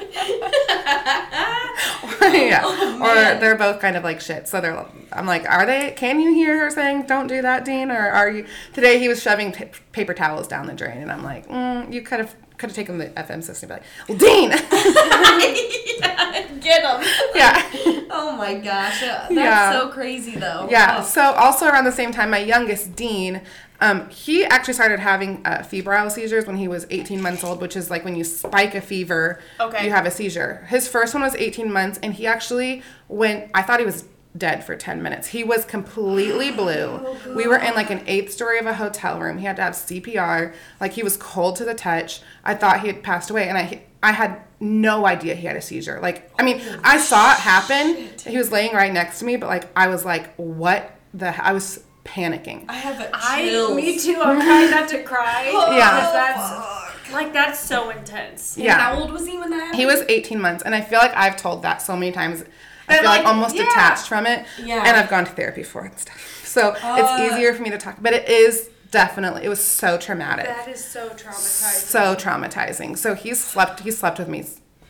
yeah. 2.22 2.62
Oh, 2.64 3.00
or 3.00 3.38
they're 3.40 3.56
both 3.56 3.80
kind 3.80 3.96
of 3.96 4.04
like 4.04 4.20
shit. 4.20 4.46
So 4.48 4.60
they're, 4.60 4.84
I'm 5.12 5.26
like, 5.26 5.48
are 5.48 5.64
they? 5.66 5.92
Can 5.92 6.20
you 6.20 6.34
hear 6.34 6.58
her 6.58 6.70
saying, 6.70 7.04
"Don't 7.06 7.26
do 7.26 7.40
that, 7.42 7.64
Dean"? 7.64 7.90
Or 7.90 7.96
are 8.08 8.30
you? 8.30 8.46
Today 8.72 8.98
he 8.98 9.08
was 9.08 9.22
shoving 9.22 9.52
pa- 9.52 9.64
paper 9.92 10.12
towels 10.14 10.46
down 10.48 10.66
the 10.66 10.74
drain, 10.74 10.98
and 10.98 11.10
I'm 11.10 11.22
like, 11.22 11.48
mm, 11.48 11.92
you 11.92 12.02
could 12.02 12.18
have 12.20 12.34
could 12.60 12.68
have 12.70 12.76
taken 12.76 12.98
the 12.98 13.06
FM 13.08 13.42
system 13.42 13.70
and 13.72 13.80
be 13.80 13.86
like, 13.86 14.08
well, 14.08 14.18
Dean. 14.18 14.50
yeah, 14.50 16.48
get 16.60 16.82
him. 16.82 17.08
yeah. 17.34 18.06
Oh 18.10 18.36
my 18.36 18.54
gosh, 18.54 19.02
uh, 19.02 19.06
that's 19.06 19.32
Yeah. 19.32 19.72
so 19.72 19.88
crazy 19.88 20.36
though. 20.36 20.68
Yeah. 20.70 20.98
Oh. 21.00 21.02
So 21.04 21.22
also 21.32 21.66
around 21.66 21.84
the 21.84 21.92
same 21.92 22.12
time, 22.12 22.30
my 22.30 22.38
youngest 22.38 22.94
Dean, 22.94 23.40
um, 23.80 24.08
he 24.10 24.44
actually 24.44 24.74
started 24.74 25.00
having 25.00 25.40
uh, 25.46 25.62
febrile 25.62 26.10
seizures 26.10 26.46
when 26.46 26.56
he 26.56 26.68
was 26.68 26.86
18 26.90 27.22
months 27.22 27.42
old, 27.42 27.60
which 27.62 27.76
is 27.76 27.90
like 27.90 28.04
when 28.04 28.14
you 28.14 28.24
spike 28.24 28.74
a 28.74 28.80
fever, 28.80 29.40
Okay. 29.58 29.84
you 29.86 29.90
have 29.90 30.04
a 30.06 30.10
seizure. 30.10 30.66
His 30.68 30.86
first 30.86 31.14
one 31.14 31.22
was 31.22 31.34
18 31.36 31.72
months, 31.72 31.98
and 32.02 32.12
he 32.14 32.26
actually 32.26 32.82
went. 33.08 33.50
I 33.54 33.62
thought 33.62 33.80
he 33.80 33.86
was 33.86 34.04
dead 34.36 34.64
for 34.64 34.76
10 34.76 35.02
minutes. 35.02 35.28
He 35.28 35.42
was 35.42 35.64
completely 35.64 36.50
blue. 36.62 37.00
Oh, 37.04 37.34
we 37.34 37.46
were 37.46 37.58
in 37.58 37.74
like 37.74 37.90
an 37.90 38.02
eighth 38.06 38.32
story 38.32 38.58
of 38.58 38.66
a 38.66 38.74
hotel 38.74 39.18
room. 39.18 39.38
He 39.38 39.46
had 39.46 39.56
to 39.56 39.62
have 39.62 39.74
CPR. 39.74 40.54
Like 40.80 40.92
he 40.92 41.02
was 41.02 41.16
cold 41.16 41.56
to 41.56 41.64
the 41.64 41.74
touch. 41.74 42.20
I 42.44 42.54
thought 42.54 42.80
he 42.80 42.86
had 42.86 43.02
passed 43.02 43.30
away, 43.30 43.48
and 43.48 43.58
I 43.58 43.82
I 44.02 44.12
had 44.12 44.40
no 44.60 45.06
idea 45.06 45.34
he 45.34 45.46
had 45.46 45.56
a 45.56 45.62
seizure. 45.62 45.98
Like 46.00 46.30
I 46.38 46.42
mean, 46.42 46.60
oh, 46.62 46.80
I 46.84 46.98
saw 46.98 47.32
it 47.32 47.38
happen. 47.38 48.08
He 48.24 48.38
was 48.38 48.52
laying 48.52 48.72
right 48.74 48.92
next 48.92 49.18
to 49.20 49.24
me, 49.24 49.36
but 49.36 49.48
like 49.48 49.68
I 49.76 49.88
was 49.88 50.04
like, 50.04 50.34
what 50.36 50.96
the? 51.12 51.44
I 51.44 51.52
was 51.52 51.82
panicking. 52.04 52.64
I 52.68 52.74
have 52.74 53.00
a 53.00 53.10
I, 53.12 53.48
chills. 53.48 53.76
me 53.76 53.98
too. 53.98 54.20
I'm 54.22 54.40
trying 54.40 54.70
not 54.70 54.88
to 54.90 55.02
cry. 55.02 55.50
Yeah. 55.76 55.96
because 55.96 56.12
That's 56.12 56.38
oh, 56.42 57.12
like 57.12 57.32
that's 57.32 57.60
so 57.60 57.90
intense. 57.90 58.56
And 58.56 58.64
Yeah. 58.64 58.78
How 58.78 59.00
old 59.00 59.12
was 59.12 59.26
he 59.26 59.38
when 59.38 59.50
that 59.50 59.56
happened? 59.56 59.76
He 59.80 59.86
was 59.86 60.02
18 60.08 60.40
months, 60.40 60.62
and 60.62 60.74
I 60.74 60.80
feel 60.80 60.98
like 60.98 61.14
I've 61.14 61.36
told 61.36 61.62
that 61.62 61.82
so 61.82 61.96
many 61.96 62.12
times. 62.12 62.44
I 62.90 62.96
feel 62.98 63.04
like, 63.10 63.24
like, 63.24 63.26
almost 63.26 63.54
yeah. 63.56 63.64
detached 63.64 64.08
from 64.08 64.26
it. 64.26 64.46
Yeah. 64.62 64.84
And 64.86 64.96
I've 64.96 65.08
gone 65.08 65.24
to 65.24 65.30
therapy 65.32 65.62
for 65.62 65.84
it 65.84 65.92
and 65.92 65.98
stuff. 65.98 66.42
So 66.44 66.70
Uh. 66.82 66.96
it's 66.98 67.32
easier 67.34 67.54
for 67.54 67.62
me 67.62 67.70
to 67.70 67.78
talk, 67.78 67.96
but 68.00 68.12
it 68.12 68.28
is 68.28 68.70
definitely, 68.90 69.44
it 69.44 69.48
was 69.48 69.62
so 69.62 69.96
traumatic. 69.98 70.46
That 70.46 70.68
is 70.68 70.84
so 70.84 71.10
traumatizing. 71.10 71.32
so 71.32 72.14
traumatizing. 72.16 72.98
So 72.98 73.14
he's 73.14 73.42
slept, 73.42 73.80
he 73.80 73.90
slept 73.90 74.18
with 74.18 74.28
me. 74.28 74.44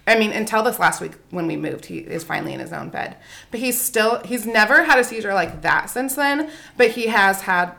I 0.06 0.18
mean, 0.18 0.32
until 0.32 0.62
this 0.62 0.78
last 0.78 1.00
week 1.00 1.12
when 1.30 1.46
we 1.46 1.56
moved, 1.56 1.86
he 1.86 1.98
is 1.98 2.24
finally 2.24 2.54
in 2.54 2.60
his 2.60 2.72
own 2.72 2.88
bed. 2.88 3.16
But 3.50 3.60
he's 3.60 3.80
still, 3.80 4.20
he's 4.24 4.46
never 4.46 4.84
had 4.84 4.98
a 4.98 5.04
seizure 5.04 5.34
like 5.34 5.60
that 5.62 5.90
since 5.90 6.14
then, 6.14 6.50
but 6.76 6.92
he 6.92 7.08
has 7.08 7.42
had, 7.42 7.72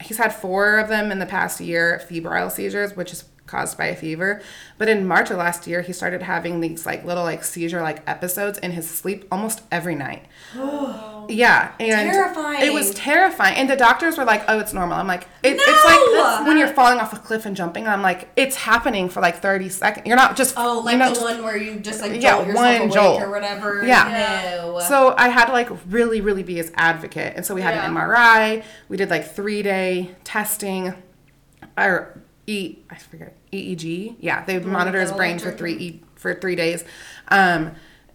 he's 0.00 0.16
had 0.16 0.34
four 0.34 0.78
of 0.78 0.88
them 0.88 1.12
in 1.12 1.18
the 1.18 1.26
past 1.26 1.60
year, 1.60 2.00
febrile 2.08 2.50
seizures, 2.50 2.96
which 2.96 3.12
is 3.12 3.24
caused 3.46 3.78
by 3.78 3.86
a 3.86 3.96
fever. 3.96 4.42
But 4.78 4.88
in 4.88 5.06
March 5.06 5.30
of 5.30 5.36
last 5.38 5.66
year, 5.66 5.82
he 5.82 5.92
started 5.92 6.22
having 6.22 6.60
these 6.60 6.84
like 6.86 7.04
little 7.04 7.22
like 7.24 7.44
seizure 7.44 7.80
like 7.82 8.02
episodes 8.08 8.58
in 8.58 8.72
his 8.72 8.88
sleep 8.90 9.26
almost 9.30 9.62
every 9.70 9.94
night. 9.94 10.26
Yeah, 11.28 11.72
and 11.80 12.08
Terrifying. 12.12 12.62
it 12.62 12.72
was 12.72 12.94
terrifying. 12.94 13.56
And 13.56 13.68
the 13.68 13.74
doctors 13.74 14.16
were 14.16 14.24
like, 14.24 14.44
"Oh, 14.46 14.60
it's 14.60 14.72
normal." 14.72 14.96
I'm 14.96 15.08
like, 15.08 15.24
it, 15.42 15.56
"It's 15.58 15.84
No! 16.14 16.22
like 16.22 16.46
when 16.46 16.56
you're 16.56 16.68
falling 16.68 17.00
off 17.00 17.12
a 17.12 17.16
cliff 17.16 17.46
and 17.46 17.56
jumping." 17.56 17.82
And 17.82 17.92
I'm 17.92 18.00
like, 18.00 18.28
"It's 18.36 18.54
happening 18.54 19.08
for 19.08 19.20
like 19.20 19.42
30 19.42 19.68
seconds. 19.68 20.06
You're 20.06 20.14
not 20.16 20.36
just 20.36 20.54
Oh, 20.56 20.78
like 20.84 20.92
you're 20.92 20.98
not 21.00 21.16
the 21.16 21.22
one 21.22 21.42
where 21.42 21.56
you 21.56 21.80
just 21.80 22.00
like 22.00 22.22
Yeah, 22.22 22.36
jolt 22.36 22.46
yourself 22.46 22.78
one 22.80 22.90
jolt. 22.92 23.22
or 23.22 23.30
whatever. 23.30 23.84
Yeah. 23.84 24.52
No. 24.62 24.78
So 24.86 25.16
I 25.18 25.28
had 25.28 25.46
to 25.46 25.52
like 25.52 25.68
really, 25.88 26.20
really 26.20 26.44
be 26.44 26.54
his 26.58 26.70
advocate. 26.76 27.32
And 27.34 27.44
so 27.44 27.56
we 27.56 27.60
had 27.62 27.74
Yeah. 27.74 27.86
an 27.86 27.90
MRI. 27.96 28.62
We 28.88 28.96
did 28.96 29.10
like 29.10 29.28
three 29.34 29.62
day 29.64 30.14
testing, 30.22 30.94
or 31.76 32.20
E, 32.46 32.78
I 32.90 32.96
forget 32.96 33.36
EEG. 33.52 34.16
Yeah, 34.20 34.44
they 34.44 34.58
monitor 34.58 35.00
his 35.00 35.12
brain 35.12 35.38
for 35.38 35.50
three 35.50 35.74
e, 35.74 36.02
for 36.14 36.34
three 36.34 36.54
days, 36.56 36.84
um, 37.28 37.72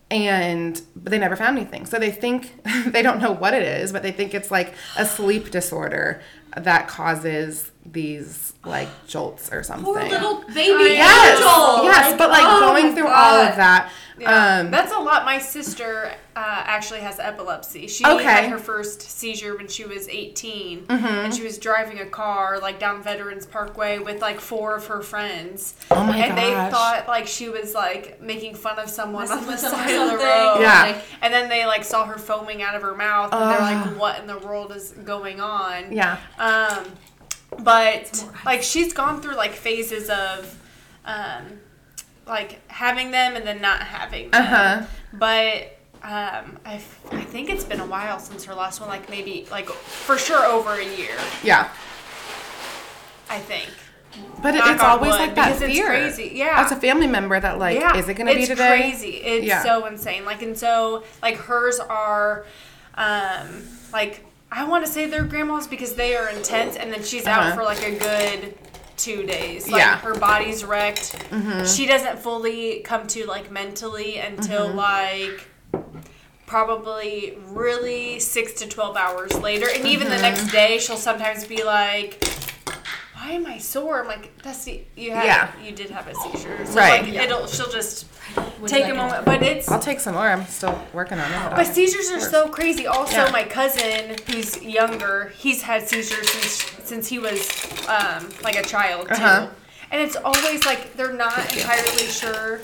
and 0.09 0.81
but 0.95 1.11
they 1.11 1.17
never 1.17 1.35
found 1.35 1.57
anything. 1.57 1.85
So 1.85 1.99
they 1.99 2.11
think 2.11 2.63
they 2.87 3.01
don't 3.01 3.19
know 3.19 3.31
what 3.31 3.53
it 3.53 3.63
is, 3.63 3.91
but 3.91 4.03
they 4.03 4.11
think 4.11 4.33
it's 4.33 4.51
like 4.51 4.73
a 4.97 5.05
sleep 5.05 5.51
disorder 5.51 6.21
that 6.55 6.87
causes 6.87 7.70
these 7.85 8.53
like 8.63 8.87
jolts 9.07 9.51
or 9.51 9.63
something. 9.63 9.85
Poor 9.85 10.03
little 10.03 10.41
baby 10.53 10.93
Yes, 10.93 11.37
angel. 11.39 11.83
yes, 11.85 12.15
but 12.17 12.29
like 12.29 12.43
oh 12.45 12.59
going 12.59 12.89
my 12.89 12.95
through 12.95 13.07
all 13.07 13.35
of 13.41 13.55
that. 13.55 13.91
Yeah, 14.19 14.59
Um, 14.59 14.69
that's 14.69 14.91
a 14.91 14.99
lot. 14.99 15.25
My 15.25 15.39
sister 15.39 16.11
uh, 16.35 16.63
actually 16.65 16.99
has 16.99 17.19
epilepsy. 17.19 17.87
She 17.87 18.05
Okay. 18.05 18.23
had 18.23 18.49
her 18.51 18.59
first 18.59 19.01
seizure 19.01 19.57
when 19.57 19.67
she 19.67 19.83
was 19.83 20.07
18, 20.07 20.85
Mm-hmm. 20.85 21.05
and 21.05 21.33
she 21.33 21.41
was 21.43 21.57
driving 21.57 21.99
a 21.99 22.05
car 22.05 22.59
like 22.59 22.79
down 22.79 23.01
Veterans 23.01 23.47
Parkway 23.47 23.97
with 23.97 24.21
like 24.21 24.39
four 24.39 24.75
of 24.75 24.85
her 24.87 25.01
friends. 25.01 25.73
Oh 25.89 26.03
my 26.03 26.15
and 26.19 26.37
they 26.37 26.53
thought 26.69 27.05
like 27.07 27.25
she 27.25 27.49
was 27.49 27.73
like 27.73 28.21
making 28.21 28.53
fun 28.53 28.77
of 28.77 28.89
someone 28.91 29.23
Messing 29.23 29.37
on 29.39 29.45
the 29.45 29.51
with 29.53 29.61
them 29.61 29.71
side 29.71 29.89
of 29.89 30.11
the 30.11 30.17
road. 30.17 30.57
Yeah. 30.61 30.81
Like, 30.83 31.03
and 31.23 31.33
then 31.33 31.49
they 31.49 31.65
like 31.65 31.83
saw 31.83 32.05
her 32.05 32.19
foaming 32.19 32.61
out 32.61 32.75
of 32.75 32.83
her 32.83 32.93
mouth, 32.95 33.33
and 33.33 33.41
they're 33.49 33.59
like, 33.59 33.99
"What 33.99 34.19
in 34.19 34.27
the 34.27 34.37
world 34.37 34.71
is 34.71 34.91
going 34.91 35.41
on?" 35.41 35.91
yeah. 35.91 36.17
Um, 36.37 36.85
but 37.59 38.25
like 38.45 38.63
she's 38.63 38.93
gone 38.93 39.21
through 39.21 39.35
like 39.35 39.51
phases 39.53 40.09
of, 40.09 40.57
um, 41.05 41.59
like 42.27 42.59
having 42.71 43.11
them 43.11 43.35
and 43.35 43.45
then 43.45 43.61
not 43.61 43.81
having 43.81 44.31
them. 44.31 44.41
Uh 44.41 44.45
huh. 44.45 44.85
But 45.13 45.77
um, 46.03 46.57
I 46.65 46.77
think 46.77 47.49
it's 47.49 47.63
been 47.63 47.79
a 47.79 47.85
while 47.85 48.19
since 48.19 48.45
her 48.45 48.53
last 48.55 48.79
one. 48.79 48.89
Like 48.89 49.09
maybe 49.09 49.47
like 49.51 49.69
for 49.69 50.17
sure 50.17 50.45
over 50.45 50.73
a 50.73 50.85
year. 50.97 51.15
Yeah. 51.43 51.69
I 53.29 53.39
think. 53.39 53.69
But 54.43 54.55
Knock 54.55 54.73
it's 54.73 54.83
always 54.83 55.11
wood, 55.11 55.19
like 55.19 55.35
that 55.35 55.45
because 55.47 55.61
it's 55.61 55.73
fear. 55.73 55.85
crazy, 55.87 56.31
yeah. 56.35 56.63
As 56.65 56.71
a 56.71 56.75
family 56.75 57.07
member, 57.07 57.39
that 57.39 57.59
like, 57.59 57.79
yeah, 57.79 57.95
is 57.95 58.09
it 58.09 58.15
going 58.15 58.27
to 58.27 58.35
be 58.35 58.45
today? 58.45 58.89
it's 58.89 58.99
crazy. 58.99 59.17
It's 59.17 59.45
Yeah. 59.45 59.63
so 59.63 59.85
insane. 59.85 60.25
Like 60.25 60.41
and 60.41 60.57
so 60.57 61.03
like 61.21 61.37
hers 61.37 61.79
are, 61.79 62.45
um, 62.95 63.47
like 63.93 64.25
I 64.51 64.65
want 64.65 64.85
to 64.85 64.91
say 64.91 65.05
they're 65.05 65.23
grandmas 65.23 65.65
because 65.67 65.95
they 65.95 66.15
are 66.15 66.29
intense, 66.29 66.75
and 66.75 66.91
then 66.91 67.03
she's 67.03 67.25
Uh-huh. 67.25 67.39
out 67.49 67.55
for 67.55 67.63
like 67.63 67.81
a 67.83 67.91
good 67.97 68.53
two 68.97 69.25
days. 69.25 69.67
Like 69.69 69.79
Yeah. 69.79 69.95
Mm-hmm. 69.97 70.07
her 70.07 70.15
body's 70.19 70.63
wrecked. 70.65 71.15
She 71.65 71.85
doesn't 71.85 72.19
fully 72.19 72.81
come 72.81 73.07
to 73.07 73.25
like 73.25 73.49
mentally 73.51 74.17
until 74.17 74.67
Mm-hmm. 74.67 74.77
like 74.77 75.47
probably 76.45 77.37
really 77.47 78.19
six 78.19 78.53
to 78.55 78.67
12 78.67 78.97
hours 78.97 79.33
later 79.39 79.67
and 79.73 79.85
even 79.87 80.09
the 80.09 80.15
Mm-hmm. 80.15 80.21
next 80.21 80.51
day 80.51 80.79
she'll 80.79 80.97
sometimes 80.97 81.45
be 81.47 81.63
like 81.63 82.21
why 83.21 83.31
am 83.31 83.45
i 83.45 83.57
sore 83.57 84.01
i'm 84.01 84.07
like 84.07 84.35
that's 84.41 84.67
you 84.67 85.11
had 85.11 85.25
Yeah. 85.25 85.51
you 85.63 85.71
did 85.71 85.89
have 85.91 86.07
a 86.07 86.15
seizure 86.15 86.65
so 86.65 86.73
Right. 86.75 87.03
like 87.03 87.13
it'll 87.13 87.45
she'll 87.45 87.69
just 87.69 88.07
Would 88.59 88.69
take 88.69 88.87
you 88.87 88.93
a 88.93 88.95
moment 88.95 89.25
but 89.25 89.43
it's 89.43 89.69
I'll 89.69 89.79
take 89.79 89.99
some 89.99 90.15
more. 90.15 90.27
I'm 90.27 90.45
still 90.47 90.79
working 90.93 91.19
on 91.19 91.29
it. 91.31 91.55
but 91.55 91.67
seizures 91.67 92.09
are 92.11 92.19
so 92.19 92.47
crazy. 92.49 92.87
Also, 92.87 93.25
Yeah. 93.25 93.31
my 93.31 93.43
cousin, 93.43 94.15
who's 94.27 94.61
younger, 94.63 95.33
he's 95.37 95.61
had 95.63 95.87
seizures 95.87 96.29
since 96.31 96.87
since 96.89 97.07
he 97.07 97.19
was 97.19 97.41
um, 97.87 98.29
like 98.43 98.55
a 98.55 98.63
child 98.63 99.07
too. 99.09 99.13
Uh-huh. 99.15 99.47
And 99.91 100.01
it's 100.01 100.15
always 100.15 100.65
like 100.65 100.95
they're 100.95 101.13
not 101.13 101.37
entirely 101.55 102.07
sure 102.07 102.61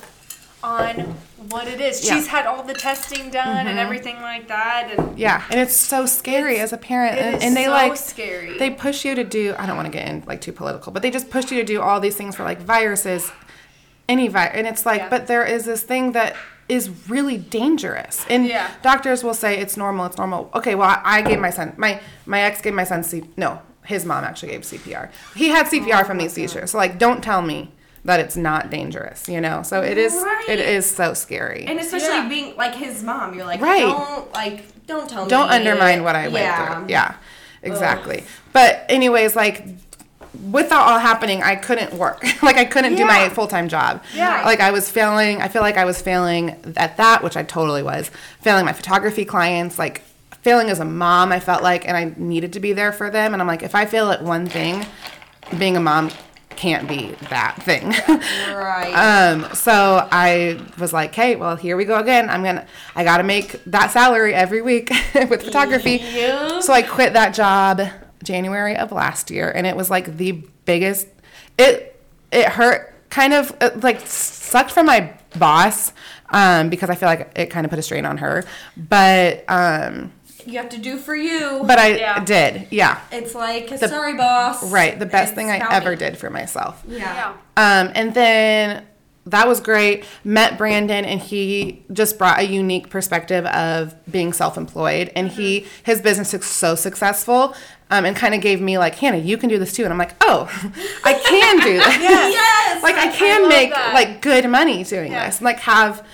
on 0.63 1.15
what 1.49 1.67
it 1.67 1.79
is. 1.79 2.03
Yeah. 2.03 2.11
Mm-hmm. 2.11 2.19
She's 2.19 2.27
had 2.27 2.45
all 2.45 2.63
the 2.63 2.73
testing 2.73 3.29
done 3.29 3.67
and 3.67 3.77
everything 3.79 4.21
like 4.21 4.47
that, 4.47 4.91
and 4.97 5.17
Yeah, 5.17 5.43
and 5.51 5.59
it's 5.59 5.75
so 5.75 6.05
scary 6.05 6.53
It's- 6.53 6.65
as 6.65 6.73
a 6.73 6.77
parent, 6.77 7.17
it 7.17 7.21
and, 7.21 7.35
is 7.37 7.43
and 7.43 7.55
they 7.55 7.65
so 7.65 7.71
like 7.71 7.95
scary. 7.95 8.57
they 8.57 8.69
push 8.71 9.05
you 9.05 9.15
to 9.15 9.23
do. 9.23 9.55
I 9.57 9.65
don't 9.65 9.75
want 9.75 9.85
to 9.85 9.91
get 9.91 10.07
in 10.07 10.23
like 10.25 10.41
too 10.41 10.51
political, 10.51 10.91
but 10.91 11.01
they 11.01 11.11
just 11.11 11.29
push 11.29 11.51
you 11.51 11.57
to 11.59 11.63
do 11.63 11.81
all 11.81 11.99
these 11.99 12.15
things 12.15 12.35
for 12.35 12.43
like 12.43 12.59
viruses, 12.59 13.31
any 14.09 14.27
virus, 14.27 14.51
and 14.55 14.67
it's 14.67 14.85
like, 14.85 15.01
Yeah. 15.01 15.09
but 15.09 15.27
there 15.27 15.45
is 15.45 15.65
this 15.65 15.83
thing 15.83 16.11
that 16.13 16.35
is 16.67 16.89
really 17.07 17.37
dangerous. 17.37 18.25
And 18.29 18.45
Yeah. 18.45 18.69
doctors 18.81 19.23
will 19.23 19.33
say 19.33 19.57
it's 19.59 19.77
normal, 19.77 20.05
it's 20.05 20.17
normal. 20.17 20.49
Okay, 20.53 20.75
well, 20.75 20.89
I, 20.89 21.01
I 21.05 21.21
gave 21.21 21.39
my 21.39 21.49
son, 21.49 21.73
my, 21.77 22.01
my 22.25 22.41
ex 22.41 22.61
gave 22.61 22.73
my 22.73 22.83
son 22.83 23.03
C, 23.03 23.23
no, 23.37 23.61
his 23.85 24.03
mom 24.05 24.25
actually 24.25 24.51
gave 24.51 24.61
CPR. 24.63 25.09
He 25.35 25.47
had 25.47 25.67
CPR 25.67 26.05
from 26.05 26.17
these 26.17 26.33
teachers. 26.33 26.71
So, 26.71 26.77
like, 26.77 26.97
don't 26.99 27.23
tell 27.23 27.41
me 27.41 27.71
that 28.07 28.21
it's 28.21 28.37
not 28.37 28.69
dangerous, 28.69 29.27
you 29.27 29.41
know? 29.41 29.61
So 29.63 29.81
it 29.81 29.97
is, 29.97 30.13
Right. 30.13 30.45
it 30.47 30.59
is 30.59 30.89
so 30.89 31.13
scary. 31.13 31.65
And 31.67 31.77
especially 31.77 32.07
Yeah. 32.07 32.29
being 32.29 32.55
like 32.55 32.73
his 32.73 33.03
mom, 33.03 33.35
you're 33.35 33.45
like, 33.45 33.61
Right. 33.61 33.81
don't 33.81 34.33
like, 34.33 34.85
don't 34.87 35.09
tell 35.09 35.25
me. 35.25 35.29
don't 35.29 35.49
undermine 35.49 36.03
what 36.05 36.15
I 36.15 36.29
went 36.29 36.45
yeah. 36.45 36.75
through. 36.75 36.85
Yeah, 36.87 37.13
exactly. 37.61 38.23
But 38.53 38.85
anyways, 38.87 39.35
like 39.35 39.65
with 40.49 40.69
that 40.69 40.79
all 40.87 40.99
happening, 40.99 41.43
I 41.43 41.57
couldn't 41.57 41.93
work. 41.95 42.23
like 42.41 42.55
I 42.55 42.63
couldn't 42.63 42.95
do 42.95 43.05
my 43.05 43.27
full 43.27 43.47
time 43.47 43.67
job. 43.67 44.01
Yeah. 44.15 44.43
Like 44.45 44.61
I 44.61 44.71
was 44.71 44.89
failing. 44.89 45.41
I 45.41 45.49
feel 45.49 45.61
like 45.61 45.75
I 45.77 45.83
was 45.83 46.01
failing 46.01 46.55
at 46.77 46.95
that, 46.95 47.21
which 47.23 47.35
I 47.35 47.43
totally 47.43 47.83
was. 47.83 48.09
Failing 48.41 48.63
my 48.65 48.73
photography 48.73 49.25
clients. 49.25 49.77
Like 49.77 50.03
failing 50.43 50.69
as 50.69 50.79
a 50.79 50.85
mom. 50.85 51.33
I 51.33 51.41
felt 51.41 51.61
like, 51.61 51.85
and 51.85 51.97
I 51.97 52.13
needed 52.15 52.53
to 52.53 52.61
be 52.61 52.71
there 52.71 52.93
for 52.93 53.09
them. 53.09 53.33
And 53.33 53.41
I'm 53.41 53.47
like, 53.47 53.63
if 53.63 53.75
I 53.75 53.85
fail 53.85 54.11
at 54.11 54.23
one 54.23 54.47
thing, 54.47 54.85
being 55.57 55.75
a 55.75 55.81
mom 55.81 56.09
can't 56.57 56.87
be 56.87 57.11
that 57.29 57.61
thing. 57.63 57.89
Right. 58.53 58.93
Um, 59.07 59.53
so 59.53 60.07
I 60.11 60.59
was 60.79 60.91
like, 60.91 61.13
hey, 61.13 61.35
well, 61.35 61.55
here 61.55 61.77
we 61.77 61.85
go 61.85 61.99
again. 61.99 62.29
I'm 62.29 62.43
gonna, 62.43 62.65
I 62.95 63.03
gotta 63.03 63.23
make 63.23 63.63
that 63.65 63.91
salary 63.91 64.33
every 64.33 64.61
week 64.61 64.89
with 65.15 65.43
photography. 65.43 65.99
So 66.61 66.73
I 66.73 66.81
quit 66.81 67.13
that 67.13 67.33
job 67.33 67.81
January 68.23 68.75
of 68.75 68.91
last 68.91 69.29
year, 69.29 69.51
and 69.51 69.67
it 69.67 69.75
was 69.75 69.89
like 69.89 70.17
the 70.17 70.43
biggest. 70.65 71.07
It 71.57 71.99
it 72.31 72.47
hurt, 72.47 72.93
kind 73.09 73.33
of 73.33 73.55
it, 73.61 73.83
like 73.83 74.01
sucked 74.01 74.71
for 74.71 74.83
my 74.83 75.13
boss 75.37 75.93
um, 76.31 76.69
because 76.69 76.89
I 76.89 76.95
feel 76.95 77.07
like 77.07 77.31
it 77.35 77.47
kind 77.47 77.65
of 77.65 77.69
put 77.69 77.79
a 77.79 77.83
strain 77.83 78.05
on 78.05 78.17
her. 78.17 78.43
But 78.75 79.45
um, 79.47 80.11
you 80.47 80.57
have 80.59 80.69
to 80.69 80.77
do 80.77 80.97
for 80.97 81.15
you. 81.15 81.61
but 81.65 81.77
I 81.79 81.95
Yeah. 81.97 82.23
did, 82.23 82.67
yeah, 82.71 82.99
it's 83.11 83.35
like, 83.35 83.69
sorry, 83.77 84.13
boss. 84.15 84.63
right. 84.71 84.97
The 84.97 85.05
best 85.05 85.35
thing 85.35 85.49
I 85.51 85.57
ever 85.75 85.93
it- 85.93 85.99
did 85.99 86.17
for 86.17 86.29
myself. 86.29 86.81
Yeah. 86.87 87.33
Yeah. 87.57 87.81
Um, 87.81 87.91
and 87.95 88.13
then 88.13 88.83
that 89.25 89.45
was 89.47 89.59
great. 89.59 90.05
Met 90.23 90.57
Brandon, 90.57 91.03
and 91.03 91.19
he 91.19 91.83
just 91.91 92.17
brought 92.17 92.39
a 92.39 92.43
unique 92.47 92.89
perspective 92.89 93.45
of 93.47 93.93
being 94.09 94.31
self-employed. 94.31 95.11
And 95.17 95.27
he 95.27 95.65
his 95.83 95.99
business 96.01 96.33
is 96.33 96.45
so 96.45 96.75
successful, 96.75 97.53
um, 97.91 98.05
and 98.05 98.15
kind 98.15 98.33
of 98.33 98.39
gave 98.39 98.61
me 98.61 98.77
like, 98.77 98.95
Hannah, 98.95 99.17
you 99.17 99.35
can 99.37 99.49
do 99.49 99.59
this 99.59 99.73
too. 99.73 99.83
And 99.83 99.91
I'm 99.91 99.99
like, 99.99 100.15
oh, 100.21 100.47
I 101.03 101.13
can 101.13 101.59
do 101.59 101.73
this. 101.77 101.97
Yes. 101.99 102.81
Like 102.81 102.95
I 102.95 103.09
I 103.09 103.11
can 103.11 103.41
love 103.41 103.49
make 103.49 103.71
that. 103.71 103.93
like 103.93 104.21
good 104.21 104.49
money 104.49 104.85
doing 104.85 105.11
Yeah. 105.11 105.25
this, 105.25 105.39
and 105.39 105.45
like 105.45 105.59
have. 105.59 106.05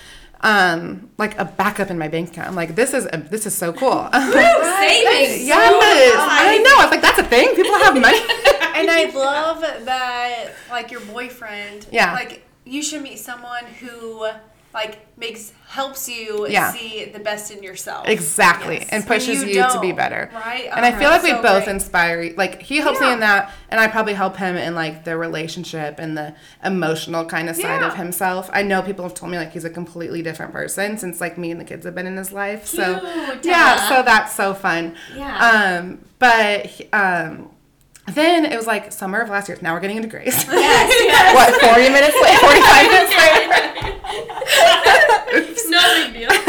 Um, 0.44 1.08
like 1.16 1.38
a 1.38 1.46
backup 1.46 1.90
in 1.90 1.98
my 1.98 2.06
bank 2.08 2.28
account. 2.28 2.48
I'm 2.48 2.54
like, 2.54 2.74
this 2.74 2.92
is 2.92 3.08
this 3.30 3.46
is 3.46 3.54
so 3.54 3.72
cool. 3.72 3.90
Savings. 4.12 5.46
yes, 5.46 5.72
I 5.72 6.60
know. 6.62 6.80
I 6.80 6.84
was 6.84 6.90
like, 6.90 7.00
that's 7.00 7.18
a 7.18 7.24
thing. 7.24 7.54
People 7.56 7.72
have 7.78 7.94
money. 7.98 8.18
and 8.76 8.90
I 8.90 9.10
love 9.14 9.62
that, 9.86 10.50
like 10.70 10.90
your 10.90 11.00
boyfriend. 11.00 11.86
Yeah. 11.90 12.12
Like 12.12 12.44
you 12.64 12.82
should 12.82 13.02
meet 13.02 13.18
someone 13.18 13.64
who 13.80 14.28
like 14.74 15.16
makes 15.16 15.52
helps 15.68 16.08
you 16.08 16.46
Yeah. 16.48 16.72
see 16.72 17.04
the 17.06 17.20
best 17.20 17.50
in 17.52 17.62
yourself. 17.62 18.08
Exactly. 18.08 18.78
Yes. 18.78 18.88
And 18.90 19.06
pushes 19.06 19.42
You 19.42 19.48
you, 19.48 19.62
to 19.70 19.78
be 19.80 19.92
better. 19.92 20.28
right? 20.34 20.68
And 20.74 20.84
I 20.84 20.88
Uh-huh. 20.90 20.98
feel 20.98 21.10
like 21.10 21.22
we 21.22 21.30
So 21.30 21.42
both 21.42 21.64
great. 21.64 21.74
inspire 21.74 22.32
like 22.36 22.60
he 22.62 22.78
helps 22.78 23.00
me 23.00 23.12
in 23.12 23.20
that 23.20 23.52
and 23.70 23.80
I 23.80 23.86
probably 23.88 24.14
help 24.14 24.36
him 24.36 24.56
in 24.56 24.74
like 24.74 25.04
the 25.04 25.16
relationship 25.16 25.96
and 25.98 26.18
the 26.18 26.34
emotional 26.64 27.24
kind 27.24 27.48
of 27.48 27.56
side 27.56 27.82
of 27.82 27.94
himself. 27.94 28.50
I 28.52 28.62
know 28.62 28.82
people 28.82 29.04
have 29.04 29.14
told 29.14 29.30
me 29.30 29.38
like 29.38 29.52
he's 29.52 29.64
a 29.64 29.70
completely 29.70 30.22
different 30.22 30.52
person 30.52 30.98
since 30.98 31.20
like 31.20 31.38
me 31.38 31.50
and 31.52 31.60
the 31.60 31.64
kids 31.64 31.84
have 31.86 31.94
been 31.94 32.06
in 32.08 32.16
his 32.16 32.32
life. 32.32 32.66
So 32.66 32.98
Cute. 33.32 33.44
yeah, 33.46 33.88
so 33.88 34.02
that's 34.02 34.34
so 34.34 34.54
fun. 34.54 34.96
Yeah. 35.16 35.76
Um 35.78 36.04
but 36.18 36.80
um 36.92 37.50
then 38.08 38.44
it 38.44 38.56
was 38.56 38.66
like 38.66 38.92
summer 38.92 39.20
of 39.20 39.30
last 39.30 39.48
year. 39.48 39.58
Now 39.62 39.74
we're 39.74 39.80
getting 39.80 39.96
into 39.96 40.08
Graze. 40.08 40.46
Yes, 40.52 40.90
yes. 41.04 41.34
what, 41.34 41.60
40 41.60 41.88
minutes 41.90 42.16
late? 42.22 42.38
45 42.38 42.90
minutes 42.90 43.16
later? 43.16 43.74
no 45.70 45.82
big 46.04 46.14
deal. 46.14 46.30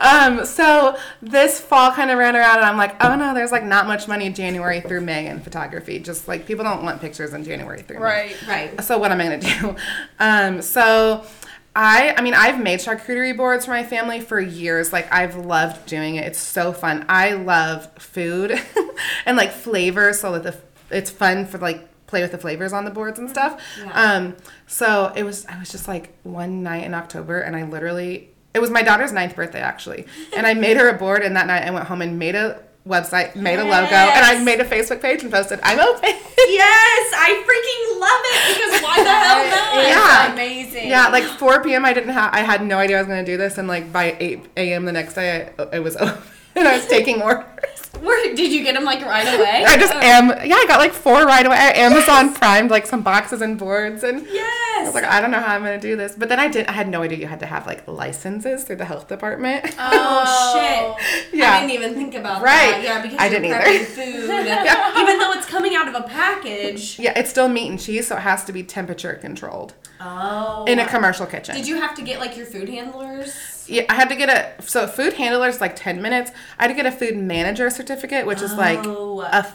Um, 0.00 0.46
so 0.46 0.96
this 1.20 1.58
fall 1.60 1.90
kind 1.90 2.12
of 2.12 2.18
ran 2.18 2.36
around, 2.36 2.58
and 2.58 2.66
I'm 2.66 2.76
like, 2.76 3.02
oh 3.02 3.16
no, 3.16 3.34
there's 3.34 3.50
like 3.50 3.64
not 3.64 3.88
much 3.88 4.06
money 4.06 4.30
January 4.30 4.80
through 4.80 5.00
May 5.00 5.26
in 5.26 5.40
photography. 5.40 5.98
Just 5.98 6.28
like 6.28 6.46
people 6.46 6.62
don't 6.62 6.84
want 6.84 7.00
pictures 7.00 7.32
in 7.32 7.42
January 7.42 7.82
through 7.82 7.98
May. 7.98 8.04
Right. 8.04 8.46
Right. 8.46 8.84
So 8.84 8.96
what 8.96 9.10
am 9.10 9.20
I 9.20 9.24
gonna 9.24 9.40
do? 9.40 9.76
Um, 10.20 10.62
so 10.62 11.26
I, 11.74 12.14
I 12.16 12.22
mean, 12.22 12.34
I've 12.34 12.60
made 12.60 12.80
charcuterie 12.80 13.36
boards 13.36 13.64
for 13.64 13.70
my 13.72 13.84
family 13.84 14.20
for 14.20 14.40
years. 14.40 14.92
Like 14.92 15.12
I've 15.12 15.36
loved 15.36 15.86
doing 15.86 16.16
it. 16.16 16.26
It's 16.26 16.38
so 16.38 16.72
fun. 16.72 17.04
I 17.08 17.32
love 17.32 17.88
food 17.98 18.60
and 19.26 19.36
like 19.36 19.52
flavors, 19.52 20.20
so 20.20 20.32
that 20.32 20.42
the 20.42 20.52
it's 20.90 21.10
fun 21.10 21.46
for 21.46 21.58
like 21.58 21.86
play 22.06 22.22
with 22.22 22.32
the 22.32 22.38
flavors 22.38 22.72
on 22.72 22.84
the 22.84 22.90
boards 22.90 23.18
and 23.18 23.28
stuff. 23.28 23.60
Yeah. 23.84 23.92
Um, 23.92 24.36
so 24.66 25.12
it 25.14 25.22
was. 25.24 25.46
I 25.46 25.58
was 25.58 25.70
just 25.70 25.88
like 25.88 26.16
one 26.22 26.62
night 26.62 26.84
in 26.84 26.94
October, 26.94 27.40
and 27.40 27.54
I 27.56 27.64
literally. 27.64 28.30
It 28.54 28.60
was 28.60 28.70
my 28.70 28.82
daughter's 28.82 29.12
ninth 29.12 29.36
birthday 29.36 29.60
actually, 29.60 30.06
and 30.36 30.46
I 30.46 30.54
made 30.54 30.76
her 30.78 30.88
a 30.88 30.94
board. 30.98 31.22
And 31.22 31.36
that 31.36 31.46
night 31.46 31.64
I 31.66 31.70
went 31.70 31.86
home 31.86 32.00
and 32.02 32.18
made 32.18 32.34
a 32.34 32.62
website, 32.86 33.36
made 33.36 33.58
a 33.58 33.64
logo, 33.64 33.94
and 33.94 34.24
I 34.24 34.42
made 34.42 34.60
a 34.60 34.64
Facebook 34.64 35.02
page 35.02 35.22
and 35.22 35.30
posted, 35.30 35.60
"I'm 35.62 35.78
open." 35.78 36.10
Yes, 36.50 37.12
I 37.14 37.42
freaking 37.44 38.00
love 38.00 38.20
it 38.24 38.56
because 38.56 38.82
why 38.82 39.02
the 39.02 39.10
hell 39.10 39.50
not? 39.50 39.84
It's 39.84 39.88
Yeah. 39.90 40.32
amazing. 40.32 40.88
Yeah, 40.88 41.08
like 41.08 41.24
4 41.24 41.62
p.m. 41.62 41.84
I 41.84 41.92
didn't 41.92 42.10
have. 42.10 42.32
I 42.32 42.40
had 42.40 42.64
no 42.64 42.78
idea 42.78 42.96
I 42.96 43.00
was 43.00 43.08
gonna 43.08 43.24
do 43.24 43.36
this, 43.36 43.58
and 43.58 43.68
like 43.68 43.92
by 43.92 44.16
8 44.18 44.46
a.m. 44.56 44.84
the 44.86 44.92
next 44.92 45.14
day, 45.14 45.50
I, 45.58 45.62
it 45.76 45.80
was 45.80 45.96
open, 45.96 46.22
and 46.64 46.68
I 46.68 46.76
was 46.76 46.86
taking 46.86 47.22
orders. 47.22 47.44
Where 48.00 48.34
did 48.34 48.52
you 48.52 48.62
get 48.62 48.74
them 48.74 48.84
like 48.84 49.04
right 49.04 49.26
away? 49.26 49.64
I 49.66 49.76
just 49.76 49.92
oh. 49.92 50.00
am. 50.00 50.28
Yeah, 50.46 50.54
I 50.54 50.66
got 50.68 50.78
like 50.78 50.92
four 50.92 51.24
right 51.24 51.44
away. 51.44 51.56
I 51.56 51.72
Amazon 51.72 52.32
primed 52.32 52.70
like 52.70 52.86
some 52.86 53.02
boxes 53.02 53.42
and 53.42 53.58
boards, 53.58 54.04
and 54.04 54.24
yes, 54.26 54.80
I 54.80 54.84
was 54.84 54.94
like, 54.94 55.04
I 55.04 55.20
don't 55.20 55.32
know 55.32 55.40
how 55.40 55.54
I'm 55.56 55.62
gonna 55.62 55.80
do 55.80 55.96
this. 55.96 56.14
But 56.16 56.28
then 56.28 56.38
I 56.38 56.46
did. 56.46 56.66
I 56.66 56.72
had 56.72 56.88
no 56.88 57.02
idea 57.02 57.18
you 57.18 57.26
had 57.26 57.40
to 57.40 57.46
have 57.46 57.66
like 57.66 57.88
licenses 57.88 58.62
through 58.64 58.76
the 58.76 58.84
health 58.84 59.08
department. 59.08 59.74
Oh, 59.78 60.54
shit. 60.54 60.78
Yeah. 61.38 61.52
I 61.52 61.60
didn't 61.60 61.72
even 61.72 61.94
think 61.94 62.14
about 62.14 62.42
that. 62.42 62.44
Right. 62.44 62.82
that. 62.82 62.82
Yeah, 62.82 63.02
because 63.02 63.18
I 63.18 63.28
didn't 63.28 63.52
either. 63.52 63.84
food. 63.84 64.24
Even 65.00 65.18
though 65.18 65.32
it's 65.32 65.46
coming 65.46 65.76
out 65.76 65.86
of 65.86 65.94
a 65.94 66.02
package. 66.02 66.98
yeah, 66.98 67.12
it's 67.16 67.30
still 67.30 67.48
meat 67.48 67.68
and 67.68 67.78
cheese, 67.78 68.08
so 68.08 68.16
it 68.16 68.20
has 68.20 68.44
to 68.46 68.52
be 68.52 68.62
temperature 68.64 69.14
controlled 69.14 69.74
Oh. 70.00 70.64
in 70.66 70.78
a 70.78 70.86
commercial 70.86 71.26
kitchen. 71.26 71.54
Did 71.54 71.68
you 71.68 71.76
have 71.80 71.94
to 71.96 72.02
get 72.02 72.18
like 72.18 72.36
your 72.36 72.46
food 72.46 72.68
handlers? 72.68 73.57
Yeah, 73.68 73.84
I 73.88 73.94
had 73.94 74.08
to 74.08 74.16
get 74.16 74.28
a 74.28 74.62
so 74.62 74.86
food 74.86 75.12
handler 75.14 75.48
is 75.48 75.60
like 75.60 75.76
ten 75.76 76.00
minutes. 76.02 76.30
I 76.58 76.64
had 76.64 76.68
to 76.68 76.74
get 76.74 76.86
a 76.86 76.92
food 76.92 77.16
manager 77.16 77.68
certificate, 77.70 78.26
which 78.26 78.40
is 78.42 78.54
like 78.54 78.80
Oh. 78.86 79.20
a 79.20 79.46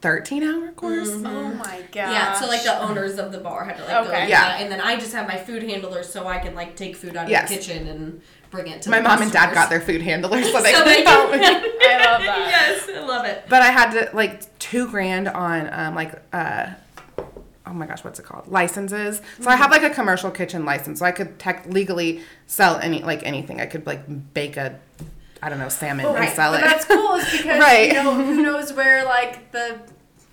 thirteen 0.00 0.42
hour 0.42 0.72
course. 0.72 1.08
Oh 1.10 1.20
my 1.54 1.80
god. 1.92 1.94
Yeah, 1.94 2.32
so 2.34 2.46
like 2.48 2.64
the 2.64 2.76
owners 2.82 3.18
of 3.18 3.30
the 3.30 3.38
bar 3.38 3.64
had 3.64 3.76
to 3.76 3.82
like 3.84 4.04
go 4.04 4.10
Okay. 4.10 4.24
do 4.24 4.30
Yeah. 4.30 4.56
and 4.58 4.70
then 4.70 4.80
I 4.80 4.96
just 4.96 5.12
have 5.12 5.28
my 5.28 5.36
food 5.38 5.62
handlers 5.62 6.08
so 6.12 6.26
I 6.26 6.38
can 6.38 6.54
like 6.56 6.74
take 6.76 6.96
food 6.96 7.16
out 7.16 7.24
of 7.26 7.30
Yes. 7.30 7.48
the 7.48 7.56
kitchen 7.56 7.86
and 7.86 8.20
bring 8.50 8.66
it 8.66 8.82
to 8.82 8.90
My 8.90 9.00
mom 9.00 9.22
and 9.22 9.30
dad 9.30 9.44
customers. 9.52 9.54
got 9.54 9.70
their 9.70 9.80
food 9.80 10.02
handlers, 10.02 10.50
so 10.50 10.60
they 10.62 10.72
So 10.72 10.84
they 10.84 11.04
help 11.04 11.30
me. 11.30 11.38
I 11.44 11.48
love 12.04 12.20
that. 12.22 12.46
yes, 12.86 12.88
I 12.96 13.00
love 13.06 13.24
it. 13.26 13.44
But 13.48 13.62
I 13.62 13.68
had 13.70 13.90
to 13.92 14.10
like 14.16 14.58
two 14.58 14.88
grand 14.88 15.28
on 15.28 15.68
um 15.72 15.94
like 15.94 16.20
uh 16.32 16.66
oh 17.66 17.72
my 17.72 17.86
gosh, 17.86 18.02
what's 18.04 18.18
it 18.18 18.24
called? 18.24 18.48
Licenses. 18.48 19.20
So 19.40 19.48
I 19.50 19.56
have 19.56 19.70
like 19.70 19.82
a 19.82 19.90
commercial 19.90 20.30
kitchen 20.30 20.64
license, 20.64 20.98
so 20.98 21.06
I 21.06 21.12
could 21.12 21.38
tech 21.38 21.66
legally 21.66 22.20
sell 22.46 22.78
any 22.78 23.02
like 23.02 23.22
anything. 23.24 23.60
I 23.60 23.66
could 23.66 23.86
like 23.86 24.02
bake 24.34 24.56
a 24.56 24.78
I 25.44 25.48
don't 25.48 25.58
know 25.58 25.68
salmon 25.68 26.06
Oh, 26.06 26.10
and 26.10 26.18
right. 26.20 26.34
sell 26.36 26.52
But 26.52 26.60
it. 26.60 26.64
that's 26.64 26.84
cool 26.84 27.14
is 27.14 27.30
because 27.32 27.60
Right. 27.60 27.88
you 27.88 27.94
know 27.94 28.14
who 28.14 28.42
knows 28.42 28.72
where 28.72 29.04
like 29.04 29.50
the 29.52 29.78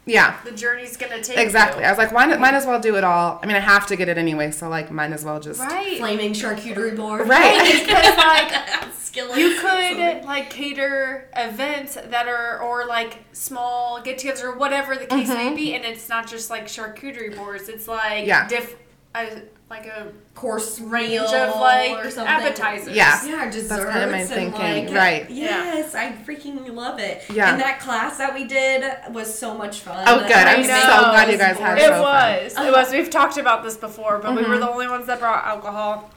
yeah. 0.10 0.38
the 0.44 0.52
journey's 0.52 0.98
gonna 0.98 1.22
take 1.24 1.38
Exactly. 1.38 1.82
you. 1.82 1.88
I 1.88 1.92
was 1.92 1.98
like, 1.98 2.12
why 2.12 2.26
not, 2.26 2.40
might 2.40 2.54
as 2.54 2.66
well 2.66 2.80
do 2.80 2.96
it 2.98 3.04
all. 3.04 3.40
I 3.42 3.46
mean, 3.46 3.56
I 3.56 3.60
have 3.60 3.88
to 3.88 3.96
get 3.96 4.10
it 4.10 4.18
anyway, 4.18 4.52
so 4.52 4.68
like, 4.70 4.92
might 4.92 5.12
as 5.12 5.24
well 5.24 5.40
just 5.40 5.60
Right. 5.60 5.98
Flaming 5.98 6.34
charcuterie 6.34 6.96
board. 6.98 7.28
Right. 7.28 7.80
Because 7.86 8.18
like 8.18 8.94
Skillet. 8.94 9.38
you 9.38 9.56
Something. 9.60 9.96
could 9.96 10.26
like 10.26 10.50
cater 10.50 11.30
events 11.36 11.96
that 11.96 12.28
are 12.28 12.60
or 12.62 12.86
like 12.86 13.24
small 13.32 14.02
get-togethers 14.02 14.44
or 14.44 14.56
whatever 14.58 14.96
the 14.96 15.06
case 15.08 15.30
may 15.30 15.54
be, 15.56 15.74
and 15.74 15.84
it's 15.86 16.10
not 16.10 16.28
just 16.28 16.50
like 16.50 16.66
charcuterie 16.68 17.36
boards. 17.36 17.70
It's 17.70 17.88
like 17.88 18.26
Yeah. 18.28 18.48
diff, 18.48 18.76
uh, 19.16 19.26
like 19.70 19.86
a 19.86 20.12
course 20.34 20.80
range 20.80 21.12
meal 21.12 21.26
of 21.26 21.60
like 21.60 22.04
or 22.04 22.10
something. 22.10 22.28
appetizers. 22.28 22.96
Yeah. 22.96 23.24
Yeah, 23.26 23.52
desserts 23.52 23.70
That's 23.70 23.86
kind 23.86 24.04
of 24.04 24.12
my 24.12 24.18
and 24.20 24.30
thinking, 24.30 24.86
like 24.88 24.96
right. 24.96 25.30
Yes, 25.30 25.94
I 25.94 26.12
freaking 26.12 26.74
love 26.74 27.00
it. 27.00 27.24
Yeah. 27.30 27.52
And 27.52 27.62
that 27.62 27.80
class 27.80 28.18
that 28.18 28.34
we 28.34 28.46
did 28.46 28.84
was 29.12 29.38
so 29.38 29.54
much 29.54 29.82
fun. 29.82 30.04
Oh, 30.08 30.20
good. 30.22 30.32
I 30.32 30.56
I'm 30.56 30.64
so 30.64 30.70
glad 30.72 31.32
you 31.32 31.38
guys 31.38 31.58
had 31.58 31.76
boards. 31.76 31.82
It 31.82 31.86
so 31.86 31.92
fun. 31.92 32.02
was. 32.02 32.58
It 32.58 32.72
was. 32.72 32.92
We've 32.92 33.10
talked 33.10 33.38
about 33.38 33.64
this 33.64 33.78
before, 33.78 34.18
but 34.20 34.36
we 34.36 34.42
mm-hmm. 34.42 34.52
were 34.52 34.58
the 34.58 34.70
only 34.70 34.88
ones 34.88 35.06
that 35.06 35.20
brought 35.20 35.46
alcohol. 35.46 36.10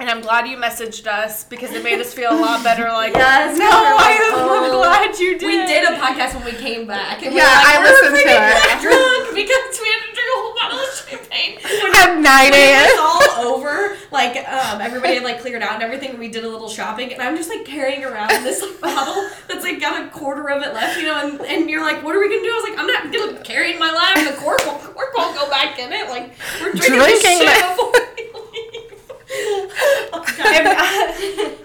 And 0.00 0.08
I'm 0.08 0.20
glad 0.20 0.46
you 0.46 0.56
messaged 0.56 1.08
us 1.08 1.42
because 1.42 1.72
it 1.72 1.82
made 1.82 1.98
us 2.00 2.14
feel 2.14 2.30
a 2.32 2.38
lot 2.40 2.62
better. 2.62 2.86
Like, 2.98 3.14
Yes, 3.14 3.58
no, 3.58 3.64
we 3.66 3.70
I 3.70 4.10
am 4.12 4.34
oh. 4.34 4.80
glad 4.80 5.18
you 5.18 5.38
did. 5.38 5.46
We 5.46 5.66
did 5.66 5.84
a 5.84 5.96
podcast 5.98 6.34
when 6.34 6.44
we 6.44 6.52
came 6.52 6.86
back. 6.86 7.22
And 7.22 7.32
we 7.34 7.38
Yeah, 7.40 7.46
were 7.46 7.64
like, 7.64 7.66
I 7.66 7.78
we're 7.78 7.84
listened 7.84 8.14
to 8.16 8.22
freaking 8.22 8.78
it. 8.78 8.82
drunk 8.82 9.34
because 9.34 9.74
we 9.78 9.86
had 9.90 10.00
to 10.02 10.10
drink 10.14 10.30
a 10.30 10.38
whole 10.38 10.54
bottle 10.54 10.78
of 10.78 10.90
champagne. 10.94 11.58
At 11.94 12.20
9 12.20 12.46
it 12.48 12.54
a.m. 12.54 12.86
was 12.86 12.98
all 12.98 13.54
over, 13.54 13.96
like 14.10 14.36
um, 14.48 14.80
everybody 14.80 15.14
had 15.14 15.22
like 15.24 15.40
cleared 15.40 15.62
out 15.62 15.74
and 15.74 15.82
everything. 15.82 16.18
We 16.18 16.28
did 16.28 16.44
a 16.44 16.48
little 16.48 16.68
shopping, 16.68 17.12
and 17.12 17.20
I'm 17.22 17.36
just 17.36 17.48
like 17.50 17.64
carrying 17.64 18.04
around 18.04 18.30
this 18.44 18.62
like, 18.62 18.80
bottle 18.80 19.28
that's 19.48 19.62
like 19.64 19.80
got 19.80 20.04
a 20.06 20.08
quarter 20.10 20.48
of 20.50 20.62
it 20.62 20.74
left, 20.74 20.98
you 20.98 21.06
know. 21.06 21.18
And, 21.28 21.40
and 21.42 21.70
you're 21.70 21.82
like, 21.82 22.02
"What 22.04 22.14
are 22.16 22.20
we 22.20 22.28
gonna 22.28 22.42
do?" 22.42 22.50
I 22.50 22.60
was 22.60 22.70
like, 22.70 22.78
"I'm 22.78 22.86
not 22.86 23.12
gonna 23.12 23.40
carry 23.44 23.70
it 23.70 23.74
in 23.74 23.80
my 23.80 23.92
lap. 23.92 24.16
The 24.16 24.36
cork 24.40 24.58
will 24.64 24.78
cork 24.78 25.16
won't 25.16 25.36
go 25.36 25.48
back 25.50 25.78
in 25.78 25.92
it. 25.92 26.08
Like 26.08 26.32
we're 26.60 26.72
drinking, 26.72 26.98
this 26.98 27.22
shit 27.22 27.42
it. 27.42 27.76
before 27.76 27.92
we 27.92 28.22
leave." 28.40 28.92
oh, 29.02 29.08
God. 29.08 29.16
But 29.18 29.27
it 29.27 29.27
made 29.27 29.27
it 30.40 31.58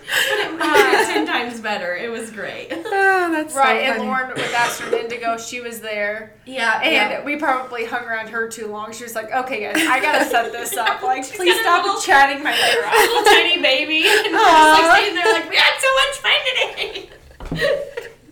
uh, 0.60 1.06
ten 1.06 1.26
times 1.26 1.60
better. 1.60 1.96
It 1.96 2.10
was 2.12 2.30
great. 2.32 2.72
Oh, 2.96 3.32
that's 3.32 3.56
right, 3.56 3.80
so 3.80 3.86
and 3.86 3.98
funny. 3.98 4.10
Lauren 4.10 4.30
with 4.36 4.54
Astrid 4.54 4.94
Indigo, 4.94 5.38
she 5.38 5.60
was 5.62 5.80
there. 5.80 6.36
Yeah, 6.46 6.80
And 6.82 7.26
we 7.26 7.38
probably 7.38 7.86
hung 7.86 8.04
around 8.06 8.28
her 8.30 8.48
too 8.50 8.68
long. 8.68 8.92
She 8.94 9.04
was 9.04 9.16
like, 9.16 9.32
okay, 9.34 9.62
guys, 9.62 9.78
I 9.88 10.00
gotta 10.00 10.26
set 10.30 10.52
this 10.52 10.76
up. 10.78 11.02
Like, 11.02 11.24
She's 11.24 11.32
please 11.36 11.60
stop 11.62 11.84
little- 11.86 12.00
chatting 12.02 12.44
my 12.44 12.52
ear 12.52 12.86
off. 12.86 12.94
little 12.94 13.24
tiny 13.24 13.62
baby, 13.62 14.04
and 14.08 14.34
we're 14.34 14.40
just 14.40 14.84
like 14.84 15.00
sitting 15.02 15.16
there 15.16 15.34
like 15.34 15.50
we 15.50 15.56
had 15.56 15.80
so 15.80 15.96
much 15.96 16.18
fun 16.20 16.40
today. 16.46 17.10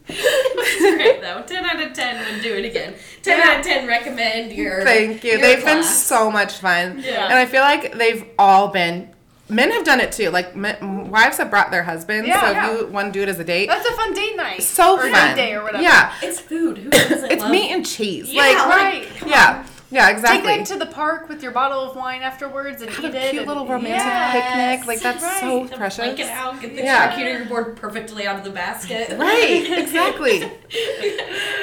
it 0.09 0.55
was 0.83 0.95
great 0.95 1.21
though. 1.21 1.41
Ten 1.43 1.65
out 1.65 1.81
of 1.81 1.93
ten 1.93 2.33
would 2.33 2.43
do 2.43 2.53
it 2.55 2.65
again. 2.65 2.93
Ten 3.23 3.39
Yeah. 3.39 3.49
out 3.53 3.59
of 3.61 3.65
ten 3.65 3.87
recommend 3.87 4.51
your. 4.51 4.83
Thank 4.83 5.23
you. 5.23 5.31
your 5.31 5.41
They've 5.41 5.63
been 5.65 5.83
so 5.83 6.29
much 6.29 6.53
fun. 6.57 7.01
Yeah. 7.03 7.25
And 7.25 7.33
I 7.33 7.45
feel 7.45 7.61
like 7.61 7.93
they've 7.97 8.25
all 8.37 8.67
been. 8.67 9.10
Men 9.51 9.69
have 9.71 9.83
done 9.83 9.99
it 9.99 10.11
too. 10.13 10.29
Like 10.29 10.55
men, 10.55 11.09
wives 11.11 11.37
have 11.37 11.49
brought 11.49 11.71
their 11.71 11.83
husbands. 11.83 12.27
Yeah, 12.27 12.39
so 12.41 12.47
if 12.47 12.53
yeah. 12.55 12.71
you 12.79 12.87
want 12.87 13.13
to 13.13 13.19
do 13.19 13.21
it 13.21 13.29
as 13.29 13.37
a 13.39 13.43
date, 13.43 13.67
That's 13.67 13.87
a 13.87 13.91
fun 13.93 14.13
date 14.13 14.35
night. 14.37 14.63
so 14.63 14.95
or 14.97 15.01
fun. 15.09 15.11
date 15.11 15.35
day 15.35 15.53
or 15.55 15.63
whatever. 15.63 15.83
Yeah, 15.83 16.13
It's 16.23 16.39
food. 16.39 16.77
Who 16.77 16.89
doesn't 16.89 17.31
it's 17.31 17.41
love- 17.41 17.51
meat 17.51 17.69
and 17.71 17.85
cheese. 17.85 18.31
Yeah, 18.31 18.41
like 18.41 18.57
Right. 18.67 19.07
yeah, 19.27 19.65
yeah, 19.91 20.09
exactly. 20.09 20.47
Take 20.49 20.57
exactly. 20.59 20.77
them 20.77 20.79
to 20.79 20.85
the 20.85 20.91
park 20.91 21.29
with 21.29 21.43
your 21.43 21.51
bottle 21.51 21.81
of 21.81 21.95
wine 21.95 22.21
afterwards 22.21 22.81
and 22.81 22.89
Have 22.91 23.05
eat 23.05 23.13
a 23.15 23.27
it. 23.27 23.29
cute 23.31 23.41
and- 23.43 23.47
little 23.47 23.67
romantic 23.67 23.97
Yes. 23.97 24.33
picnic. 24.79 24.87
Like 24.87 24.99
that's 25.01 25.23
right. 25.23 25.39
so 25.41 25.65
The 25.67 25.77
precious. 25.77 25.97
blanket 25.97 26.27
out, 26.29 26.59
get 26.61 26.75
the 26.75 26.81
Yeah. 26.83 27.11
charcuterie 27.11 27.47
board 27.49 27.75
perfectly 27.77 28.25
out 28.25 28.37
of 28.37 28.43
the 28.43 28.49
basket. 28.51 29.09
Right, 29.19 29.65
exactly. 29.77 30.49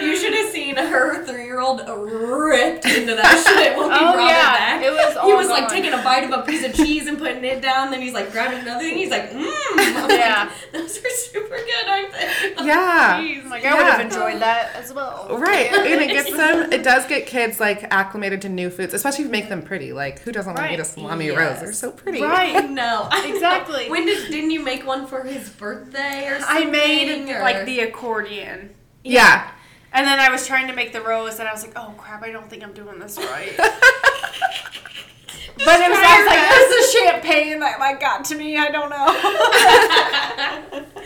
You 0.01 0.17
should 0.17 0.35
have 0.35 0.51
seen 0.51 0.77
her 0.77 1.25
three-year-old 1.25 1.81
ripped 1.89 2.85
into 2.87 3.15
that 3.17 3.45
shit 3.47 3.77
when 3.77 3.89
we 3.89 3.95
Oh, 3.95 4.13
brought 4.13 4.29
yeah. 4.29 4.55
it 4.55 4.59
back. 4.59 4.83
It 4.85 4.91
was 4.93 5.13
he 5.15 5.19
all 5.19 5.37
was 5.37 5.49
like 5.49 5.69
taking 5.69 5.93
a 5.93 6.03
bite 6.03 6.25
of 6.25 6.31
a 6.31 6.43
piece 6.43 6.65
of 6.65 6.75
cheese 6.75 7.07
and 7.07 7.19
putting 7.19 7.45
it 7.45 7.61
down. 7.63 7.91
Then 7.91 8.01
he's 8.03 8.13
like 8.15 8.31
grabbing 8.33 8.61
another 8.61 8.81
thing. 8.81 8.97
He's 8.97 9.11
like, 9.11 9.31
mmm. 9.33 10.09
Yeah. 10.19 10.49
Like, 10.51 10.73
Those 10.73 10.99
are 10.99 11.11
super 11.11 11.57
good, 11.57 11.89
aren't 11.89 12.13
they? 12.13 12.65
Yeah. 12.65 13.21
Jeez. 13.21 13.49
Like, 13.49 13.65
I 13.65 13.75
would 13.75 13.87
have 13.87 14.01
enjoyed 14.01 14.41
that 14.43 14.75
as 14.77 14.93
well. 14.93 15.29
Right, 15.39 15.73
and 15.73 16.01
it 16.03 16.09
gets 16.09 16.31
them. 16.31 16.73
It 16.73 16.83
does 16.83 17.07
get 17.07 17.27
kids 17.27 17.61
like 17.61 17.85
acclimated 17.91 18.18
to 18.23 18.49
new 18.49 18.71
foods, 18.71 18.93
especially 18.95 19.25
if 19.25 19.29
you 19.29 19.33
make 19.33 19.49
them 19.49 19.63
pretty. 19.63 19.93
Like, 19.93 20.21
who 20.21 20.33
doesn't 20.33 20.53
want 20.53 20.67
to 20.67 20.73
eat 20.73 20.77
a 20.77 20.79
Right. 20.79 20.87
salami 20.87 21.27
Yes. 21.27 21.39
rose? 21.39 21.61
They're 21.61 21.73
so 21.73 21.91
pretty. 21.93 22.21
Right. 22.23 22.69
no. 22.71 23.09
Exactly. 23.25 23.89
When 23.89 24.05
did 24.07 24.31
didn't 24.31 24.51
you 24.51 24.61
make 24.63 24.85
one 24.87 25.07
for 25.07 25.23
his 25.23 25.49
birthday 25.49 26.27
or 26.29 26.41
something? 26.41 26.69
I 26.69 26.71
made 26.71 27.29
or- 27.31 27.41
like 27.41 27.65
the 27.65 27.81
accordion. 27.81 28.75
Yeah. 29.05 29.49
And 29.93 30.07
then 30.07 30.19
I 30.21 30.29
was 30.31 30.47
trying 30.47 30.67
to 30.69 30.75
make 30.75 30.93
the 30.93 31.01
rose, 31.01 31.39
and 31.39 31.49
I 31.49 31.53
was 31.53 31.63
like, 31.67 31.73
"Oh 31.77 31.95
crap! 31.97 32.23
I 32.23 32.31
don't 32.31 32.51
think 32.51 32.63
I'm 32.63 32.75
doing 32.75 32.99
this 32.99 33.17
right." 33.17 33.55
but 35.65 35.81
it 35.81 35.89
was, 35.89 35.99
I 35.99 36.19
was 36.19 36.27
like, 36.27 36.49
"This 36.51 36.71
is 36.85 36.93
champagne 36.93 37.59
that 37.61 37.81
like 37.81 37.99
got 37.99 38.23
to 38.27 38.35
me. 38.35 38.59
I 38.59 38.71
don't 38.71 38.91
know." 38.91 39.07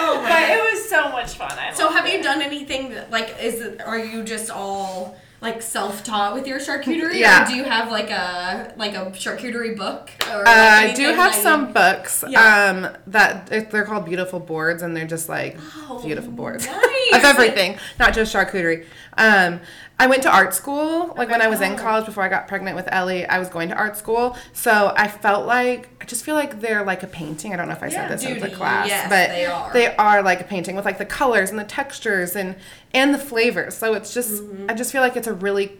Oh 0.00 0.14
my 0.22 0.28
but 0.28 0.38
God. 0.38 0.50
it 0.50 0.60
was 0.72 0.88
so 0.88 1.08
much 1.10 1.34
fun. 1.34 1.50
I 1.58 1.72
So 1.74 1.88
have 1.90 2.06
it. 2.06 2.12
you 2.14 2.22
done 2.22 2.40
anything 2.40 2.90
that, 2.90 3.10
like 3.10 3.34
is 3.42 3.60
it, 3.60 3.80
are 3.82 3.98
you 3.98 4.22
just 4.22 4.48
all 4.50 5.16
like 5.40 5.62
self-taught 5.62 6.34
with 6.34 6.46
your 6.48 6.58
charcuterie 6.58 7.14
Yeah. 7.20 7.44
or 7.44 7.46
do 7.46 7.54
you 7.54 7.62
have 7.64 7.90
like 7.92 8.10
a 8.10 8.72
like 8.76 8.94
a 8.94 9.06
charcuterie 9.12 9.76
book 9.76 10.10
or 10.30 10.40
Uh, 10.40 10.44
like 10.44 10.90
I 10.90 10.92
do 10.94 11.12
have 11.14 11.34
some 11.34 11.68
you- 11.68 11.72
books 11.74 12.24
Yeah. 12.28 12.70
um, 12.70 12.88
that 13.06 13.52
it, 13.52 13.70
they're 13.70 13.84
called 13.84 14.04
beautiful 14.04 14.40
boards, 14.40 14.82
and 14.82 14.96
they're 14.96 15.06
just 15.06 15.28
like 15.28 15.56
Oh, 15.88 16.00
beautiful 16.04 16.32
boards 16.32 16.66
nice. 17.12 17.14
of 17.14 17.24
everything, 17.24 17.78
not 18.00 18.14
just 18.14 18.34
charcuterie. 18.34 18.84
Um, 19.18 19.60
I 20.00 20.06
went 20.06 20.22
to 20.22 20.30
art 20.30 20.54
school, 20.54 21.12
like 21.16 21.28
when 21.28 21.42
I 21.42 21.48
was 21.48 21.60
in 21.60 21.72
Oh. 21.72 21.76
college 21.76 22.06
before 22.06 22.22
I 22.22 22.28
got 22.28 22.46
pregnant 22.46 22.76
with 22.76 22.88
Ellie. 22.92 23.26
I 23.26 23.38
was 23.40 23.48
going 23.48 23.68
to 23.70 23.74
art 23.74 23.96
school, 23.96 24.36
so 24.52 24.92
I 24.96 25.08
felt 25.08 25.44
like 25.46 25.88
I 26.00 26.04
just 26.04 26.24
feel 26.24 26.36
like 26.36 26.60
they're 26.60 26.84
like 26.84 27.02
a 27.02 27.08
painting. 27.08 27.52
I 27.52 27.56
don't 27.56 27.66
know 27.66 27.74
if 27.74 27.82
I 27.82 27.86
Yeah, 27.88 28.06
said 28.06 28.10
this 28.18 28.24
in 28.24 28.38
the 28.38 28.48
class, 28.48 28.86
yes, 28.86 29.08
but 29.08 29.28
they 29.30 29.44
are. 29.46 29.72
they 29.72 29.96
are 29.96 30.22
like 30.22 30.40
a 30.40 30.44
painting 30.44 30.76
with 30.76 30.84
like 30.84 30.98
the 30.98 31.04
colors 31.04 31.50
and 31.50 31.58
the 31.58 31.64
textures 31.64 32.36
and 32.36 32.54
and 32.94 33.12
the 33.12 33.18
flavors. 33.18 33.76
So 33.76 33.94
it's 33.94 34.14
just 34.14 34.42
Mm-hmm. 34.44 34.70
I 34.70 34.74
just 34.74 34.92
feel 34.92 35.02
like 35.02 35.16
it's 35.16 35.26
a 35.26 35.32
really 35.34 35.72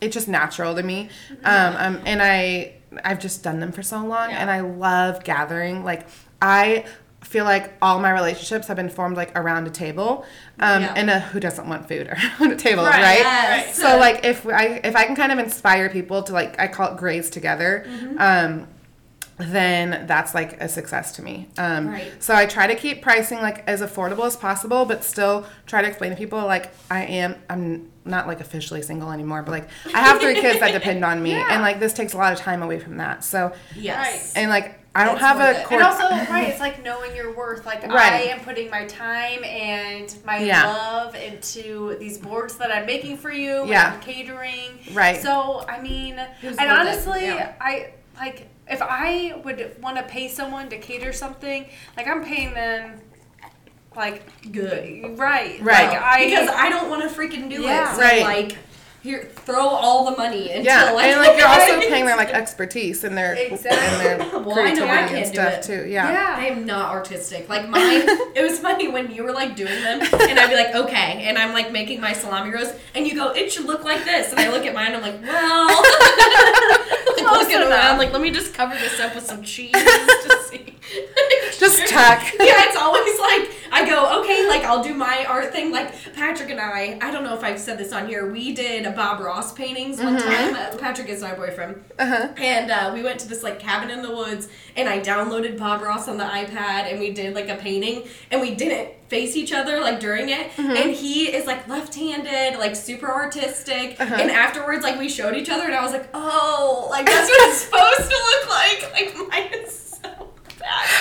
it's 0.00 0.14
just 0.14 0.28
natural 0.28 0.76
to 0.76 0.82
me. 0.84 1.08
Um, 1.42 1.74
um, 1.76 2.00
and 2.06 2.22
I 2.22 2.74
I've 3.04 3.18
just 3.18 3.42
done 3.42 3.58
them 3.58 3.72
for 3.72 3.82
so 3.82 3.98
long, 4.06 4.30
Yeah. 4.30 4.38
and 4.38 4.48
I 4.50 4.60
love 4.60 5.24
gathering. 5.24 5.82
Like 5.84 6.06
I 6.40 6.84
feel 7.28 7.44
like 7.44 7.72
all 7.82 7.98
my 8.00 8.10
relationships 8.10 8.66
have 8.68 8.76
been 8.76 8.88
formed 8.88 9.16
like 9.16 9.36
around 9.38 9.66
a 9.66 9.70
table, 9.70 10.24
um, 10.60 10.82
Yeah. 10.82 10.94
and 10.96 11.10
a, 11.10 11.20
who 11.20 11.38
doesn't 11.40 11.68
want 11.68 11.86
food 11.86 12.06
around 12.40 12.52
a 12.52 12.56
table, 12.56 12.84
Right, 12.84 13.02
right? 13.02 13.18
Yes. 13.20 13.76
So 13.76 13.98
like 13.98 14.24
if 14.24 14.46
I 14.46 14.80
if 14.82 14.96
I 14.96 15.04
can 15.04 15.14
kind 15.14 15.30
of 15.32 15.38
inspire 15.38 15.88
people 15.90 16.22
to 16.24 16.32
like 16.32 16.58
I 16.58 16.68
call 16.68 16.92
it 16.92 16.96
graze 16.98 17.28
together. 17.30 17.84
Mm-hmm. 17.86 18.18
Um, 18.18 18.68
then 19.40 20.04
that's 20.08 20.34
like 20.34 20.60
a 20.60 20.68
success 20.68 21.12
to 21.12 21.22
me. 21.22 21.46
Um, 21.58 21.88
Right. 21.90 22.10
So 22.20 22.34
I 22.34 22.46
try 22.46 22.66
to 22.66 22.74
keep 22.74 23.02
pricing 23.02 23.38
like 23.40 23.62
as 23.68 23.82
affordable 23.82 24.26
as 24.26 24.36
possible, 24.36 24.84
but 24.84 25.04
still 25.04 25.46
try 25.66 25.80
to 25.80 25.86
explain 25.86 26.10
to 26.10 26.16
people 26.16 26.44
like 26.44 26.72
I 26.90 27.04
am 27.04 27.36
I'm 27.48 27.90
not 28.04 28.26
like 28.26 28.40
officially 28.40 28.82
single 28.82 29.12
anymore, 29.12 29.42
but 29.42 29.52
like 29.52 29.68
I 29.94 30.00
have 30.00 30.20
three 30.20 30.34
kids 30.34 30.58
that 30.60 30.72
depend 30.72 31.04
on 31.04 31.22
me, 31.22 31.32
and 31.50 31.62
like 31.62 31.78
this 31.78 31.92
takes 31.92 32.14
a 32.14 32.16
lot 32.16 32.32
of 32.32 32.38
time 32.40 32.62
away 32.64 32.80
from 32.80 32.96
that. 32.96 33.22
So 33.22 33.52
yes 33.76 34.34
and 34.34 34.50
like 34.50 34.74
I 34.98 35.04
don't 35.04 35.18
have 35.18 35.38
a 35.40 35.60
it. 35.60 35.64
core. 35.66 35.78
And 35.78 35.86
also, 35.86 36.08
right, 36.32 36.48
it's 36.48 36.58
like 36.60 36.82
knowing 36.82 37.14
your 37.14 37.32
worth. 37.34 37.64
Like 37.64 37.84
I 37.88 38.22
am 38.22 38.40
putting 38.40 38.68
my 38.68 38.84
time 38.86 39.44
and 39.44 40.12
my 40.26 40.38
Yeah. 40.40 40.66
love 40.66 41.14
into 41.14 41.96
these 41.98 42.18
boards 42.18 42.56
that 42.56 42.72
I'm 42.72 42.84
making 42.86 43.18
for 43.18 43.30
you. 43.32 43.60
and 43.60 43.70
Yeah. 43.70 43.92
I'm 43.94 44.00
catering. 44.00 44.80
Right. 44.92 45.20
So 45.22 45.64
I 45.68 45.80
mean, 45.80 46.18
Who's 46.40 46.56
and 46.56 46.68
honestly, 46.70 47.26
Yeah. 47.26 47.52
I 47.60 47.92
like 48.18 48.48
if 48.68 48.82
I 48.82 49.40
would 49.44 49.80
want 49.80 49.96
to 49.98 50.02
pay 50.02 50.26
someone 50.28 50.68
to 50.70 50.78
cater 50.78 51.12
something, 51.12 51.66
like 51.96 52.08
I'm 52.08 52.24
paying 52.24 52.52
them, 52.52 53.00
like 53.96 54.22
good 54.52 55.16
right, 55.18 55.60
Right. 55.62 55.88
Like, 55.90 56.02
I 56.02 56.24
because 56.24 56.48
I 56.48 56.68
don't 56.70 56.90
want 56.90 57.02
to 57.02 57.08
freaking 57.08 57.48
do 57.48 57.62
Yeah. 57.62 57.92
it 57.92 57.96
so 57.96 58.02
Right. 58.02 58.22
like 58.22 58.58
here 59.02 59.24
throw 59.36 59.60
all 59.66 60.10
the 60.10 60.16
money 60.16 60.50
into 60.50 60.64
yeah, 60.64 60.90
like, 60.92 61.06
and 61.06 61.20
like 61.20 61.38
you're 61.38 61.46
also 61.46 61.78
paying 61.88 62.04
their 62.06 62.16
like 62.16 62.30
expertise 62.30 63.04
and 63.04 63.16
their 63.16 63.34
Exactly. 63.34 63.78
and 63.78 64.20
their 64.20 64.38
Well, 64.40 64.58
I 64.58 64.72
know 64.72 64.86
I 64.88 64.88
creativity 64.88 64.98
and 64.98 65.08
can't 65.10 65.26
do 65.26 65.32
stuff 65.34 65.52
it. 65.54 65.62
too. 65.62 65.88
Yeah. 65.88 66.10
Yeah. 66.10 66.34
I 66.36 66.46
am 66.46 66.66
not 66.66 66.90
artistic. 66.92 67.48
Like 67.48 67.68
mine, 67.68 68.02
it 68.34 68.42
was 68.42 68.58
funny 68.58 68.88
when 68.88 69.10
you 69.12 69.22
were 69.22 69.32
like 69.32 69.54
doing 69.56 69.80
them, 69.82 70.00
and 70.00 70.38
I'd 70.38 70.50
be 70.50 70.56
like, 70.56 70.74
okay, 70.74 71.22
and 71.28 71.38
I'm 71.38 71.52
like 71.52 71.70
making 71.72 72.00
my 72.00 72.12
salami 72.12 72.50
roast, 72.52 72.74
and 72.94 73.06
you 73.06 73.14
go, 73.14 73.30
it 73.30 73.52
should 73.52 73.66
look 73.66 73.84
like 73.84 74.04
this, 74.04 74.30
and 74.32 74.40
I 74.40 74.50
look 74.50 74.66
at 74.66 74.74
mine, 74.74 74.94
I'm 74.94 75.02
like, 75.02 75.22
well, 75.22 75.66
like, 75.68 77.26
Close 77.26 77.42
looking 77.44 77.62
around, 77.62 77.98
like 77.98 78.12
let 78.12 78.20
me 78.22 78.30
just 78.30 78.52
cover 78.54 78.74
this 78.74 78.98
up 79.00 79.14
with 79.14 79.24
some 79.26 79.42
cheese 79.42 79.72
to 79.72 80.37
see. 80.48 80.74
Just 81.58 81.88
tuck. 81.88 82.22
yeah, 82.40 82.64
it's 82.68 82.76
always 82.76 83.18
like 83.18 83.54
I 83.70 83.84
go, 83.86 84.20
okay, 84.22 84.48
like 84.48 84.64
I'll 84.64 84.82
do 84.82 84.94
my 84.94 85.24
art 85.28 85.52
thing. 85.52 85.70
Like 85.72 85.92
Patrick 86.14 86.50
and 86.50 86.60
I, 86.60 86.98
I 87.02 87.10
don't 87.10 87.24
know 87.24 87.34
if 87.34 87.42
I've 87.44 87.58
said 87.60 87.78
this 87.78 87.92
on 87.92 88.06
here. 88.08 88.30
We 88.30 88.52
did 88.54 88.84
Bob 88.94 89.20
Ross 89.20 89.52
paintings 89.52 90.00
one 90.00 90.18
time. 90.18 90.54
Uh, 90.54 90.76
Patrick 90.78 91.08
is 91.08 91.20
my 91.22 91.34
boyfriend, 91.34 91.82
Uh-huh. 91.98 92.28
and 92.36 92.70
uh, 92.70 92.90
we 92.94 93.02
went 93.02 93.20
to 93.20 93.28
this 93.28 93.42
like 93.42 93.58
cabin 93.58 93.90
in 93.90 94.02
the 94.02 94.10
woods, 94.14 94.48
and 94.76 94.88
I 94.88 95.00
downloaded 95.00 95.58
Bob 95.58 95.82
Ross 95.82 96.08
on 96.08 96.16
the 96.16 96.24
iPad, 96.24 96.90
and 96.90 96.98
we 97.00 97.12
did 97.12 97.34
like 97.34 97.48
a 97.48 97.56
painting, 97.56 98.04
and 98.30 98.40
we 98.40 98.54
didn't 98.54 98.94
face 99.08 99.36
each 99.36 99.52
other 99.52 99.80
like 99.80 100.00
during 100.00 100.28
it, 100.28 100.50
and 100.58 100.92
he 100.94 101.26
is 101.34 101.46
like 101.46 101.66
left-handed, 101.68 102.58
like 102.58 102.76
super 102.76 103.10
artistic, 103.10 104.00
and 104.00 104.30
afterwards 104.30 104.82
like 104.84 104.98
we 104.98 105.08
showed 105.08 105.34
each 105.34 105.50
other, 105.50 105.64
and 105.64 105.74
I 105.74 105.82
was 105.82 105.92
like, 105.92 106.08
oh, 106.14 106.86
like 106.90 107.06
that's 107.06 107.28
what 107.28 107.48
it's 107.50 107.58
supposed 107.62 108.10
to 108.10 108.16
look 108.16 108.48
like. 108.48 108.92
Like 108.92 109.28
mine 109.52 109.62
is 109.64 109.72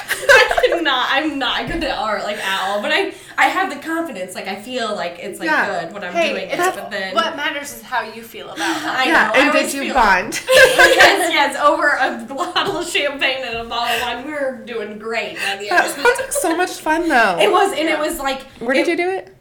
so. 0.09 0.25
I 0.29 0.67
cannot. 0.69 1.07
I'm 1.11 1.39
not 1.39 1.67
good 1.67 1.83
at 1.83 1.97
art 1.97 2.23
like 2.23 2.37
at 2.37 2.61
all. 2.69 2.81
But 2.81 2.91
I 2.91 3.13
I 3.37 3.45
have 3.47 3.69
the 3.69 3.79
confidence. 3.79 4.33
Like 4.35 4.47
I 4.47 4.55
feel 4.55 4.95
like 4.95 5.17
it's 5.19 5.39
like 5.39 5.49
Yeah. 5.49 5.81
good 5.83 5.93
when 5.93 6.03
I'm 6.03 6.13
Hey, 6.13 6.29
doing 6.31 6.43
it. 6.49 6.53
it's- 6.53 6.75
But 6.75 6.89
then 6.91 7.13
what 7.15 7.35
matters 7.35 7.73
is 7.75 7.81
how 7.83 8.01
you 8.01 8.23
feel 8.23 8.47
about 8.49 8.59
it. 8.59 8.85
I 8.85 9.05
yeah, 9.05 9.27
know. 9.27 9.33
And 9.39 9.49
always 9.49 9.71
did 9.71 9.73
you 9.75 9.81
feel- 9.85 9.93
bond? 9.93 10.41
yes, 10.49 11.31
yes. 11.33 11.55
Over 11.61 11.89
a 11.89 12.25
bottle 12.27 12.77
of 12.77 12.87
champagne 12.87 13.43
and 13.45 13.57
a 13.57 13.63
bottle 13.65 13.95
of 13.95 14.01
wine, 14.01 14.25
we 14.25 14.31
were 14.33 14.63
doing 14.65 14.97
great 14.97 15.35
that 15.37 15.59
end. 15.61 15.93
sounds 15.93 16.35
so 16.41 16.55
much 16.55 16.71
fun 16.71 17.07
though. 17.07 17.37
It 17.39 17.51
was, 17.51 17.71
and 17.71 17.87
it 17.89 17.99
was 17.99 18.19
like 18.19 18.41
Where 18.59 18.73
did 18.75 18.87
it- 18.87 18.91
you 18.91 18.97
do 18.97 19.09
it? 19.11 19.33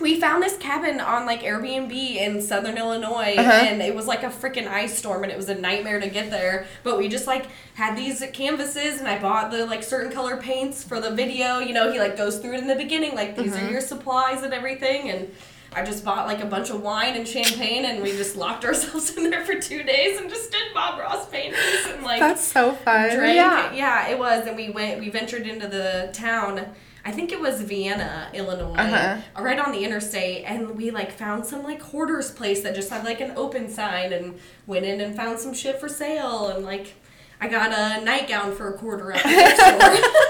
We 0.00 0.18
found 0.18 0.42
this 0.42 0.56
cabin 0.56 0.98
on 1.00 1.26
like 1.26 1.42
Airbnb 1.42 1.92
in 1.92 2.40
Southern 2.40 2.78
Illinois, 2.78 3.34
Uh-huh. 3.36 3.50
and 3.50 3.82
it 3.82 3.94
was 3.94 4.06
like 4.06 4.22
a 4.22 4.28
freaking 4.28 4.66
ice 4.66 4.96
storm, 4.96 5.22
and 5.24 5.30
it 5.32 5.36
was 5.36 5.48
a 5.48 5.54
nightmare 5.54 6.00
to 6.00 6.08
get 6.08 6.30
there. 6.30 6.66
But 6.82 6.96
we 6.98 7.08
just 7.08 7.26
like 7.26 7.46
had 7.74 7.96
these 7.96 8.24
canvases, 8.32 8.98
and 8.98 9.06
I 9.08 9.18
bought 9.18 9.50
the 9.50 9.66
like 9.66 9.82
certain 9.82 10.10
color 10.10 10.36
paints 10.38 10.82
for 10.82 11.00
the 11.00 11.10
video. 11.10 11.58
You 11.58 11.74
know, 11.74 11.92
he 11.92 11.98
like 11.98 12.16
goes 12.16 12.38
through 12.38 12.54
it 12.54 12.60
in 12.60 12.66
the 12.66 12.76
beginning, 12.76 13.14
like 13.14 13.36
these 13.36 13.52
Mm-hmm. 13.52 13.66
are 13.66 13.70
your 13.70 13.80
supplies 13.80 14.42
and 14.42 14.54
everything, 14.54 15.10
and 15.10 15.30
I 15.72 15.84
just 15.84 16.04
bought 16.04 16.26
like 16.26 16.40
a 16.42 16.46
bunch 16.46 16.70
of 16.70 16.82
wine 16.82 17.14
and 17.16 17.28
champagne, 17.28 17.84
and 17.84 18.02
we 18.02 18.12
just 18.12 18.36
locked 18.36 18.64
ourselves 18.68 19.16
in 19.16 19.28
there 19.30 19.44
for 19.44 19.54
two 19.60 19.82
days 19.82 20.18
and 20.18 20.28
just 20.30 20.50
did 20.50 20.62
Bob 20.74 20.98
Ross 20.98 21.28
paintings 21.28 21.86
and 21.88 22.02
like 22.02 22.20
That's 22.20 22.42
so 22.44 22.72
fun. 22.72 23.10
drank. 23.14 23.36
Yeah. 23.36 23.72
Yeah. 23.72 24.08
it 24.08 24.18
was, 24.18 24.46
and 24.46 24.56
we 24.56 24.70
went. 24.70 24.98
We 24.98 25.10
ventured 25.10 25.46
into 25.46 25.68
the 25.68 26.10
town. 26.12 26.66
I 27.04 27.12
think 27.12 27.32
it 27.32 27.40
was 27.40 27.62
Vienna, 27.62 28.28
Illinois, 28.34 28.74
Uh-huh. 28.76 29.42
right 29.42 29.58
on 29.58 29.72
the 29.72 29.84
interstate, 29.84 30.44
and 30.44 30.76
we 30.76 30.90
like 30.90 31.12
found 31.12 31.46
some 31.46 31.62
like 31.62 31.80
hoarder's 31.80 32.30
place 32.30 32.62
that 32.62 32.74
just 32.74 32.90
had 32.90 33.04
like 33.04 33.20
an 33.20 33.32
open 33.36 33.70
sign, 33.70 34.12
and 34.12 34.38
went 34.66 34.84
in 34.84 35.00
and 35.00 35.16
found 35.16 35.38
some 35.38 35.54
shit 35.54 35.80
for 35.80 35.88
sale, 35.88 36.48
and 36.48 36.64
like 36.64 36.94
I 37.40 37.48
got 37.48 37.72
a 37.72 38.04
nightgown 38.04 38.54
for 38.54 38.68
a 38.74 38.78
quarter 38.78 39.12
at 39.12 39.22
the 39.22 39.54
store. 40.00 40.10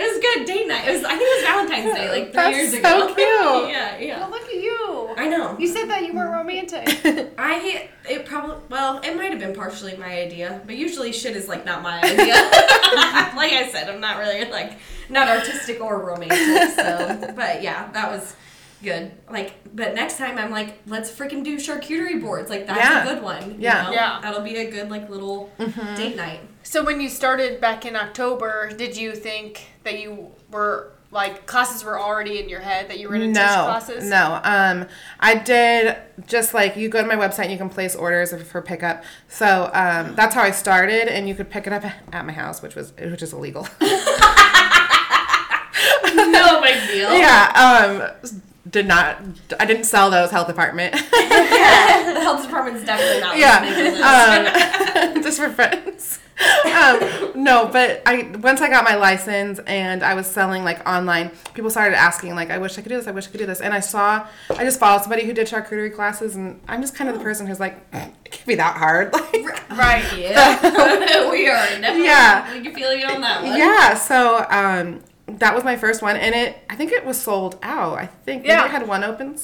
It 0.00 0.02
was 0.02 0.20
good 0.22 0.46
date 0.46 0.68
night. 0.68 0.86
It 0.86 0.92
was 0.92 1.02
I 1.04 1.16
think 1.16 1.22
it 1.22 1.36
was 1.36 1.44
Valentine's 1.44 1.94
Day, 1.94 2.08
like 2.08 2.24
three 2.26 2.32
That's 2.32 2.56
years 2.56 2.70
so 2.70 2.78
ago. 2.78 3.14
cute. 3.16 3.74
yeah, 3.74 3.98
yeah. 3.98 4.26
look 4.26 4.42
at 4.42 4.47
you. 4.47 4.47
I 5.18 5.26
know. 5.26 5.56
You 5.58 5.66
said 5.66 5.86
that 5.90 6.06
you 6.06 6.14
weren't 6.14 6.30
romantic. 6.30 6.86
I 7.38 7.88
it 8.08 8.24
probably 8.24 8.56
well, 8.68 9.00
it 9.02 9.16
might 9.16 9.30
have 9.30 9.40
been 9.40 9.54
partially 9.54 9.96
my 9.96 10.20
idea, 10.20 10.62
but 10.64 10.76
usually 10.76 11.12
shit 11.12 11.34
is 11.36 11.48
like 11.48 11.64
not 11.64 11.82
my 11.82 12.00
idea. 12.00 12.34
like 13.36 13.52
I 13.52 13.68
said, 13.72 13.90
I'm 13.90 14.00
not 14.00 14.18
really 14.18 14.48
like 14.48 14.78
not 15.08 15.28
artistic 15.28 15.80
or 15.80 15.98
romantic. 15.98 16.70
So, 16.76 17.32
but 17.34 17.62
yeah, 17.62 17.90
that 17.92 18.10
was 18.10 18.36
good. 18.82 19.10
Like, 19.28 19.54
but 19.74 19.94
next 19.94 20.18
time 20.18 20.38
I'm 20.38 20.52
like, 20.52 20.78
let's 20.86 21.10
freaking 21.10 21.42
do 21.42 21.56
charcuterie 21.56 22.20
boards. 22.20 22.48
Like 22.48 22.66
that's 22.66 22.78
Yeah. 22.78 23.02
a 23.02 23.14
good 23.14 23.22
one. 23.22 23.50
you 23.52 23.56
Yeah. 23.58 23.82
know? 23.82 23.90
Yeah. 23.92 24.18
that'll 24.22 24.42
be 24.42 24.56
a 24.56 24.70
good 24.70 24.88
like 24.88 25.10
little 25.10 25.50
mm-hmm. 25.58 25.96
date 25.96 26.16
night. 26.16 26.40
so 26.62 26.84
when 26.84 27.00
you 27.00 27.08
started 27.08 27.60
back 27.60 27.84
in 27.84 27.96
October, 27.96 28.70
did 28.70 28.96
you 28.96 29.14
think 29.14 29.66
that 29.82 29.98
you 29.98 30.30
were 30.50 30.92
like 31.10 31.46
classes 31.46 31.82
were 31.84 31.98
already 31.98 32.38
in 32.38 32.48
your 32.50 32.60
head 32.60 32.88
that 32.90 32.98
you 32.98 33.08
were 33.08 33.16
going 33.16 33.32
to 33.32 33.40
teach 33.40 33.46
No, 33.48 33.64
classes? 33.64 34.04
no. 34.10 34.40
Um, 34.44 34.86
I 35.18 35.36
did 35.36 35.96
just 36.26 36.52
like 36.52 36.76
you 36.76 36.88
go 36.90 37.00
to 37.00 37.08
my 37.08 37.16
website, 37.16 37.44
and 37.44 37.52
you 37.52 37.58
can 37.58 37.70
place 37.70 37.94
orders 37.96 38.32
for 38.44 38.60
pickup. 38.60 39.02
So 39.28 39.70
um, 39.72 40.14
that's 40.16 40.34
how 40.34 40.42
I 40.42 40.50
started, 40.50 41.08
and 41.08 41.26
you 41.28 41.34
could 41.34 41.48
pick 41.50 41.66
it 41.66 41.72
up 41.72 41.84
at 42.12 42.26
my 42.26 42.32
house, 42.32 42.60
which 42.60 42.74
was 42.74 42.92
which 42.98 43.22
is 43.22 43.32
illegal. 43.32 43.66
No 46.30 46.60
big 46.62 46.88
deal. 46.88 47.12
yeah. 47.18 47.52
Um, 48.24 48.30
did 48.68 48.86
not. 48.86 49.18
I 49.60 49.64
didn't 49.66 49.84
sell 49.84 50.10
those 50.10 50.30
health 50.30 50.46
department. 50.48 50.92
the 51.10 52.20
health 52.20 52.42
department's 52.44 52.84
definitely 52.84 53.20
not 53.20 53.36
listening 53.36 53.84
to 53.84 53.90
this. 53.90 53.98
yeah. 54.00 55.12
Um, 55.14 55.22
just 55.22 55.38
for 55.38 55.48
friends. 55.50 56.18
Um, 56.40 57.42
no, 57.42 57.68
but 57.72 58.02
I 58.06 58.30
once 58.40 58.60
I 58.60 58.68
got 58.68 58.84
my 58.84 58.94
license 58.94 59.58
and 59.66 60.02
I 60.02 60.14
was 60.14 60.26
selling 60.26 60.62
like 60.64 60.86
online, 60.88 61.30
people 61.54 61.70
started 61.70 61.96
asking 61.96 62.34
like, 62.36 62.50
"I 62.50 62.58
wish 62.58 62.78
I 62.78 62.82
could 62.82 62.90
do 62.90 62.96
this. 62.96 63.08
I 63.08 63.10
wish 63.10 63.26
I 63.26 63.30
could 63.30 63.40
do 63.40 63.46
this." 63.46 63.60
And 63.60 63.74
I 63.74 63.80
saw, 63.80 64.26
I 64.50 64.64
just 64.64 64.78
followed 64.78 65.00
somebody 65.02 65.24
who 65.24 65.32
did 65.32 65.48
charcuterie 65.48 65.92
classes, 65.94 66.36
and 66.36 66.60
I'm 66.68 66.80
just 66.80 66.94
kind 66.94 67.10
of 67.10 67.16
the 67.18 67.22
person 67.24 67.46
who's 67.46 67.58
like, 67.60 67.74
"It 67.92 68.12
can't 68.30 68.46
be 68.46 68.54
that 68.56 68.76
hard." 68.76 69.12
Like, 69.32 69.70
Right. 69.70 70.04
Yeah, 70.16 71.30
we 71.30 71.48
are 71.48 71.56
definitely. 71.56 72.04
Yeah. 72.04 72.52
we 72.54 72.62
can 72.62 72.74
feel 72.74 72.92
you 72.94 73.06
on 73.06 73.20
that 73.20 73.42
one. 73.42 73.56
yeah. 73.58 73.94
So 73.94 74.46
um, 74.50 75.02
that 75.26 75.54
was 75.54 75.64
my 75.64 75.76
first 75.76 76.02
one, 76.02 76.16
and 76.16 76.34
it 76.34 76.56
I 76.70 76.76
think 76.76 76.92
it 76.92 77.04
was 77.04 77.20
sold 77.20 77.58
out. 77.62 77.98
I 77.98 78.06
think 78.06 78.46
Yeah. 78.46 78.64
it 78.64 78.70
had 78.70 78.86
one 78.86 79.02
open. 79.04 79.36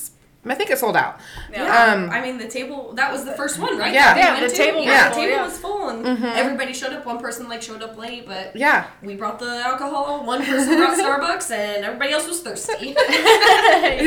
S- 0.45 0.51
I 0.51 0.55
think 0.55 0.71
it 0.71 0.79
sold 0.79 0.97
out. 0.97 1.19
Yeah, 1.53 1.93
Um, 1.95 2.11
I 2.11 2.21
mean 2.21 2.39
the 2.39 2.49
table. 2.49 2.93
That 2.95 3.13
was 3.13 3.25
the 3.25 3.33
first 3.33 3.59
one, 3.59 3.77
right? 3.79 3.93
Yeah. 3.93 4.17
Yeah, 4.17 4.41
the 4.41 4.49
to? 4.49 4.55
table 4.55 4.83
Yeah, 4.83 5.09
was 5.09 5.09
the 5.09 5.15
full, 5.15 5.23
table 5.23 5.37
yeah. 5.37 5.45
was 5.45 5.59
full, 5.59 5.89
and 5.89 6.25
everybody 6.37 6.73
showed 6.73 6.93
up. 6.93 7.07
One 7.07 7.19
person 7.19 7.49
like 7.49 7.63
showed 7.63 7.83
up 7.83 7.97
late, 7.97 8.27
but 8.27 8.55
Yeah. 8.55 8.87
we 9.03 9.15
brought 9.17 9.39
the 9.39 9.63
alcohol. 9.65 10.25
One 10.25 10.45
person 10.45 10.77
brought 10.77 10.99
Starbucks, 11.05 11.51
and 11.51 11.85
everybody 11.85 12.13
else 12.13 12.27
was 12.29 12.41
thirsty. 12.43 12.95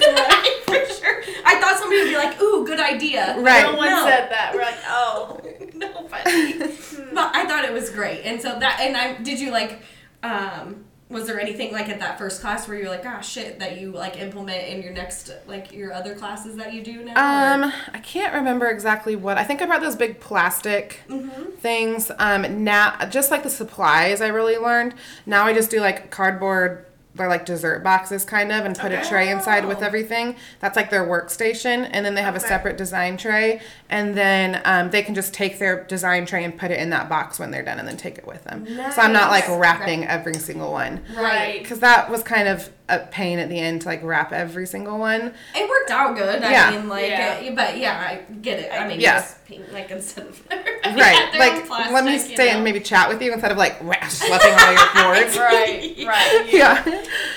For 0.66 0.74
sure. 0.94 1.22
I 1.44 1.58
thought 1.60 1.78
somebody 1.78 2.02
would 2.02 2.08
be 2.10 2.16
like, 2.16 2.40
"Ooh, 2.40 2.66
good 2.66 2.80
idea." 2.80 3.36
Right. 3.38 3.62
No 3.62 3.76
one 3.76 3.90
No. 3.90 4.04
said 4.06 4.30
that. 4.30 4.52
We're 4.54 4.62
like, 4.62 4.78
oh. 4.88 5.40
Nobody. 5.74 6.58
but 6.58 7.30
I 7.34 7.46
thought 7.46 7.64
it 7.64 7.72
was 7.72 7.90
great, 7.90 8.22
and 8.24 8.40
so 8.40 8.58
that. 8.58 8.80
And 8.80 8.96
I 8.96 9.14
did 9.22 9.38
you 9.40 9.50
like. 9.50 9.80
um 10.22 10.84
was 11.10 11.26
there 11.26 11.40
anything 11.40 11.72
like 11.72 11.88
at 11.88 12.00
that 12.00 12.18
first 12.18 12.40
class 12.42 12.68
where 12.68 12.76
you're 12.76 12.88
like, 12.90 13.04
ah, 13.06 13.20
shit, 13.20 13.58
that 13.60 13.80
you 13.80 13.92
like 13.92 14.18
implement 14.18 14.68
in 14.68 14.82
your 14.82 14.92
next, 14.92 15.30
like 15.46 15.72
your 15.72 15.92
other 15.92 16.14
classes 16.14 16.56
that 16.56 16.72
you 16.74 16.82
do 16.82 17.02
now? 17.04 17.12
or- 17.14 17.64
Um, 17.64 17.72
I 17.94 17.98
can't 17.98 18.34
remember 18.34 18.66
exactly 18.66 19.16
what. 19.16 19.38
I 19.38 19.44
think 19.44 19.62
I 19.62 19.66
brought 19.66 19.80
those 19.80 19.96
big 19.96 20.20
plastic 20.20 21.00
Mm-hmm. 21.08 21.52
things. 21.60 22.10
Um, 22.18 22.62
now 22.64 22.96
just 23.08 23.30
like 23.30 23.42
the 23.42 23.50
supplies, 23.50 24.20
I 24.20 24.28
really 24.28 24.58
learned. 24.58 24.94
Now 25.24 25.44
I 25.44 25.54
just 25.54 25.70
do 25.70 25.80
like 25.80 26.10
cardboard. 26.10 26.84
They're 27.18 27.28
like 27.28 27.44
dessert 27.44 27.82
boxes, 27.84 28.24
kind 28.24 28.50
of, 28.50 28.64
and 28.64 28.78
put 28.78 28.92
a 28.92 29.04
tray 29.04 29.28
inside 29.28 29.66
with 29.66 29.82
Oh. 29.82 29.86
everything. 29.86 30.36
That's 30.60 30.76
like 30.76 30.88
their 30.90 31.04
workstation, 31.04 31.88
and 31.92 32.06
then 32.06 32.14
they 32.14 32.22
have 32.22 32.36
a 32.36 32.40
separate 32.40 32.78
design 32.78 33.16
tray, 33.18 33.60
and 33.90 34.14
then 34.16 34.62
um, 34.64 34.90
they 34.90 35.02
can 35.02 35.14
just 35.14 35.34
take 35.34 35.58
their 35.58 35.84
design 35.84 36.24
tray 36.26 36.44
and 36.44 36.56
put 36.58 36.70
it 36.70 36.78
in 36.80 36.90
that 36.90 37.08
box 37.08 37.38
when 37.38 37.50
they're 37.50 37.62
done, 37.64 37.78
and 37.78 37.86
then 37.86 37.96
take 37.96 38.16
it 38.18 38.26
with 38.26 38.44
them. 38.44 38.66
So 38.92 39.02
I'm 39.02 39.12
not 39.12 39.30
like 39.30 39.48
Nice. 39.48 39.58
wrapping 39.58 40.06
every 40.06 40.34
single 40.34 40.72
one, 40.72 41.00
Right. 41.16 41.60
because 41.62 41.80
that 41.80 42.08
was 42.10 42.22
kind 42.22 42.48
of 42.48 42.70
a 42.88 43.00
pain 43.00 43.38
at 43.38 43.48
the 43.48 43.58
end 43.58 43.82
to 43.82 43.88
like 43.88 44.02
wrap 44.02 44.32
every 44.32 44.66
single 44.66 44.98
one. 44.98 45.34
It 45.54 45.68
worked 45.68 45.90
out 45.90 46.16
good. 46.16 46.42
I 46.42 46.50
Yeah. 46.50 46.70
mean, 46.70 46.88
like, 46.88 47.08
Yeah. 47.10 47.40
uh, 47.48 47.54
but 47.54 47.76
yeah, 47.78 47.98
I 48.28 48.32
get 48.40 48.58
it. 48.60 48.72
I 48.72 48.86
mean, 48.88 49.00
Yeah. 49.00 49.16
just 49.20 49.44
pink, 49.46 49.64
like 49.72 49.90
instead 49.90 50.26
of 50.26 50.40
Right. 50.50 51.28
Like, 51.38 51.68
let 51.92 52.04
me 52.04 52.18
stay 52.18 52.50
and 52.50 52.64
maybe 52.64 52.80
chat 52.80 53.08
with 53.08 53.20
you 53.22 53.32
instead 53.32 53.50
of 53.52 53.58
like 53.58 53.78
schlepping 53.80 54.58
all 54.58 54.72
your 54.72 55.14
boards. 55.14 55.36
Right. 55.38 55.94
Right. 56.06 56.46
Yeah. 56.50 56.82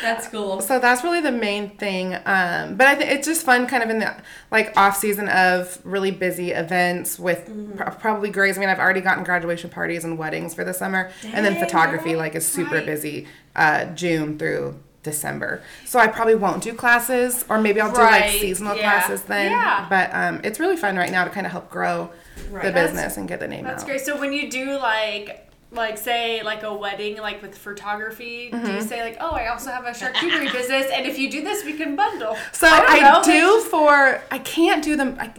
That's 0.02 0.28
cool. 0.28 0.62
So 0.62 0.80
that's 0.80 1.04
really 1.04 1.22
the 1.22 1.32
main 1.32 1.72
thing. 1.78 2.16
Um, 2.26 2.76
but 2.76 2.88
I 2.88 2.96
think 2.96 3.12
it's 3.12 3.28
just 3.28 3.46
fun, 3.46 3.68
kind 3.68 3.84
of 3.84 3.90
in 3.90 4.00
the 4.00 4.16
like 4.52 4.74
off 4.78 4.98
season 4.98 5.28
of 5.30 5.80
really 5.84 6.12
busy 6.12 6.52
events 6.52 7.20
with 7.20 7.50
pr- 7.78 7.84
probably 7.92 8.30
grades. 8.30 8.58
I 8.58 8.62
mean, 8.62 8.70
I've 8.70 8.80
already 8.80 9.02
gotten 9.02 9.24
graduation 9.24 9.70
parties 9.70 10.04
and 10.04 10.18
weddings 10.18 10.54
for 10.54 10.64
the 10.64 10.74
summer, 10.74 11.12
and 11.34 11.46
then 11.46 11.56
photography 11.60 12.12
girl. 12.12 12.20
like 12.20 12.36
is 12.36 12.46
super 12.48 12.76
Right. 12.76 12.86
busy 12.86 13.28
uh, 13.56 13.86
June 13.86 14.38
through 14.40 14.80
December. 15.04 15.62
So 15.86 16.00
I 16.00 16.08
probably 16.08 16.36
won't 16.36 16.62
do 16.64 16.74
classes, 16.74 17.44
or 17.50 17.60
maybe 17.60 17.82
I'll 17.82 17.92
do 17.92 18.00
Right, 18.02 18.22
like 18.30 18.40
seasonal 18.40 18.76
yeah. 18.76 18.82
classes 19.00 19.24
then. 19.24 19.52
Yeah. 19.52 19.88
But 19.90 20.10
um, 20.14 20.42
it's 20.44 20.60
really 20.60 20.78
fun 20.78 20.96
right 20.98 21.12
now 21.12 21.24
to 21.24 21.30
kind 21.30 21.46
of 21.46 21.52
help 21.52 21.70
grow 21.70 22.12
Right. 22.50 22.64
the 22.64 22.72
That's- 22.72 22.92
business 22.92 23.18
and 23.18 23.28
get 23.28 23.40
the 23.40 23.48
name 23.48 23.64
That's 23.64 23.84
out. 23.84 23.88
That's 23.88 24.06
great. 24.06 24.16
So 24.16 24.20
when 24.20 24.34
you 24.34 24.50
do 24.50 24.78
like 24.78 25.48
like 25.74 25.98
say 25.98 26.44
like 26.44 26.64
a 26.64 26.74
wedding 26.74 27.16
like 27.18 27.42
with 27.42 27.58
photography, 27.58 28.50
do 28.52 28.58
Mm-hmm. 28.58 28.76
you 28.76 28.82
say 28.82 29.02
like, 29.04 29.18
"Oh, 29.22 29.32
I 29.32 29.48
also 29.48 29.70
have 29.72 29.86
a 29.86 29.92
charcuterie 29.92 30.52
business 30.52 30.88
and 30.94 31.06
if 31.06 31.18
you 31.18 31.32
do 31.32 31.42
this, 31.44 31.64
we 31.64 31.74
can 31.74 31.96
bundle." 31.96 32.36
So 32.52 32.68
I 32.68 32.86
I, 32.90 33.22
do 33.24 33.62
for 33.70 34.22
I 34.32 34.38
can't 34.40 34.84
do 34.84 34.96
them. 34.98 35.16
I, 35.20 35.34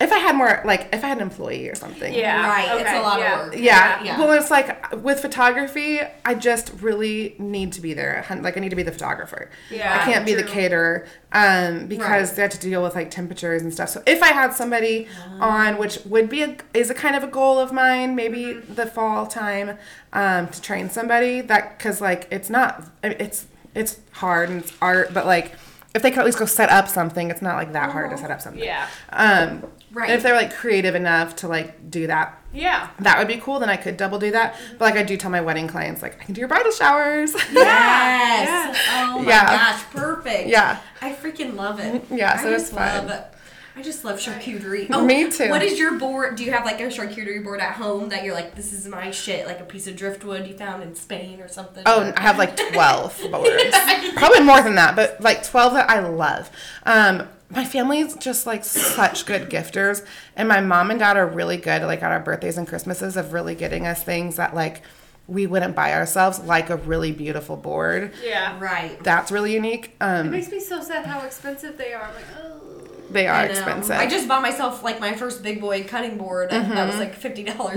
if 0.00 0.12
I 0.12 0.18
had 0.18 0.34
more 0.34 0.60
like 0.64 0.88
if 0.92 1.04
I 1.04 1.08
had 1.08 1.18
an 1.18 1.22
employee 1.22 1.68
or 1.68 1.74
something. 1.74 2.12
Yeah. 2.12 2.46
right. 2.48 2.80
It's 2.80 2.90
a 2.90 3.00
lot 3.00 3.20
yeah. 3.20 3.40
of 3.40 3.46
work. 3.46 3.56
Yeah. 3.58 4.02
Yeah. 4.02 4.18
Well, 4.18 4.32
it's 4.32 4.50
like 4.50 4.92
with 5.02 5.20
photography, 5.20 6.00
I 6.24 6.34
just 6.34 6.72
really 6.80 7.36
need 7.38 7.72
to 7.74 7.80
be 7.80 7.94
there. 7.94 8.24
Like 8.40 8.56
I 8.56 8.60
need 8.60 8.70
to 8.70 8.76
be 8.76 8.82
the 8.82 8.92
photographer. 8.92 9.50
Yeah, 9.70 9.96
I 10.00 10.04
can't 10.04 10.26
be 10.26 10.34
the 10.34 10.42
caterer 10.42 11.06
um, 11.32 11.86
because 11.86 12.28
Right. 12.30 12.36
they 12.36 12.42
have 12.42 12.50
to 12.52 12.58
deal 12.60 12.82
with 12.82 12.94
like 12.96 13.10
temperatures 13.10 13.62
and 13.62 13.72
stuff. 13.72 13.90
So 13.90 14.02
if 14.06 14.22
I 14.22 14.28
had 14.28 14.52
somebody 14.52 15.06
on, 15.40 15.78
which 15.78 15.98
would 16.04 16.28
be 16.28 16.42
a, 16.42 16.56
is 16.74 16.90
a 16.90 16.94
kind 16.94 17.14
of 17.14 17.22
a 17.22 17.28
goal 17.28 17.58
of 17.58 17.72
mine, 17.72 18.16
maybe 18.16 18.54
the 18.54 18.86
fall 18.86 19.26
time 19.26 19.78
um, 20.12 20.48
to 20.48 20.60
train 20.60 20.90
somebody 20.90 21.40
that 21.42 21.78
because 21.78 22.00
like 22.00 22.26
it's 22.32 22.50
not 22.50 22.84
it's 23.02 23.46
it's 23.74 24.00
hard 24.12 24.50
and 24.50 24.62
it's 24.62 24.72
art, 24.80 25.14
but 25.14 25.24
like 25.26 25.52
if 25.94 26.02
they 26.02 26.10
could 26.10 26.20
at 26.20 26.24
least 26.26 26.38
go 26.38 26.44
set 26.46 26.70
up 26.70 26.88
something, 26.88 27.30
it's 27.30 27.40
not 27.42 27.56
like 27.56 27.72
that 27.72 27.90
hard 27.90 28.10
to 28.10 28.18
set 28.18 28.30
up 28.30 28.40
something. 28.40 28.62
Yeah. 28.62 28.86
Um, 29.10 29.64
Right. 29.92 30.10
If 30.10 30.24
they're 30.24 30.34
like 30.34 30.52
creative 30.52 30.96
enough 30.96 31.36
to 31.36 31.46
like 31.46 31.88
do 31.88 32.08
that 32.08 32.36
Yeah. 32.52 32.88
that 32.98 33.16
would 33.16 33.28
be 33.28 33.36
cool. 33.36 33.60
Then 33.60 33.68
I 33.70 33.76
could 33.76 33.96
double 33.96 34.18
do 34.18 34.32
that. 34.32 34.56
But 34.72 34.80
like 34.80 34.96
I 34.96 35.04
do 35.04 35.16
tell 35.16 35.30
my 35.30 35.40
wedding 35.40 35.68
clients, 35.68 36.02
like 36.02 36.20
I 36.20 36.24
can 36.24 36.34
do 36.34 36.40
your 36.40 36.48
bridal 36.48 36.72
showers. 36.72 37.32
Yes. 37.52 38.76
Oh 38.92 39.20
my 39.20 39.28
Yeah. 39.28 39.44
gosh, 39.46 39.82
perfect. 39.92 40.48
Yeah. 40.48 40.78
I 41.00 41.12
freaking 41.12 41.54
love 41.54 41.78
it. 41.78 42.04
Yeah, 42.10 42.36
so 42.42 42.48
I 42.48 42.54
it's 42.54 42.62
just 42.64 42.72
fun. 42.74 43.06
love 43.06 43.10
I 43.76 43.82
just 43.82 44.04
love 44.04 44.20
charcuterie. 44.20 44.86
Oh, 44.92 45.04
Me 45.04 45.28
too. 45.30 45.50
What 45.50 45.62
is 45.62 45.78
your 45.78 45.98
board? 45.98 46.36
Do 46.36 46.44
you 46.44 46.52
have 46.52 46.64
like 46.64 46.80
a 46.80 46.84
charcuterie 46.84 47.42
board 47.42 47.60
at 47.60 47.72
home 47.74 48.08
that 48.10 48.22
you're 48.22 48.34
like, 48.34 48.54
this 48.54 48.72
is 48.72 48.86
my 48.86 49.10
shit, 49.10 49.46
like 49.46 49.58
a 49.60 49.64
piece 49.64 49.88
of 49.88 49.96
driftwood 49.96 50.46
you 50.46 50.54
found 50.56 50.82
in 50.82 50.94
Spain 50.94 51.40
or 51.40 51.48
something? 51.48 51.82
Oh, 51.84 52.12
I 52.16 52.20
have 52.20 52.38
like 52.38 52.56
twelve 52.72 53.18
boards. 53.32 53.76
Probably 54.14 54.40
more 54.40 54.62
than 54.62 54.76
that, 54.76 54.94
but 54.94 55.20
like 55.20 55.42
twelve 55.42 55.72
that 55.74 55.90
I 55.90 56.00
love. 56.00 56.50
Um, 56.84 57.28
my 57.50 57.64
family's 57.64 58.14
just 58.16 58.46
like 58.46 58.64
such 58.64 59.26
good 59.26 59.50
gifters, 59.50 60.04
and 60.36 60.48
my 60.48 60.60
mom 60.60 60.90
and 60.90 60.98
dad 61.00 61.16
are 61.16 61.26
really 61.26 61.56
good, 61.56 61.82
like 61.82 62.02
at 62.02 62.12
our 62.12 62.20
birthdays 62.20 62.56
and 62.56 62.66
Christmases, 62.68 63.16
of 63.16 63.32
really 63.32 63.54
getting 63.56 63.86
us 63.86 64.02
things 64.04 64.36
that 64.36 64.54
like 64.54 64.82
we 65.26 65.46
wouldn't 65.48 65.74
buy 65.74 65.92
ourselves, 65.94 66.38
like 66.40 66.70
a 66.70 66.76
really 66.76 67.10
beautiful 67.10 67.56
board. 67.56 68.12
Yeah. 68.22 68.56
Right. 68.60 69.02
That's 69.02 69.32
really 69.32 69.52
unique. 69.54 69.86
It 70.00 70.04
Um, 70.04 70.30
makes 70.30 70.50
me 70.50 70.60
so 70.60 70.80
sad 70.82 71.06
how 71.06 71.20
expensive 71.26 71.76
they 71.76 71.92
are. 71.92 72.02
I'm 72.02 72.14
like, 72.14 72.24
oh. 72.40 72.60
They 73.14 73.26
are 73.26 73.44
expensive. 73.46 73.96
I 73.96 74.06
just 74.06 74.28
bought 74.28 74.42
myself 74.42 74.82
like 74.82 75.00
my 75.00 75.14
first 75.14 75.42
big 75.42 75.60
boy 75.60 75.84
cutting 75.84 76.18
board 76.18 76.50
Mm-hmm. 76.50 76.74
that 76.74 76.86
was 76.86 76.96
like 76.98 77.14
fifty 77.14 77.44
dollars 77.44 77.76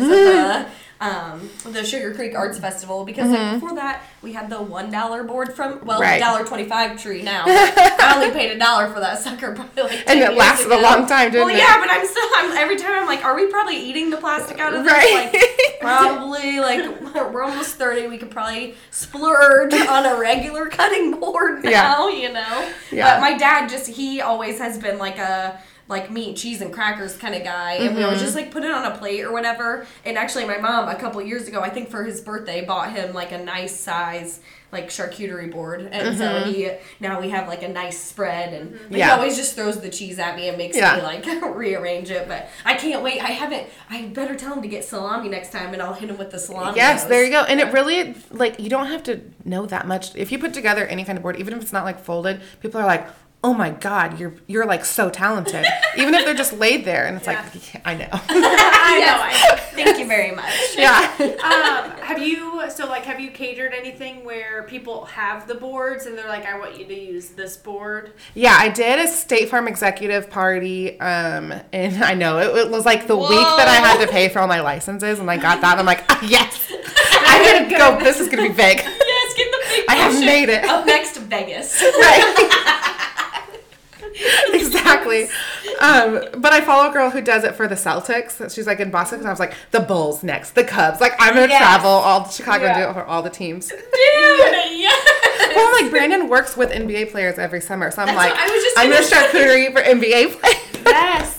um, 1.00 1.50
the 1.64 1.84
Sugar 1.84 2.14
Creek 2.14 2.34
Arts 2.36 2.58
Festival 2.60 3.06
because 3.06 3.30
like, 3.30 3.54
before 3.54 3.76
that 3.76 4.04
we 4.24 4.34
had 4.34 4.50
the 4.50 4.62
one 4.62 4.90
dollar 4.92 5.24
board 5.24 5.54
from 5.54 5.86
well 5.86 6.00
Mm-hmm. 6.00 6.02
Right. 6.02 6.20
dollar 6.20 6.44
twenty 6.46 6.66
five 6.68 7.00
tree 7.02 7.22
now. 7.22 7.44
I 7.48 8.14
only 8.16 8.32
paid 8.32 8.52
a 8.56 8.58
dollar 8.60 8.88
for 8.92 9.00
that 9.00 9.20
sucker 9.20 9.54
probably 9.54 9.84
like 9.84 10.06
10 10.06 10.18
And 10.18 10.20
it 10.22 10.36
lasted 10.38 10.72
a 10.72 10.82
long 10.82 11.06
time, 11.08 11.32
didn't 11.32 11.46
well, 11.46 11.56
it? 11.56 11.60
yeah, 11.60 11.80
but 11.80 11.90
I'm 11.92 12.06
still 12.06 12.28
I'm, 12.38 12.58
every 12.58 12.78
time 12.78 12.92
I'm 12.94 13.06
like, 13.08 13.24
are 13.24 13.36
we 13.36 13.48
probably 13.48 13.78
eating 13.78 14.10
the 14.10 14.18
plastic 14.18 14.60
out 14.60 14.74
of 14.74 14.84
this? 14.84 14.92
Right. 14.92 15.30
Like 15.34 15.80
probably 15.82 16.60
like 16.60 17.02
we're 17.14 17.44
almost 17.44 17.76
thirty. 17.76 18.08
We 18.08 18.18
could 18.18 18.32
probably 18.32 18.76
splurge 18.92 19.74
on 19.74 20.06
a 20.06 20.20
regular 20.20 20.68
cutting 20.68 21.20
board 21.20 21.64
now. 21.64 22.08
Yeah. 22.08 22.28
You 22.28 22.34
know. 22.34 22.72
Yeah. 22.92 23.16
But 23.16 23.22
my 23.22 23.38
dad 23.38 23.70
just 23.70 23.88
he 23.88 24.22
always 24.22 24.58
has 24.60 24.78
been 24.78 24.98
like 24.98 25.18
a 25.20 25.62
like 25.90 26.12
meat, 26.12 26.36
cheese, 26.36 26.60
and 26.62 26.74
crackers 26.74 27.16
kind 27.18 27.34
of 27.34 27.44
guy, 27.44 27.74
and 27.76 27.90
we 27.96 28.02
Mm-hmm. 28.02 28.06
always 28.06 28.22
just 28.22 28.36
like 28.36 28.52
put 28.52 28.64
it 28.64 28.72
on 28.72 28.92
a 28.92 28.98
plate 28.98 29.22
or 29.24 29.32
whatever. 29.32 29.88
And 30.06 30.18
actually, 30.18 30.46
my 30.46 30.58
mom 30.58 30.90
a 30.90 30.96
couple 30.96 31.22
years 31.22 31.48
ago, 31.48 31.62
I 31.62 31.70
think 31.70 31.90
for 31.90 32.04
his 32.04 32.20
birthday, 32.22 32.66
bought 32.66 32.92
him 32.92 33.14
like 33.14 33.32
a 33.32 33.38
nice 33.38 33.80
size 33.80 34.42
like 34.70 34.90
charcuterie 34.90 35.50
board, 35.50 35.80
and 35.94 36.18
so 36.18 36.44
he 36.44 36.70
now 37.00 37.22
we 37.22 37.30
have 37.30 37.48
like 37.48 37.64
a 37.64 37.70
nice 37.70 37.98
spread, 37.98 38.54
and 38.54 38.72
but 38.72 38.80
he 38.80 38.86
Mm-hmm. 38.88 38.96
Yeah. 38.98 39.16
always 39.16 39.38
just 39.38 39.56
throws 39.56 39.80
the 39.80 39.90
cheese 39.90 40.20
at 40.20 40.36
me 40.36 40.50
and 40.50 40.58
makes 40.58 40.76
Yeah. 40.76 40.98
me 40.98 41.04
like 41.04 41.26
rearrange 41.56 42.12
it. 42.12 42.28
But 42.28 42.50
I 42.66 42.74
can't 42.76 43.02
wait. 43.02 43.22
I 43.22 43.28
haven't. 43.28 43.68
I 43.90 44.08
better 44.08 44.36
tell 44.36 44.54
him 44.54 44.62
to 44.64 44.68
get 44.68 44.84
salami 44.84 45.30
next 45.30 45.54
time, 45.54 45.72
and 45.72 45.82
I'll 45.82 45.94
hit 45.94 46.10
him 46.10 46.18
with 46.18 46.32
the 46.32 46.40
salami. 46.40 46.76
Yes, 46.76 47.04
nose. 47.04 47.10
there 47.10 47.24
you 47.24 47.32
go. 47.32 47.44
And 47.44 47.62
it 47.62 47.72
really 47.72 48.14
like 48.30 48.60
you 48.60 48.70
don't 48.70 48.88
have 48.88 49.04
to 49.04 49.22
know 49.46 49.66
that 49.68 49.88
much. 49.88 50.14
If 50.18 50.34
you 50.34 50.38
put 50.38 50.54
together 50.54 50.86
any 50.86 51.06
kind 51.06 51.18
of 51.18 51.22
board, 51.24 51.38
even 51.38 51.54
if 51.54 51.62
it's 51.62 51.72
not 51.72 51.86
like 51.86 52.02
folded, 52.02 52.42
people 52.60 52.82
are 52.82 52.86
like, 52.86 53.08
"Oh 53.44 53.54
my 53.54 53.70
god, 53.70 54.20
you're 54.20 54.34
you're 54.48 54.66
like 54.66 54.86
so 54.86 55.10
talented." 55.10 55.66
even 55.98 56.14
if 56.14 56.26
they're 56.26 56.34
just 56.34 56.54
laid 56.54 56.86
there, 56.86 57.06
and 57.08 57.18
it's 57.18 57.28
like, 57.28 57.38
"Yeah, 57.74 57.82
I 57.86 57.94
know. 57.96 58.08
I 58.12 59.00
know. 59.00 59.18
I 59.22 59.64
Thank 59.78 60.00
you 60.00 60.08
very 60.08 60.32
much. 60.36 60.54
yeah. 60.76 61.12
um, 61.20 61.92
have 62.02 62.18
you 62.20 62.70
so 62.70 62.88
like 62.88 63.04
have 63.04 63.20
you 63.20 63.30
catered 63.32 63.74
anything 63.74 64.26
where 64.26 64.64
people 64.64 65.06
have 65.06 65.48
the 65.48 65.56
boards 65.56 66.06
and 66.06 66.18
they're 66.18 66.28
like, 66.28 66.46
I 66.46 66.58
want 66.58 66.78
you 66.80 66.86
to 66.86 67.00
use 67.00 67.30
this 67.30 67.58
board? 67.58 68.14
Yeah, 68.34 68.56
I 68.58 68.70
did 68.70 69.00
a 69.00 69.08
State 69.08 69.50
Farm 69.50 69.68
executive 69.68 70.30
party, 70.30 71.00
um, 71.00 71.54
and 71.72 72.04
I 72.04 72.14
know 72.14 72.40
it, 72.40 72.66
it 72.66 72.72
was 72.72 72.86
like 72.86 73.08
the 73.08 73.16
week 73.16 73.30
that 73.30 73.68
I 73.68 73.76
had 73.76 74.04
to 74.06 74.12
pay 74.12 74.30
for 74.30 74.40
all 74.40 74.48
my 74.48 74.62
licenses, 74.62 75.20
and 75.20 75.30
I 75.30 75.38
got 75.38 75.62
that. 75.62 75.78
I'm 75.78 75.86
like, 75.86 76.04
ah, 76.10 76.20
yes, 76.28 76.72
I'm 77.14 77.70
gonna 77.70 77.78
go. 77.78 78.04
This 78.04 78.20
is 78.20 78.30
gonna 78.30 78.50
be 78.50 78.50
big. 78.50 78.78
Yes, 78.78 79.34
get 79.36 79.52
the 79.52 79.66
big 79.70 79.86
I 79.90 79.96
have 79.96 80.20
made 80.20 80.50
it. 80.50 80.66
Up 80.66 80.86
next, 80.86 81.18
Vegas. 81.18 81.82
Right. 81.82 82.57
exactly. 84.54 85.24
Um, 85.80 86.26
but 86.38 86.54
I 86.54 86.62
follow 86.62 86.90
a 86.90 86.94
girl 86.94 87.10
who 87.10 87.22
does 87.22 87.44
it 87.44 87.56
for 87.56 87.68
the 87.68 87.76
Celtics. 87.76 88.54
She's 88.54 88.66
like 88.68 88.80
in 88.80 88.90
Boston, 88.92 89.20
and 89.20 89.28
I 89.28 89.32
was 89.32 89.40
like, 89.40 89.54
the 89.72 89.80
Bulls 89.80 90.24
next, 90.24 90.52
the 90.52 90.64
Cubs. 90.64 91.00
Like 91.02 91.14
I'm 91.20 91.34
gonna 91.36 91.48
Yes. 91.48 91.60
travel 91.62 91.90
all 91.90 92.24
to 92.26 92.32
Chicago 92.32 92.66
and 92.66 92.76
do 92.76 92.90
it 92.90 92.94
for 92.94 93.04
all 93.06 93.22
the 93.22 93.30
teams. 93.30 93.68
Dude, 93.70 93.80
yes. 93.92 95.56
Well, 95.56 95.72
like 95.82 95.92
Brandon 95.92 96.28
works 96.30 96.58
with 96.58 96.72
NBA 96.72 97.12
players 97.12 97.38
every 97.40 97.62
summer, 97.62 97.92
so 97.92 98.02
I'm 98.02 98.08
That's 98.08 98.18
like, 98.18 98.34
I 98.34 98.50
was 98.50 98.64
just 98.64 98.78
I'm 98.80 98.90
gonna 98.92 99.04
start 99.04 99.32
to 99.32 99.38
charcuterie 99.38 99.72
for 99.74 99.82
NBA 99.82 100.40
players. 100.40 100.84
Yes. 100.86 101.37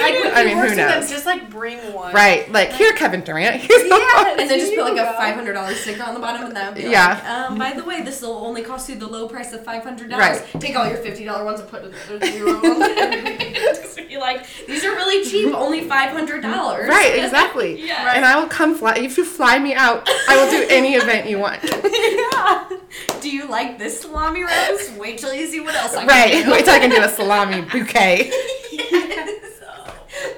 Like 0.00 0.14
when 0.14 0.34
I 0.34 0.44
mean, 0.44 0.56
work 0.56 0.64
who 0.64 0.70
with 0.70 0.76
them, 0.76 1.00
knows? 1.00 1.10
just 1.10 1.24
like 1.26 1.48
bring 1.50 1.78
one. 1.92 2.12
Right, 2.12 2.50
like 2.50 2.72
here, 2.72 2.92
Kevin 2.94 3.20
Durant. 3.22 3.60
Here's 3.60 3.82
Yeah. 3.88 4.36
And 4.38 4.50
then 4.50 4.58
just 4.58 4.74
put 4.74 4.82
like 4.84 4.94
Here 4.94 5.04
a 5.04 5.12
five 5.14 5.34
hundred 5.34 5.52
dollars 5.54 5.78
sticker 5.80 6.02
on 6.02 6.14
the 6.14 6.20
bottom, 6.20 6.46
and 6.46 6.56
that 6.56 6.74
would 6.74 6.82
be 6.82 6.88
Yeah. 6.90 7.14
like, 7.14 7.24
um, 7.24 7.58
by 7.58 7.72
the 7.72 7.84
way, 7.84 8.02
this 8.02 8.20
will 8.22 8.36
only 8.44 8.62
cost 8.62 8.88
you 8.88 8.96
the 8.96 9.06
low 9.06 9.28
price 9.28 9.52
of 9.52 9.64
five 9.64 9.82
hundred 9.82 10.10
dollars. 10.10 10.26
Right. 10.26 10.38
dollars. 10.52 10.62
Take 10.64 10.76
all 10.76 10.88
your 10.88 10.98
fifty 10.98 11.24
dollar 11.24 11.44
ones 11.44 11.60
and 11.60 11.68
put 11.68 11.82
another 11.84 12.26
zero. 12.26 12.60
Just 13.74 13.96
be 14.08 14.16
like, 14.18 14.46
these 14.66 14.84
are 14.84 14.92
really 14.94 15.24
cheap, 15.28 15.54
only 15.54 15.82
five 15.88 16.10
hundred 16.10 16.42
dollars. 16.42 16.88
Right, 16.88 17.22
exactly. 17.22 17.80
Yeah. 17.84 18.14
And 18.14 18.24
I 18.24 18.38
will 18.40 18.48
come 18.48 18.74
fly. 18.74 18.94
If 18.94 19.16
you 19.18 19.24
fly 19.24 19.58
me 19.58 19.74
out, 19.74 20.08
I 20.28 20.36
will 20.36 20.50
do 20.50 20.66
any 20.70 20.94
event 20.94 21.28
you 21.28 21.38
want. 21.38 21.62
yeah. 21.62 22.68
Do 23.20 23.30
you 23.30 23.46
like 23.46 23.78
this 23.78 24.00
salami 24.00 24.42
rose? 24.44 24.90
Wait 24.98 25.18
till 25.18 25.34
you 25.34 25.46
see 25.46 25.60
what 25.60 25.74
else 25.74 25.94
I 25.94 25.98
can 26.00 26.08
Right. 26.08 26.44
do. 26.44 26.50
Wait 26.52 26.64
till 26.64 26.74
I 26.74 26.78
can 26.78 26.90
do 26.90 27.02
a 27.02 27.08
salami 27.08 27.60
bouquet, 27.62 28.30
Yes. 28.72 29.53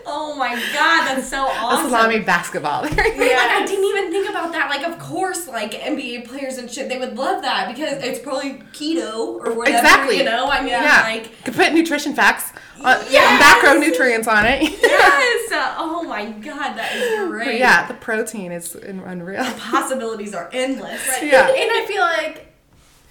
Oh 0.07 0.35
my 0.37 0.55
god, 0.55 1.07
that's 1.07 1.29
so 1.29 1.45
a 1.47 1.51
awesome. 1.51 1.91
salami 1.91 2.21
basketball. 2.21 2.83
Like, 2.97 2.97
I 2.99 3.65
didn't 3.67 3.85
even 3.85 4.11
think 4.13 4.29
about 4.31 4.53
that. 4.53 4.69
Like, 4.71 4.87
of 4.87 4.99
course, 4.99 5.49
like 5.49 5.73
NBA 5.73 6.27
players 6.29 6.59
and 6.59 6.71
shit, 6.71 6.89
they 6.89 6.99
would 6.99 7.17
love 7.17 7.43
that 7.43 7.69
because 7.75 8.03
it's 8.05 8.19
probably 8.21 8.55
keto 8.73 9.17
or 9.45 9.55
whatever. 9.55 9.79
Exactly. 9.79 10.19
You 10.19 10.25
know, 10.25 10.49
I 10.49 10.61
mean, 10.61 10.69
yeah. 10.71 11.03
like, 11.05 11.45
Could 11.45 11.55
put 11.55 11.73
nutrition 11.73 12.15
facts, 12.15 12.53
on, 12.83 12.99
Yes! 13.11 13.43
macronutrients 13.43 14.27
on 14.29 14.45
it. 14.47 14.63
yes. 14.83 15.53
Uh, 15.53 15.75
oh 15.79 16.03
my 16.03 16.27
god, 16.27 16.75
that 16.77 16.95
is 16.95 17.19
But 17.19 17.29
great. 17.31 17.59
yeah, 17.59 17.87
the 17.89 17.95
protein 17.95 18.53
is 18.53 18.77
un- 18.77 19.03
unreal. 19.05 19.45
Possibilities 19.59 20.35
are 20.35 20.49
endless. 20.53 21.03
Yeah. 21.23 21.47
And 21.49 21.71
I 21.73 21.85
feel 21.89 22.03
like, 22.03 22.53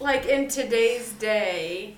like 0.00 0.26
in 0.26 0.48
today's 0.48 1.12
day, 1.14 1.96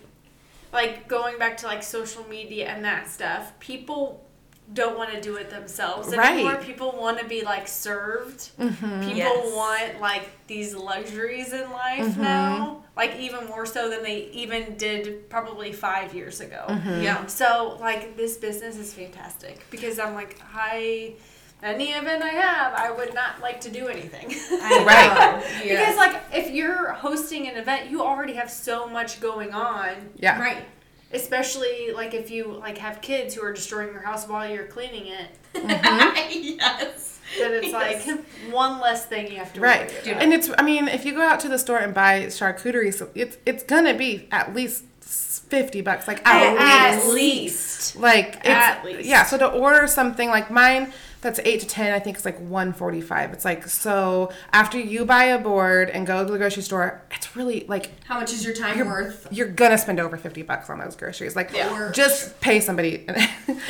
like 0.73 1.09
going 1.09 1.39
back 1.39 1.57
to 1.59 1.67
like 1.67 1.83
social 1.83 2.25
media 2.29 2.69
and 2.69 2.85
that 2.85 3.09
stuff, 3.09 3.59
people 3.61 4.25
don't 4.73 4.99
want 4.99 5.11
to 5.13 5.21
do 5.21 5.37
it 5.37 5.51
themselves 5.51 6.13
anymore. 6.13 6.53
Right. 6.53 6.63
People 6.63 6.93
want 6.99 7.19
to 7.19 7.25
be 7.25 7.43
like 7.43 7.67
served. 7.67 8.51
Mm-hmm. 8.59 9.01
People 9.01 9.17
Yes. 9.17 9.55
want 9.55 10.01
like 10.01 10.47
these 10.47 10.75
luxuries 10.75 11.53
in 11.53 11.71
life 11.71 12.05
mm-hmm. 12.05 12.23
now, 12.23 12.83
like 12.97 13.17
even 13.17 13.47
more 13.47 13.65
so 13.65 13.89
than 13.89 14.03
they 14.03 14.29
even 14.33 14.77
did 14.77 15.31
probably 15.31 15.73
five 15.73 16.15
years 16.15 16.41
ago. 16.41 16.65
Mm-hmm. 16.69 17.03
Yeah. 17.03 17.27
So 17.27 17.79
like 17.81 18.17
this 18.17 18.37
business 18.37 18.77
is 18.77 18.93
fantastic 18.93 19.65
because 19.71 19.99
I'm 19.99 20.15
like 20.15 20.41
I 20.55 21.15
any 21.63 21.91
event 21.91 22.23
I 22.23 22.29
have, 22.29 22.75
I 22.75 22.91
would 22.91 23.15
not 23.15 23.41
like 23.41 23.61
to 23.63 23.71
do 23.71 23.89
anything. 23.89 24.35
Right. 24.89 25.43
know. 25.65 25.69
Because 25.69 25.97
like 25.97 26.23
if 26.33 26.51
you're 26.51 26.93
hosting 26.93 27.49
an 27.49 27.57
event, 27.57 27.91
you 27.91 28.03
already 28.03 28.35
have 28.35 28.51
so 28.51 28.87
much 28.87 29.21
going 29.21 29.53
on. 29.53 29.95
Yeah. 30.17 30.39
Right. 30.41 30.65
Especially 31.13 31.93
like 31.95 32.13
if 32.13 32.31
you 32.31 32.53
like 32.53 32.79
have 32.79 33.01
kids 33.01 33.35
who 33.35 33.43
are 33.43 33.53
destroying 33.53 33.93
your 33.93 34.03
house 34.03 34.29
while 34.29 34.49
you're 34.49 34.67
cleaning 34.67 35.07
it, 35.07 35.31
mm-hmm. 35.55 36.29
yes. 36.59 37.21
then 37.39 37.53
it's 37.55 37.73
like 37.73 38.05
one 38.53 38.81
less 38.81 39.07
thing 39.07 39.31
you 39.31 39.39
have 39.39 39.49
to 39.55 39.55
do. 39.55 39.61
Right. 39.61 39.91
worry 39.91 40.11
about. 40.11 40.23
And 40.23 40.33
it's 40.35 40.51
I 40.59 40.63
mean, 40.63 40.87
if 40.89 41.05
you 41.05 41.15
go 41.15 41.23
out 41.23 41.41
to 41.41 41.49
the 41.49 41.59
store 41.59 41.79
and 41.79 41.95
buy 41.95 42.27
charcuterie, 42.27 42.93
so 42.93 43.09
it's 43.15 43.39
it's 43.47 43.63
gonna 43.63 43.95
be 43.95 44.29
at 44.31 44.55
least 44.55 44.85
fifty 45.01 45.81
bucks. 45.81 46.07
Like 46.07 46.27
at, 46.27 46.97
At 46.97 47.07
least. 47.07 47.15
least. 47.15 47.97
Like 47.97 48.37
it's, 48.37 48.49
At 48.49 48.85
least. 48.85 49.09
yeah. 49.09 49.25
So 49.25 49.39
to 49.39 49.49
order 49.51 49.87
something 49.87 50.29
like 50.29 50.51
mine, 50.51 50.93
that's 51.21 51.41
eight 51.45 51.61
to 51.61 51.67
ten. 51.67 51.93
I 51.93 51.99
think 51.99 52.17
it's 52.17 52.25
like 52.25 52.39
one 52.39 52.73
forty 52.73 53.01
five. 53.01 53.33
It's 53.33 53.45
like 53.45 53.67
so 53.69 54.31
after 54.53 54.79
you 54.79 55.05
buy 55.05 55.25
a 55.25 55.39
board 55.39 55.91
and 55.91 56.07
go 56.07 56.25
to 56.25 56.31
the 56.33 56.39
grocery 56.39 56.63
store, 56.63 57.03
it's 57.11 57.35
really 57.37 57.65
like 57.69 57.91
How 58.05 58.21
much 58.21 58.33
is 58.33 58.45
your 58.45 58.55
time 58.55 58.77
you're, 58.79 58.87
worth? 58.87 59.27
you're 59.31 59.49
gonna 59.49 59.79
spend 59.79 59.99
over 60.01 60.17
fifty 60.17 60.43
bucks 60.43 60.71
on 60.71 60.79
those 60.79 60.95
groceries. 60.97 61.35
Like 61.35 61.51
Yeah. 61.53 61.91
just 61.93 62.41
pay 62.41 62.61
somebody. 62.61 63.07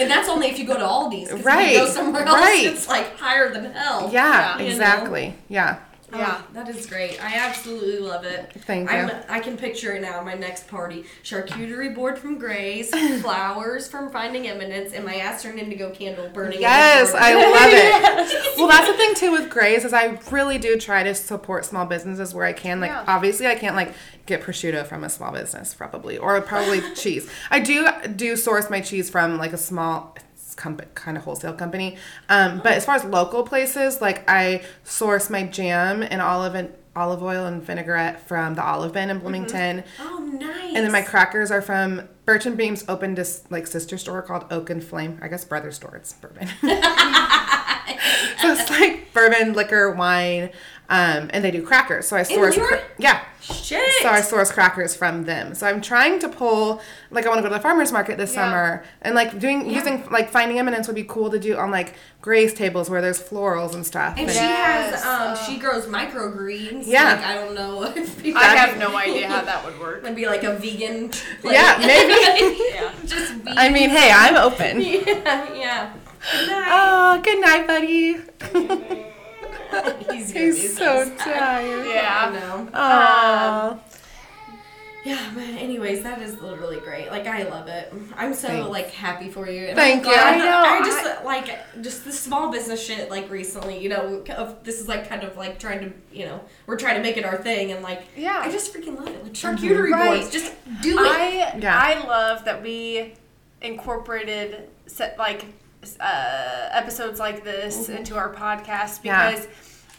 And 0.00 0.10
that's 0.10 0.28
only 0.28 0.48
if 0.48 0.58
you 0.58 0.64
go 0.66 0.74
to 0.76 0.84
Aldi's. 0.84 1.30
'cause 1.30 1.42
Right, 1.44 1.68
If 1.68 1.72
you 1.74 1.78
go 1.80 1.88
somewhere 1.88 2.22
else, 2.24 2.40
right. 2.40 2.64
it's 2.66 2.88
like 2.88 3.16
higher 3.16 3.52
than 3.52 3.72
hell. 3.72 4.10
yeah, 4.12 4.58
You 4.58 4.64
know? 4.64 4.70
exactly. 4.70 5.34
Yeah. 6.12 6.18
Yeah, 6.18 6.42
that 6.54 6.68
is 6.68 6.86
great. 6.86 7.22
I 7.22 7.36
absolutely 7.36 7.98
love 7.98 8.24
it. 8.24 8.52
Thank 8.66 8.90
I'm, 8.90 9.08
you. 9.08 9.14
I 9.28 9.40
can 9.40 9.56
picture 9.56 9.92
it 9.92 10.02
now. 10.02 10.22
My 10.22 10.34
next 10.34 10.66
party: 10.68 11.04
charcuterie 11.22 11.94
board 11.94 12.18
from 12.18 12.38
Graze, 12.38 12.90
flowers 13.22 13.88
from 13.88 14.10
Finding 14.10 14.46
Eminence, 14.48 14.92
and 14.92 15.04
my 15.04 15.16
Astern 15.16 15.58
Indigo 15.58 15.90
candle 15.90 16.28
burning. 16.30 16.60
Yes, 16.60 17.12
I 17.14 17.34
love 17.34 17.68
it. 17.72 18.44
Well, 18.58 18.66
that's 18.66 18.88
the 18.90 18.96
thing 18.96 19.14
too 19.14 19.30
with 19.32 19.50
Graze 19.50 19.84
is 19.84 19.92
I 19.92 20.18
really 20.30 20.58
do 20.58 20.76
try 20.78 21.02
to 21.04 21.14
support 21.14 21.64
small 21.64 21.86
businesses 21.86 22.34
where 22.34 22.44
I 22.44 22.52
can. 22.52 22.80
Like 22.80 22.90
Yeah. 22.90 23.04
obviously 23.06 23.46
I 23.46 23.54
can't 23.54 23.76
like 23.76 23.94
get 24.26 24.42
prosciutto 24.42 24.84
from 24.86 25.04
a 25.04 25.08
small 25.08 25.32
business 25.32 25.74
probably 25.74 26.18
or 26.18 26.40
probably 26.40 26.80
cheese. 26.94 27.30
I 27.50 27.60
do 27.60 27.88
do 28.16 28.36
source 28.36 28.68
my 28.68 28.80
cheese 28.80 29.10
from 29.10 29.38
like 29.38 29.52
a 29.52 29.58
small 29.58 30.16
comp- 30.58 30.94
kind 30.94 31.16
of 31.16 31.24
wholesale 31.24 31.54
company. 31.54 31.96
Um, 32.28 32.58
but 32.58 32.72
as 32.72 32.84
far 32.84 32.96
as 32.96 33.04
local 33.04 33.42
places, 33.44 34.02
like 34.02 34.28
I 34.28 34.62
source 34.84 35.30
my 35.30 35.44
jam 35.44 36.02
and 36.02 36.20
olive 36.20 36.54
and 36.54 36.74
olive 36.94 37.22
oil 37.22 37.46
and 37.46 37.62
vinaigrette 37.62 38.26
from 38.26 38.56
the 38.56 38.64
Olive 38.64 38.92
Bin 38.92 39.08
in 39.08 39.20
Bloomington. 39.20 39.84
Oh, 40.00 40.18
nice. 40.18 40.74
And 40.74 40.84
then 40.84 40.90
my 40.90 41.02
crackers 41.02 41.50
are 41.50 41.62
from 41.62 42.08
Birch 42.24 42.44
and 42.44 42.56
Beam's 42.56 42.84
opened 42.88 43.16
this 43.16 43.44
like 43.50 43.66
sister 43.66 43.96
store 43.96 44.20
called 44.20 44.44
Oak 44.50 44.68
and 44.68 44.82
Flame. 44.82 45.18
I 45.22 45.28
guess 45.28 45.44
brother 45.44 45.70
store. 45.70 45.96
It's 45.96 46.12
bourbon. 46.12 46.48
so 46.60 48.52
it's 48.52 48.68
like 48.68 49.12
bourbon, 49.14 49.52
liquor, 49.54 49.92
wine, 49.92 50.50
um, 50.90 51.28
and 51.32 51.44
they 51.44 51.50
do 51.50 51.62
crackers. 51.62 52.06
So 52.08 52.16
I 52.16 52.22
source, 52.22 52.56
New 52.56 52.66
cra- 52.66 52.80
yeah. 52.98 53.24
shit. 53.40 54.02
So 54.02 54.08
I 54.08 54.20
source 54.22 54.50
crackers 54.50 54.96
from 54.96 55.24
them. 55.24 55.54
So 55.54 55.66
I'm 55.66 55.80
trying 55.82 56.18
to 56.20 56.28
pull, 56.28 56.80
like 57.10 57.26
I 57.26 57.28
want 57.28 57.38
to 57.38 57.42
go 57.42 57.48
to 57.50 57.54
the 57.54 57.60
farmers 57.60 57.92
market 57.92 58.16
this 58.16 58.32
Yeah. 58.34 58.44
summer, 58.46 58.84
and 59.02 59.14
like 59.14 59.38
doing 59.38 59.68
using 59.68 60.04
like 60.10 60.30
finding 60.30 60.58
eminence 60.58 60.86
would 60.86 60.96
be 60.96 61.04
cool 61.04 61.30
to 61.30 61.38
do 61.38 61.56
on 61.58 61.70
like 61.70 61.94
Graze 62.22 62.52
tables 62.54 62.88
where 62.90 63.00
there's 63.00 63.22
florals 63.22 63.74
and 63.74 63.86
stuff. 63.86 64.14
and 64.18 64.28
And- 64.28 64.30
she 64.30 64.36
Yes. 64.44 64.94
has, 64.94 65.04
um, 65.04 65.36
Oh. 65.36 65.46
she 65.46 65.58
grows 65.58 65.86
microgreens. 65.86 66.84
Yeah. 66.86 67.04
Like, 67.14 67.24
I 67.24 67.34
don't 67.34 67.54
know 67.54 67.82
if 67.84 68.22
people 68.22 68.40
I 68.42 68.46
have 68.56 68.78
no 68.78 68.96
idea 68.96 69.28
how 69.28 69.42
that 69.50 69.64
would 69.64 69.78
work. 69.78 70.02
It'd 70.04 70.16
be 70.16 70.26
like 70.26 70.42
a 70.44 70.54
vegan. 70.54 71.10
Plate. 71.42 71.52
yeah, 71.54 71.76
maybe. 71.78 72.58
Yeah. 72.74 72.90
Just 73.04 73.32
vegan. 73.34 73.58
I 73.58 73.68
mean, 73.68 73.90
hey, 73.90 74.10
I'm 74.12 74.36
open. 74.36 74.80
yeah, 74.80 75.52
yeah. 75.54 75.92
Good 76.32 76.48
night. 76.48 76.66
Oh, 76.70 77.20
good 77.22 77.40
night, 77.40 77.66
buddy. 77.66 79.04
He's, 80.10 80.32
gonna 80.32 80.46
He's 80.46 80.60
be 80.62 80.68
so 80.68 81.04
sad. 81.04 81.18
tired. 81.18 81.86
I 81.86 81.94
Yeah. 81.94 82.30
know. 82.40 82.68
Aww. 82.72 83.72
Um, 83.72 83.80
yeah, 85.04 85.30
but 85.34 85.44
anyways, 85.44 86.02
that 86.02 86.20
is 86.20 86.38
literally 86.42 86.80
great. 86.80 87.10
Like 87.10 87.26
I 87.26 87.44
love 87.44 87.68
it. 87.68 87.92
I'm 88.16 88.34
so 88.34 88.48
Thanks. 88.48 88.68
like 88.68 88.90
happy 88.90 89.30
for 89.30 89.48
you. 89.48 89.66
And 89.68 89.76
Thank 89.76 90.04
I'm 90.06 90.10
you. 90.12 90.18
I 90.18 90.36
know, 90.36 90.58
I 90.58 90.80
just 90.84 91.24
like 91.24 91.82
just 91.82 92.04
the 92.04 92.12
small 92.12 92.50
business 92.50 92.84
shit. 92.84 93.08
Like 93.08 93.30
recently, 93.30 93.78
you 93.78 93.88
know, 93.88 94.22
this 94.64 94.80
is 94.80 94.88
like 94.88 95.08
kind 95.08 95.22
of 95.22 95.36
like 95.36 95.58
trying 95.58 95.80
to, 95.80 95.92
you 96.12 96.26
know, 96.26 96.40
we're 96.66 96.76
trying 96.76 96.96
to 96.96 97.02
make 97.02 97.16
it 97.16 97.24
our 97.24 97.38
thing, 97.38 97.72
and 97.72 97.82
like 97.82 98.02
Yeah. 98.16 98.40
I 98.44 98.50
just 98.50 98.74
freaking 98.74 98.96
love 98.96 99.08
it. 99.08 99.22
Like 99.22 99.32
mm-hmm. 99.32 99.64
charcuterie 99.64 99.90
Right. 99.92 100.20
boards, 100.20 100.30
just 100.32 100.52
do 100.82 100.98
it. 100.98 101.00
I 101.00 101.56
Yeah. 101.58 101.78
I 101.80 102.06
love 102.06 102.44
that 102.44 102.62
we 102.62 103.14
incorporated 103.62 104.68
set 104.86 105.16
like 105.18 105.44
uh, 106.00 106.68
episodes 106.72 107.18
like 107.18 107.44
this 107.44 107.84
mm-hmm. 107.84 107.98
into 107.98 108.16
our 108.16 108.32
podcast 108.34 109.00
Yeah. 109.02 109.30
because 109.30 109.48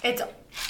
it's 0.04 0.22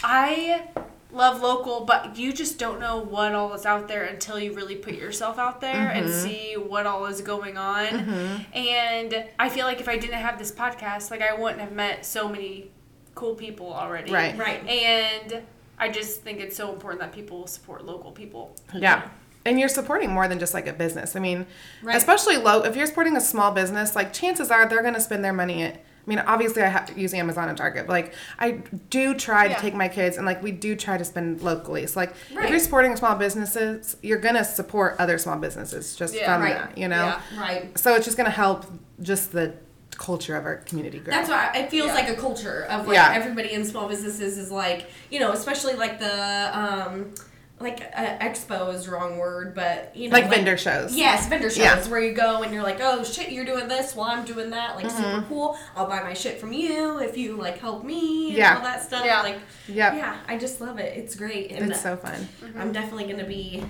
I 0.04 0.68
love 1.12 1.42
local, 1.42 1.86
but 1.86 2.18
you 2.18 2.32
just 2.32 2.60
don't 2.60 2.80
know 2.80 3.00
what 3.00 3.34
all 3.34 3.54
is 3.54 3.66
out 3.66 3.88
there 3.88 4.04
until 4.04 4.40
you 4.40 4.54
really 4.54 4.76
put 4.76 4.94
yourself 4.94 5.40
out 5.40 5.62
there 5.62 5.90
and 5.90 6.08
mm-hmm. 6.08 6.20
see 6.20 6.54
what 6.56 6.86
all 6.86 7.06
is 7.06 7.22
going 7.22 7.58
on. 7.58 7.88
Mm-hmm. 7.88 8.58
And 8.58 9.26
I 9.40 9.50
feel 9.50 9.66
like 9.66 9.80
if 9.80 9.88
I 9.88 9.98
didn't 9.98 10.20
have 10.20 10.38
this 10.38 10.52
podcast, 10.52 11.12
like 11.12 11.22
I 11.22 11.34
wouldn't 11.34 11.62
have 11.62 11.74
met 11.74 12.06
so 12.06 12.30
many 12.30 12.72
cool 13.16 13.36
people 13.36 13.74
already. 13.74 14.12
Right. 14.12 14.38
right. 14.38 14.66
And 14.68 15.42
I 15.78 15.90
just 15.90 16.22
think 16.22 16.40
it's 16.40 16.56
so 16.56 16.72
important 16.72 17.02
that 17.02 17.14
people 17.14 17.48
support 17.48 17.86
local 17.86 18.12
people. 18.12 18.56
Yeah. 18.74 19.10
And 19.50 19.60
you're 19.60 19.68
supporting 19.70 20.12
more 20.12 20.28
than 20.28 20.38
just 20.40 20.54
like 20.54 20.68
a 20.68 20.74
business. 20.74 21.16
I 21.16 21.20
mean, 21.20 21.48
Right. 21.82 21.96
especially 21.96 22.38
low. 22.38 22.62
If 22.64 22.76
you're 22.76 22.86
supporting 22.86 23.18
a 23.18 23.22
small 23.22 23.52
business, 23.52 23.96
like 23.96 24.14
chances 24.14 24.52
are 24.52 24.68
they're 24.68 24.82
going 24.84 24.94
to 24.94 25.02
spend 25.02 25.26
their 25.26 25.34
money 25.34 25.64
at. 25.64 25.74
I 25.76 26.10
mean, 26.10 26.20
obviously, 26.20 26.64
I 26.64 26.68
have 26.68 26.86
to 26.88 27.00
use 27.00 27.14
Amazon 27.14 27.50
and 27.50 27.58
Target, 27.58 27.86
but 27.88 27.94
like 27.94 28.14
I 28.40 28.62
do 28.90 29.14
try 29.14 29.46
Yeah. 29.46 29.56
to 29.56 29.62
take 29.62 29.74
my 29.76 29.88
kids 29.88 30.18
and 30.18 30.26
like 30.26 30.42
we 30.42 30.52
do 30.52 30.76
try 30.76 30.98
to 30.98 31.06
spend 31.06 31.42
locally. 31.42 31.86
So 31.88 32.00
like 32.00 32.14
if 32.32 32.50
you're 32.50 32.60
supporting 32.60 32.96
small 32.96 33.16
businesses, 33.16 33.96
you're 34.02 34.18
gonna 34.20 34.44
support 34.44 34.96
other 35.00 35.18
small 35.18 35.38
businesses 35.38 35.96
just 35.96 36.14
Yeah. 36.16 36.26
from 36.34 36.44
Right. 36.44 36.54
that, 36.56 36.78
you 36.78 36.88
know. 36.88 37.06
Yeah. 37.06 37.42
Right. 37.42 37.78
So 37.80 37.94
it's 37.96 38.06
just 38.06 38.18
gonna 38.18 38.30
help 38.30 38.66
just 39.02 39.32
the 39.34 39.54
culture 39.98 40.36
of 40.36 40.46
our 40.46 40.56
community 40.58 40.98
grow. 41.00 41.12
That's 41.14 41.30
why 41.30 41.52
it 41.56 41.70
feels 41.70 41.88
Yeah. 41.90 41.94
like 41.96 42.10
a 42.10 42.16
culture 42.16 42.66
of 42.70 42.88
like 42.88 42.98
everybody 43.16 43.52
in 43.54 43.66
small 43.66 43.88
businesses 43.88 44.38
is 44.38 44.50
like 44.50 44.90
you 45.12 45.20
know 45.20 45.32
especially 45.34 45.74
like 45.74 46.00
the 46.00 46.50
um 46.58 47.14
like 47.62 47.82
uh, 47.96 48.18
expo 48.20 48.74
is 48.74 48.86
the 48.86 48.92
wrong 48.92 49.18
word 49.18 49.54
but 49.54 49.94
you 49.96 50.08
know 50.10 50.14
like 50.14 50.30
vendor 50.30 50.56
shows. 50.58 50.96
Yes, 50.96 51.28
vendor 51.28 51.50
shows 51.50 51.58
Yeah. 51.58 51.88
where 51.90 52.00
you 52.02 52.14
go 52.14 52.42
and 52.44 52.54
you're 52.54 52.64
like, 52.64 52.80
oh 52.82 53.04
shit, 53.04 53.32
you're 53.32 53.44
doing 53.46 53.68
this 53.68 53.96
while 53.96 54.10
I'm 54.10 54.24
doing 54.26 54.50
that, 54.52 54.76
like 54.78 54.86
Mm-hmm. 54.88 54.98
super 55.16 55.26
cool. 55.28 55.58
I'll 55.76 55.88
buy 55.88 56.02
my 56.02 56.14
shit 56.14 56.40
from 56.40 56.54
you 56.54 57.00
if 57.00 57.18
you 57.18 57.36
like 57.36 57.58
help 57.60 57.84
me 57.84 58.30
and 58.30 58.38
Yeah. 58.38 58.56
all 58.58 58.64
that 58.64 58.84
stuff. 58.84 59.04
Yeah. 59.06 59.22
Like, 59.24 59.40
Yep. 59.68 59.94
yeah, 59.96 60.18
I 60.28 60.38
just 60.38 60.62
love 60.62 60.80
it. 60.80 60.98
It's 60.98 61.16
great, 61.16 61.52
and 61.52 61.70
It's 61.72 61.82
so 61.82 61.98
fun. 61.98 62.28
I'm 62.58 62.72
definitely 62.72 63.12
gonna 63.12 63.28
be 63.28 63.64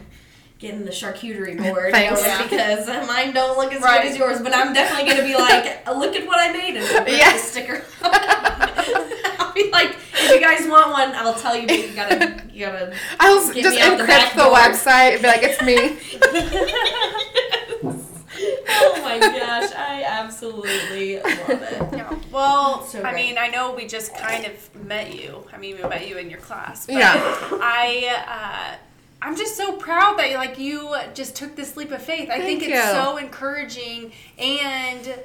getting 0.60 0.84
the 0.86 0.92
charcuterie 0.92 1.58
board 1.74 1.92
Thanks. 1.94 2.22
going 2.22 2.50
because 2.50 2.86
mine 3.08 3.34
don't 3.34 3.58
look 3.58 3.74
as 3.74 3.82
Right. 3.82 4.04
good 4.04 4.12
as 4.12 4.18
yours, 4.18 4.40
but 4.42 4.54
I'm 4.56 4.74
definitely 4.74 5.10
gonna 5.10 5.24
be 5.28 5.36
like, 5.36 5.88
look 5.96 6.16
at 6.16 6.28
what 6.28 6.38
I 6.40 6.52
made 6.52 6.76
and 6.78 6.88
rip 6.90 7.08
Yeah. 7.08 7.34
the 7.34 7.40
sticker. 7.40 7.82
I'll 8.02 9.54
be 9.54 9.70
like, 9.72 9.96
if 10.14 10.30
you 10.32 10.40
guys 10.42 10.68
want 10.68 10.92
one, 10.92 11.12
I'll 11.16 11.34
tell 11.34 11.56
you, 11.56 11.66
but 11.68 11.78
you 11.78 11.96
gotta, 11.96 12.44
you 12.60 12.66
gotta. 12.66 12.94
I'll 13.20 13.54
Get 13.54 13.64
just 13.64 13.76
me 13.76 13.82
out 13.82 13.98
the 13.98 14.04
encrypt 14.04 14.08
back 14.08 14.36
the, 14.36 14.42
website 14.42 15.14
and 15.14 15.22
be 15.22 15.28
like, 15.28 15.44
it's 15.44 15.62
me. 15.62 15.98
oh 18.70 19.00
my 19.02 19.20
gosh, 19.20 19.72
I 19.74 20.04
absolutely 20.06 21.18
love 21.18 21.50
it. 21.50 21.94
Yeah. 21.94 22.16
Well, 22.32 22.86
So 22.86 23.02
I 23.04 23.14
mean, 23.14 23.38
I 23.38 23.48
know 23.48 23.74
we 23.74 23.88
just 23.88 24.16
kind 24.16 24.46
of 24.46 24.86
met 24.86 25.16
you. 25.16 25.46
I 25.54 25.58
mean, 25.58 25.78
we 25.78 25.84
met 25.84 26.08
you 26.08 26.18
in 26.18 26.30
your 26.30 26.40
class. 26.40 26.86
But 26.86 26.96
Yeah. 26.96 27.14
I, 27.16 28.24
uh, 28.28 28.76
I'm 29.22 29.36
just 29.36 29.58
so 29.58 29.74
proud 29.74 30.18
that 30.20 30.34
like 30.36 30.60
you 30.60 30.96
just 31.14 31.36
took 31.36 31.56
this 31.56 31.76
leap 31.76 31.92
of 31.92 32.02
faith. 32.02 32.30
I 32.30 32.40
think 32.40 32.64
it's 32.64 32.74
you. 32.74 32.82
so 32.82 33.18
encouraging 33.18 34.12
and 34.38 35.16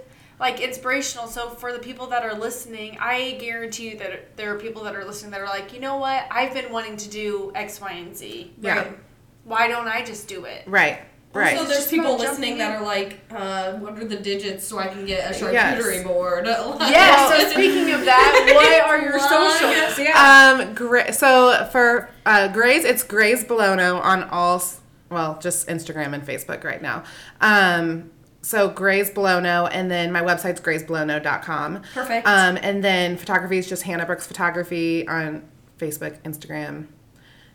like 0.41 0.61
inspirational. 0.61 1.26
So 1.28 1.51
for 1.51 1.72
the 1.72 1.78
people 1.78 2.07
that 2.09 2.22
are 2.24 2.35
listening, 2.35 2.99
I 3.01 3.32
guarantee 3.41 3.91
you 3.91 3.99
that 3.99 4.37
there 4.37 4.55
are 4.55 4.59
people 4.59 4.85
that 4.85 4.95
are 4.97 5.05
listening 5.05 5.30
that 5.32 5.41
are 5.41 5.47
like, 5.49 5.72
you 5.72 5.80
know 5.80 5.97
what? 5.99 6.26
I've 6.30 6.53
been 6.55 6.72
wanting 6.72 6.97
to 6.99 7.09
do 7.09 7.53
X, 7.55 7.80
Y, 7.80 7.93
and 7.93 8.16
Z. 8.16 8.53
Yeah. 8.61 8.76
Right. 8.78 8.99
Why 9.45 9.68
don't 9.68 9.87
I 9.89 10.03
just 10.05 10.26
do 10.28 10.45
it? 10.47 10.64
Right. 10.66 11.01
Right. 11.35 11.59
So 11.59 11.64
there's 11.64 11.89
people 11.89 12.16
listening 12.16 12.57
jumping 12.57 12.59
that 12.59 12.76
are 12.80 12.85
like, 12.85 13.18
uh, 13.32 13.72
what 13.74 13.99
are 13.99 14.05
the 14.05 14.16
digits 14.16 14.64
so 14.68 14.78
I 14.78 14.87
can 14.87 15.05
get 15.05 15.18
a 15.35 15.53
Yes. 15.53 15.76
charcuterie 15.82 16.05
board? 16.05 16.47
Yeah. 16.47 17.28
so 17.28 17.49
speaking 17.51 17.91
of 17.93 18.05
that, 18.05 18.53
what 18.55 18.80
are 18.89 19.01
your 19.01 19.18
socials? 19.18 19.99
Yeah. 19.99 20.57
Um, 20.61 20.74
gra- 20.74 21.12
so 21.12 21.68
for 21.72 22.09
uh, 22.24 22.49
Graze, 22.53 22.85
it's 22.85 23.03
Graze 23.03 23.45
Blono 23.45 24.01
on 24.01 24.22
all, 24.24 24.57
s- 24.57 24.80
well, 25.11 25.37
just 25.41 25.66
Instagram 25.66 26.14
and 26.14 26.24
Facebook 26.24 26.62
right 26.62 26.80
now. 26.80 27.03
Um, 27.41 28.12
so 28.45 28.68
Graze 28.68 29.11
Blono, 29.11 29.68
and 29.72 29.90
then 29.90 30.12
my 30.12 30.20
website's 30.20 30.61
grazeblono.com. 30.61 31.82
Perfect. 31.95 32.26
Um, 32.26 32.59
and 32.62 32.84
then 32.84 33.16
photography 33.16 33.59
is 33.59 33.68
just 33.68 33.82
Hannah 33.84 34.07
Brooks 34.07 34.26
Photography 34.26 35.09
on 35.09 35.42
Facebook, 35.78 36.20
Instagram, 36.22 36.86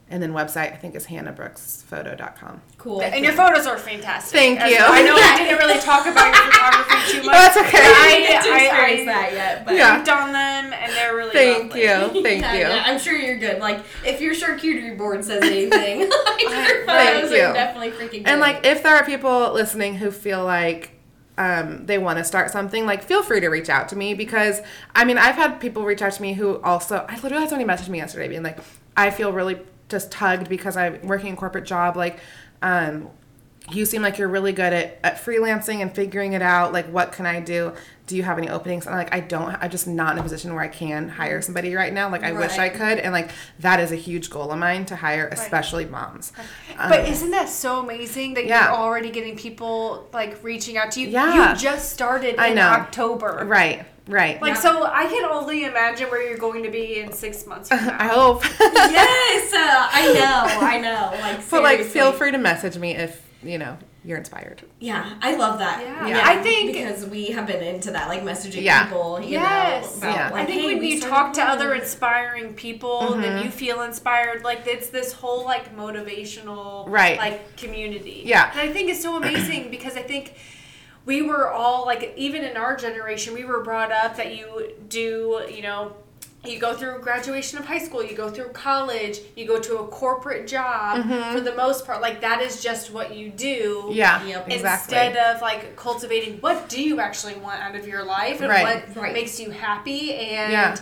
and 0.10 0.22
then 0.24 0.34
website 0.34 0.74
I 0.74 0.76
think 0.76 0.96
is 0.96 1.06
hannahbrooksphoto.com. 1.08 2.62
cool. 2.78 3.02
And 3.02 3.24
your 3.24 3.34
photos 3.34 3.66
are 3.68 3.78
fantastic. 3.78 4.38
Thank 4.40 4.60
As- 4.60 4.72
you. 4.72 4.78
I 4.80 5.02
know 5.04 5.16
we 5.16 5.22
didn't 5.46 5.60
really 5.60 5.80
talk 5.82 6.06
about 6.08 6.34
your 6.34 6.44
photography 6.52 7.12
too 7.12 7.24
much. 7.26 7.34
That's 7.36 7.58
okay. 7.58 7.72
but 7.72 7.82
I 7.82 8.06
I, 8.06 8.10
didn't 8.10 8.28
get 8.30 8.44
to 8.44 8.50
I, 8.50 8.60
experience 8.66 9.02
I, 9.02 9.06
that 9.06 9.34
yet, 9.34 9.66
but 9.66 9.76
Yeah. 9.76 9.96
clicked 9.96 10.10
on 10.10 10.32
them 10.34 10.74
and 10.74 10.92
they're 10.94 11.16
really 11.16 11.32
Thank 11.32 11.64
lovely. 11.76 11.82
you. 11.82 12.24
Thank 12.24 12.42
Yeah, 12.42 12.54
you. 12.54 12.60
yeah, 12.60 12.84
I'm 12.86 13.00
sure 13.00 13.16
you're 13.16 13.38
good. 13.38 13.60
Like, 13.60 13.80
if 14.06 14.20
your 14.22 14.34
charcuterie 14.34 14.98
board 14.98 15.24
says 15.24 15.44
anything, 15.44 16.10
like, 16.10 16.42
your 16.42 16.86
Thank 16.86 16.86
photos 16.88 17.32
you. 17.32 17.44
are 17.44 17.54
definitely 17.54 17.92
freaking 17.92 18.24
good. 18.24 18.28
And 18.28 18.40
like, 18.42 18.66
if 18.66 18.84
there 18.84 18.96
are 18.96 19.06
people 19.06 19.54
listening 19.54 19.96
who 19.96 20.12
feel 20.12 20.44
like 20.44 20.92
um, 21.38 21.86
they 21.86 21.98
want 21.98 22.18
to 22.18 22.24
start 22.26 22.52
something, 22.52 22.86
like, 22.86 23.02
feel 23.04 23.24
free 23.24 23.40
to 23.40 23.48
reach 23.48 23.70
out 23.70 23.88
to 23.90 23.96
me 23.96 24.14
because 24.14 24.62
I 24.96 25.06
mean, 25.06 25.18
I've 25.18 25.36
had 25.36 25.60
people 25.62 25.84
reach 25.86 26.02
out 26.02 26.12
to 26.14 26.22
me 26.22 26.34
who 26.34 26.60
also, 26.62 27.06
I 27.08 27.16
literally 27.16 27.42
had 27.42 27.50
somebody 27.50 27.66
message 27.66 27.88
me 27.90 28.00
yesterday 28.00 28.28
being 28.28 28.44
like, 28.44 28.58
I 28.98 29.12
feel 29.12 29.32
really 29.32 29.60
just 29.90 30.12
tugged 30.12 30.48
because 30.50 30.78
I'm 30.78 31.02
working 31.06 31.34
a 31.34 31.36
corporate 31.36 31.66
job. 31.66 31.98
Like, 31.98 32.20
um, 32.62 33.10
you 33.72 33.86
seem 33.86 34.02
like 34.02 34.18
you're 34.18 34.28
really 34.30 34.54
good 34.54 34.74
at, 34.74 35.00
at 35.04 35.16
freelancing 35.18 35.82
and 35.82 35.94
figuring 35.94 36.34
it 36.34 36.42
out. 36.42 36.74
Like, 36.74 36.88
what 36.92 37.12
can 37.12 37.26
I 37.28 37.40
do? 37.40 37.74
Do 38.08 38.16
you 38.18 38.24
have 38.24 38.40
any 38.40 38.50
openings? 38.50 38.88
And 38.88 38.96
I'm 38.96 39.00
like, 39.00 39.14
I 39.14 39.20
don't, 39.20 39.56
I'm 39.62 39.70
just 39.70 39.86
not 39.86 40.14
in 40.14 40.18
a 40.18 40.24
position 40.24 40.56
where 40.56 40.64
I 40.64 40.68
can 40.70 41.08
hire 41.08 41.40
somebody 41.44 41.76
right 41.76 41.94
now. 41.94 42.10
Like, 42.10 42.24
I 42.24 42.32
wish 42.32 42.58
I 42.58 42.70
could. 42.70 42.98
And 42.98 43.14
like, 43.14 43.30
that 43.60 43.80
is 43.80 43.92
a 43.92 43.96
huge 43.96 44.32
goal 44.32 44.52
of 44.52 44.58
mine 44.58 44.86
to 44.86 44.96
hire, 44.96 45.28
especially 45.28 45.86
moms. 45.86 46.32
But 46.76 47.02
Um, 47.02 47.06
isn't 47.06 47.30
that 47.30 47.50
so 47.50 47.80
amazing 47.82 48.34
that 48.34 48.48
Yeah. 48.48 48.70
you're 48.70 48.78
already 48.80 49.12
getting 49.12 49.36
people 49.36 50.08
like 50.14 50.44
reaching 50.44 50.76
out 50.78 50.92
to 50.94 51.02
you? 51.02 51.10
Yeah. 51.10 51.52
You 51.52 51.58
just 51.60 51.92
started 51.92 52.40
I 52.40 52.48
in 52.48 52.56
know. 52.56 52.68
October. 52.70 53.44
Right, 53.46 53.86
right. 54.10 54.42
Like 54.42 54.56
Yeah. 54.56 54.60
so 54.62 54.86
I 54.86 55.06
can 55.08 55.24
only 55.26 55.64
imagine 55.66 56.10
where 56.10 56.28
you're 56.28 56.38
going 56.38 56.64
to 56.64 56.70
be 56.72 57.00
in 57.00 57.12
six 57.14 57.46
months 57.48 57.70
from 57.70 57.86
now. 57.86 57.98
I 58.00 58.08
hope. 58.08 58.44
yes, 58.60 59.54
uh, 59.54 59.90
I 59.92 60.14
know, 60.14 60.66
I 60.68 60.78
know. 60.80 61.18
Like, 61.22 61.50
but 61.50 61.64
like, 61.64 61.82
feel 61.82 62.12
free 62.12 62.32
to 62.32 62.38
message 62.38 62.78
me 62.78 62.96
if 62.96 63.26
you 63.44 63.58
know 63.58 63.78
you're 64.06 64.18
inspired. 64.18 64.64
Yeah, 64.80 65.14
I 65.22 65.36
love 65.36 65.60
that. 65.60 65.82
Yeah. 65.82 66.08
Yeah. 66.08 66.22
I 66.24 66.42
think- 66.42 66.72
because 66.74 67.06
we 67.06 67.28
have 67.28 67.46
been 67.48 67.62
into 67.62 67.92
that, 67.92 68.08
like 68.08 68.24
messaging 68.24 68.64
Yeah. 68.64 68.86
people. 68.86 69.20
You 69.22 69.32
Yes. 69.32 69.92
know, 70.02 70.08
about, 70.08 70.16
Yeah. 70.16 70.30
like, 70.32 70.44
I 70.44 70.46
think 70.46 70.62
hey, 70.62 70.68
when 70.76 70.84
you 70.84 71.00
talk 71.02 71.34
to 71.34 71.44
other 71.44 71.74
inspiring 71.74 72.54
people, 72.54 73.00
Mm-hmm. 73.02 73.22
then 73.22 73.44
you 73.44 73.52
feel 73.52 73.82
inspired. 73.82 74.44
Like 74.46 74.66
it's 74.66 74.88
this 74.90 75.12
whole 75.12 75.44
like 75.44 75.76
motivational 75.76 76.86
Right. 76.88 77.18
like 77.18 77.58
community. 77.58 78.24
Yeah. 78.26 78.52
And 78.52 78.62
I 78.62 78.72
think 78.74 78.90
it's 78.90 79.02
so 79.02 79.18
amazing 79.18 79.70
because 79.70 79.96
I 79.98 80.02
think 80.02 80.34
we 81.06 81.22
were 81.22 81.50
all 81.52 81.86
like 81.86 82.14
even 82.18 82.44
in 82.44 82.58
our 82.58 82.76
generation, 82.76 83.34
we 83.34 83.44
were 83.46 83.64
brought 83.64 83.92
up 83.92 84.16
that 84.18 84.36
you 84.38 84.74
do, 84.90 85.46
you 85.52 85.62
know, 85.62 85.94
you 86.46 86.58
go 86.58 86.74
through 86.74 87.00
graduation 87.02 87.60
of 87.60 87.66
high 87.66 87.80
school, 87.80 88.02
you 88.02 88.16
go 88.16 88.30
through 88.30 88.48
college, 88.50 89.20
you 89.36 89.46
go 89.46 89.60
to 89.60 89.80
a 89.80 89.88
corporate 89.88 90.48
job 90.48 91.04
for 91.34 91.42
the 91.42 91.54
most 91.56 91.86
part. 91.86 92.02
Like 92.02 92.22
that 92.22 92.42
is 92.42 92.64
just 92.64 92.94
what 92.94 93.14
you 93.14 93.30
do. 93.30 93.84
Mm-hmm. 93.88 93.92
Yeah, 93.98 94.24
Yep. 94.24 94.50
exactly. 94.50 94.98
Instead 94.98 95.18
of 95.36 95.42
like 95.42 95.76
cultivating 95.76 96.38
what 96.40 96.70
do 96.70 96.82
you 96.82 97.00
actually 97.02 97.36
want 97.36 97.60
out 97.62 97.76
of 97.76 97.86
your 97.88 98.04
life 98.06 98.40
and 98.40 98.50
Right. 98.50 98.88
what 98.88 98.96
Right. 99.04 99.14
makes 99.14 99.38
you 99.40 99.50
happy 99.52 100.14
and 100.14 100.52
Yeah. 100.54 100.76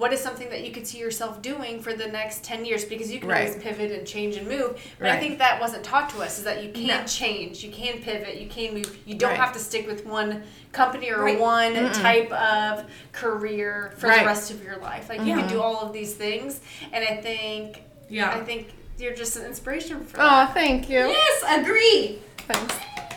What 0.00 0.14
is 0.14 0.20
something 0.20 0.48
that 0.48 0.64
you 0.64 0.72
could 0.72 0.86
see 0.86 0.96
yourself 0.96 1.42
doing 1.42 1.78
for 1.78 1.92
the 1.92 2.06
next 2.06 2.42
10 2.42 2.64
years 2.64 2.86
because 2.86 3.12
you 3.12 3.20
can 3.20 3.28
Right. 3.28 3.46
always 3.48 3.62
pivot 3.62 3.92
and 3.92 4.06
change 4.06 4.36
and 4.36 4.48
move 4.48 4.80
but 4.98 5.10
i 5.10 5.18
think 5.20 5.38
that 5.38 5.60
wasn't 5.60 5.84
taught 5.84 6.08
to 6.10 6.22
us 6.22 6.38
is 6.38 6.44
that 6.44 6.64
you 6.64 6.72
can 6.72 6.86
No. 6.86 7.04
change 7.06 7.62
you 7.62 7.70
can 7.70 8.00
pivot 8.00 8.40
you 8.40 8.48
can 8.48 8.72
move 8.72 8.96
you 9.04 9.14
don't 9.14 9.32
Right. 9.32 9.38
have 9.38 9.52
to 9.52 9.58
stick 9.58 9.86
with 9.86 10.06
one 10.06 10.42
company 10.72 11.10
or 11.10 11.22
Right. 11.22 11.38
one 11.38 11.92
type 11.92 12.32
of 12.32 12.86
career 13.12 13.92
for 13.98 14.06
Right. 14.08 14.20
the 14.20 14.26
rest 14.26 14.50
of 14.50 14.64
your 14.64 14.78
life 14.78 15.10
like 15.10 15.20
you 15.20 15.34
can 15.34 15.40
mm-hmm. 15.40 15.48
do 15.48 15.60
all 15.60 15.80
of 15.80 15.92
these 15.92 16.14
things 16.14 16.60
and 16.92 17.04
i 17.04 17.16
think 17.16 17.82
Yeah. 18.08 18.30
i 18.30 18.40
think 18.40 18.68
you're 18.98 19.14
just 19.14 19.36
an 19.36 19.44
inspiration 19.44 20.04
for 20.06 20.16
Oh, 20.20 20.46
thank 20.54 20.88
you. 20.90 21.08
Yes, 21.08 21.44
agree. 21.58 22.18
Thanks. 22.48 22.74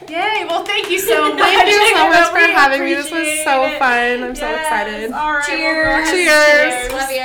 Yay 0.10 0.46
well 0.48 0.64
thank 0.64 0.90
you 0.90 1.00
so 1.00 1.34
much 1.34 1.40
Thank 1.40 1.68
you 1.70 1.96
so 1.96 2.10
much 2.10 2.30
for 2.30 2.38
having 2.38 2.84
me. 2.86 2.94
This 2.94 3.12
was 3.12 3.28
so 3.44 3.64
it. 3.64 3.80
fun. 3.80 4.24
I'm 4.24 4.36
so 4.36 4.50
excited. 4.54 5.12
all 5.12 5.34
right 5.34 5.48
well, 5.48 6.06
Cheers. 6.06 6.10
Cheers. 6.12 6.92
Love 6.92 7.12
you. 7.12 7.20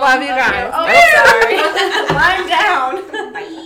Love 0.00 0.20
you 0.22 0.28
guys. 0.28 0.72
Oh, 0.74 0.86
oh 0.86 1.02
sorry. 1.16 1.56
I'm 2.18 2.46
down. 2.48 3.60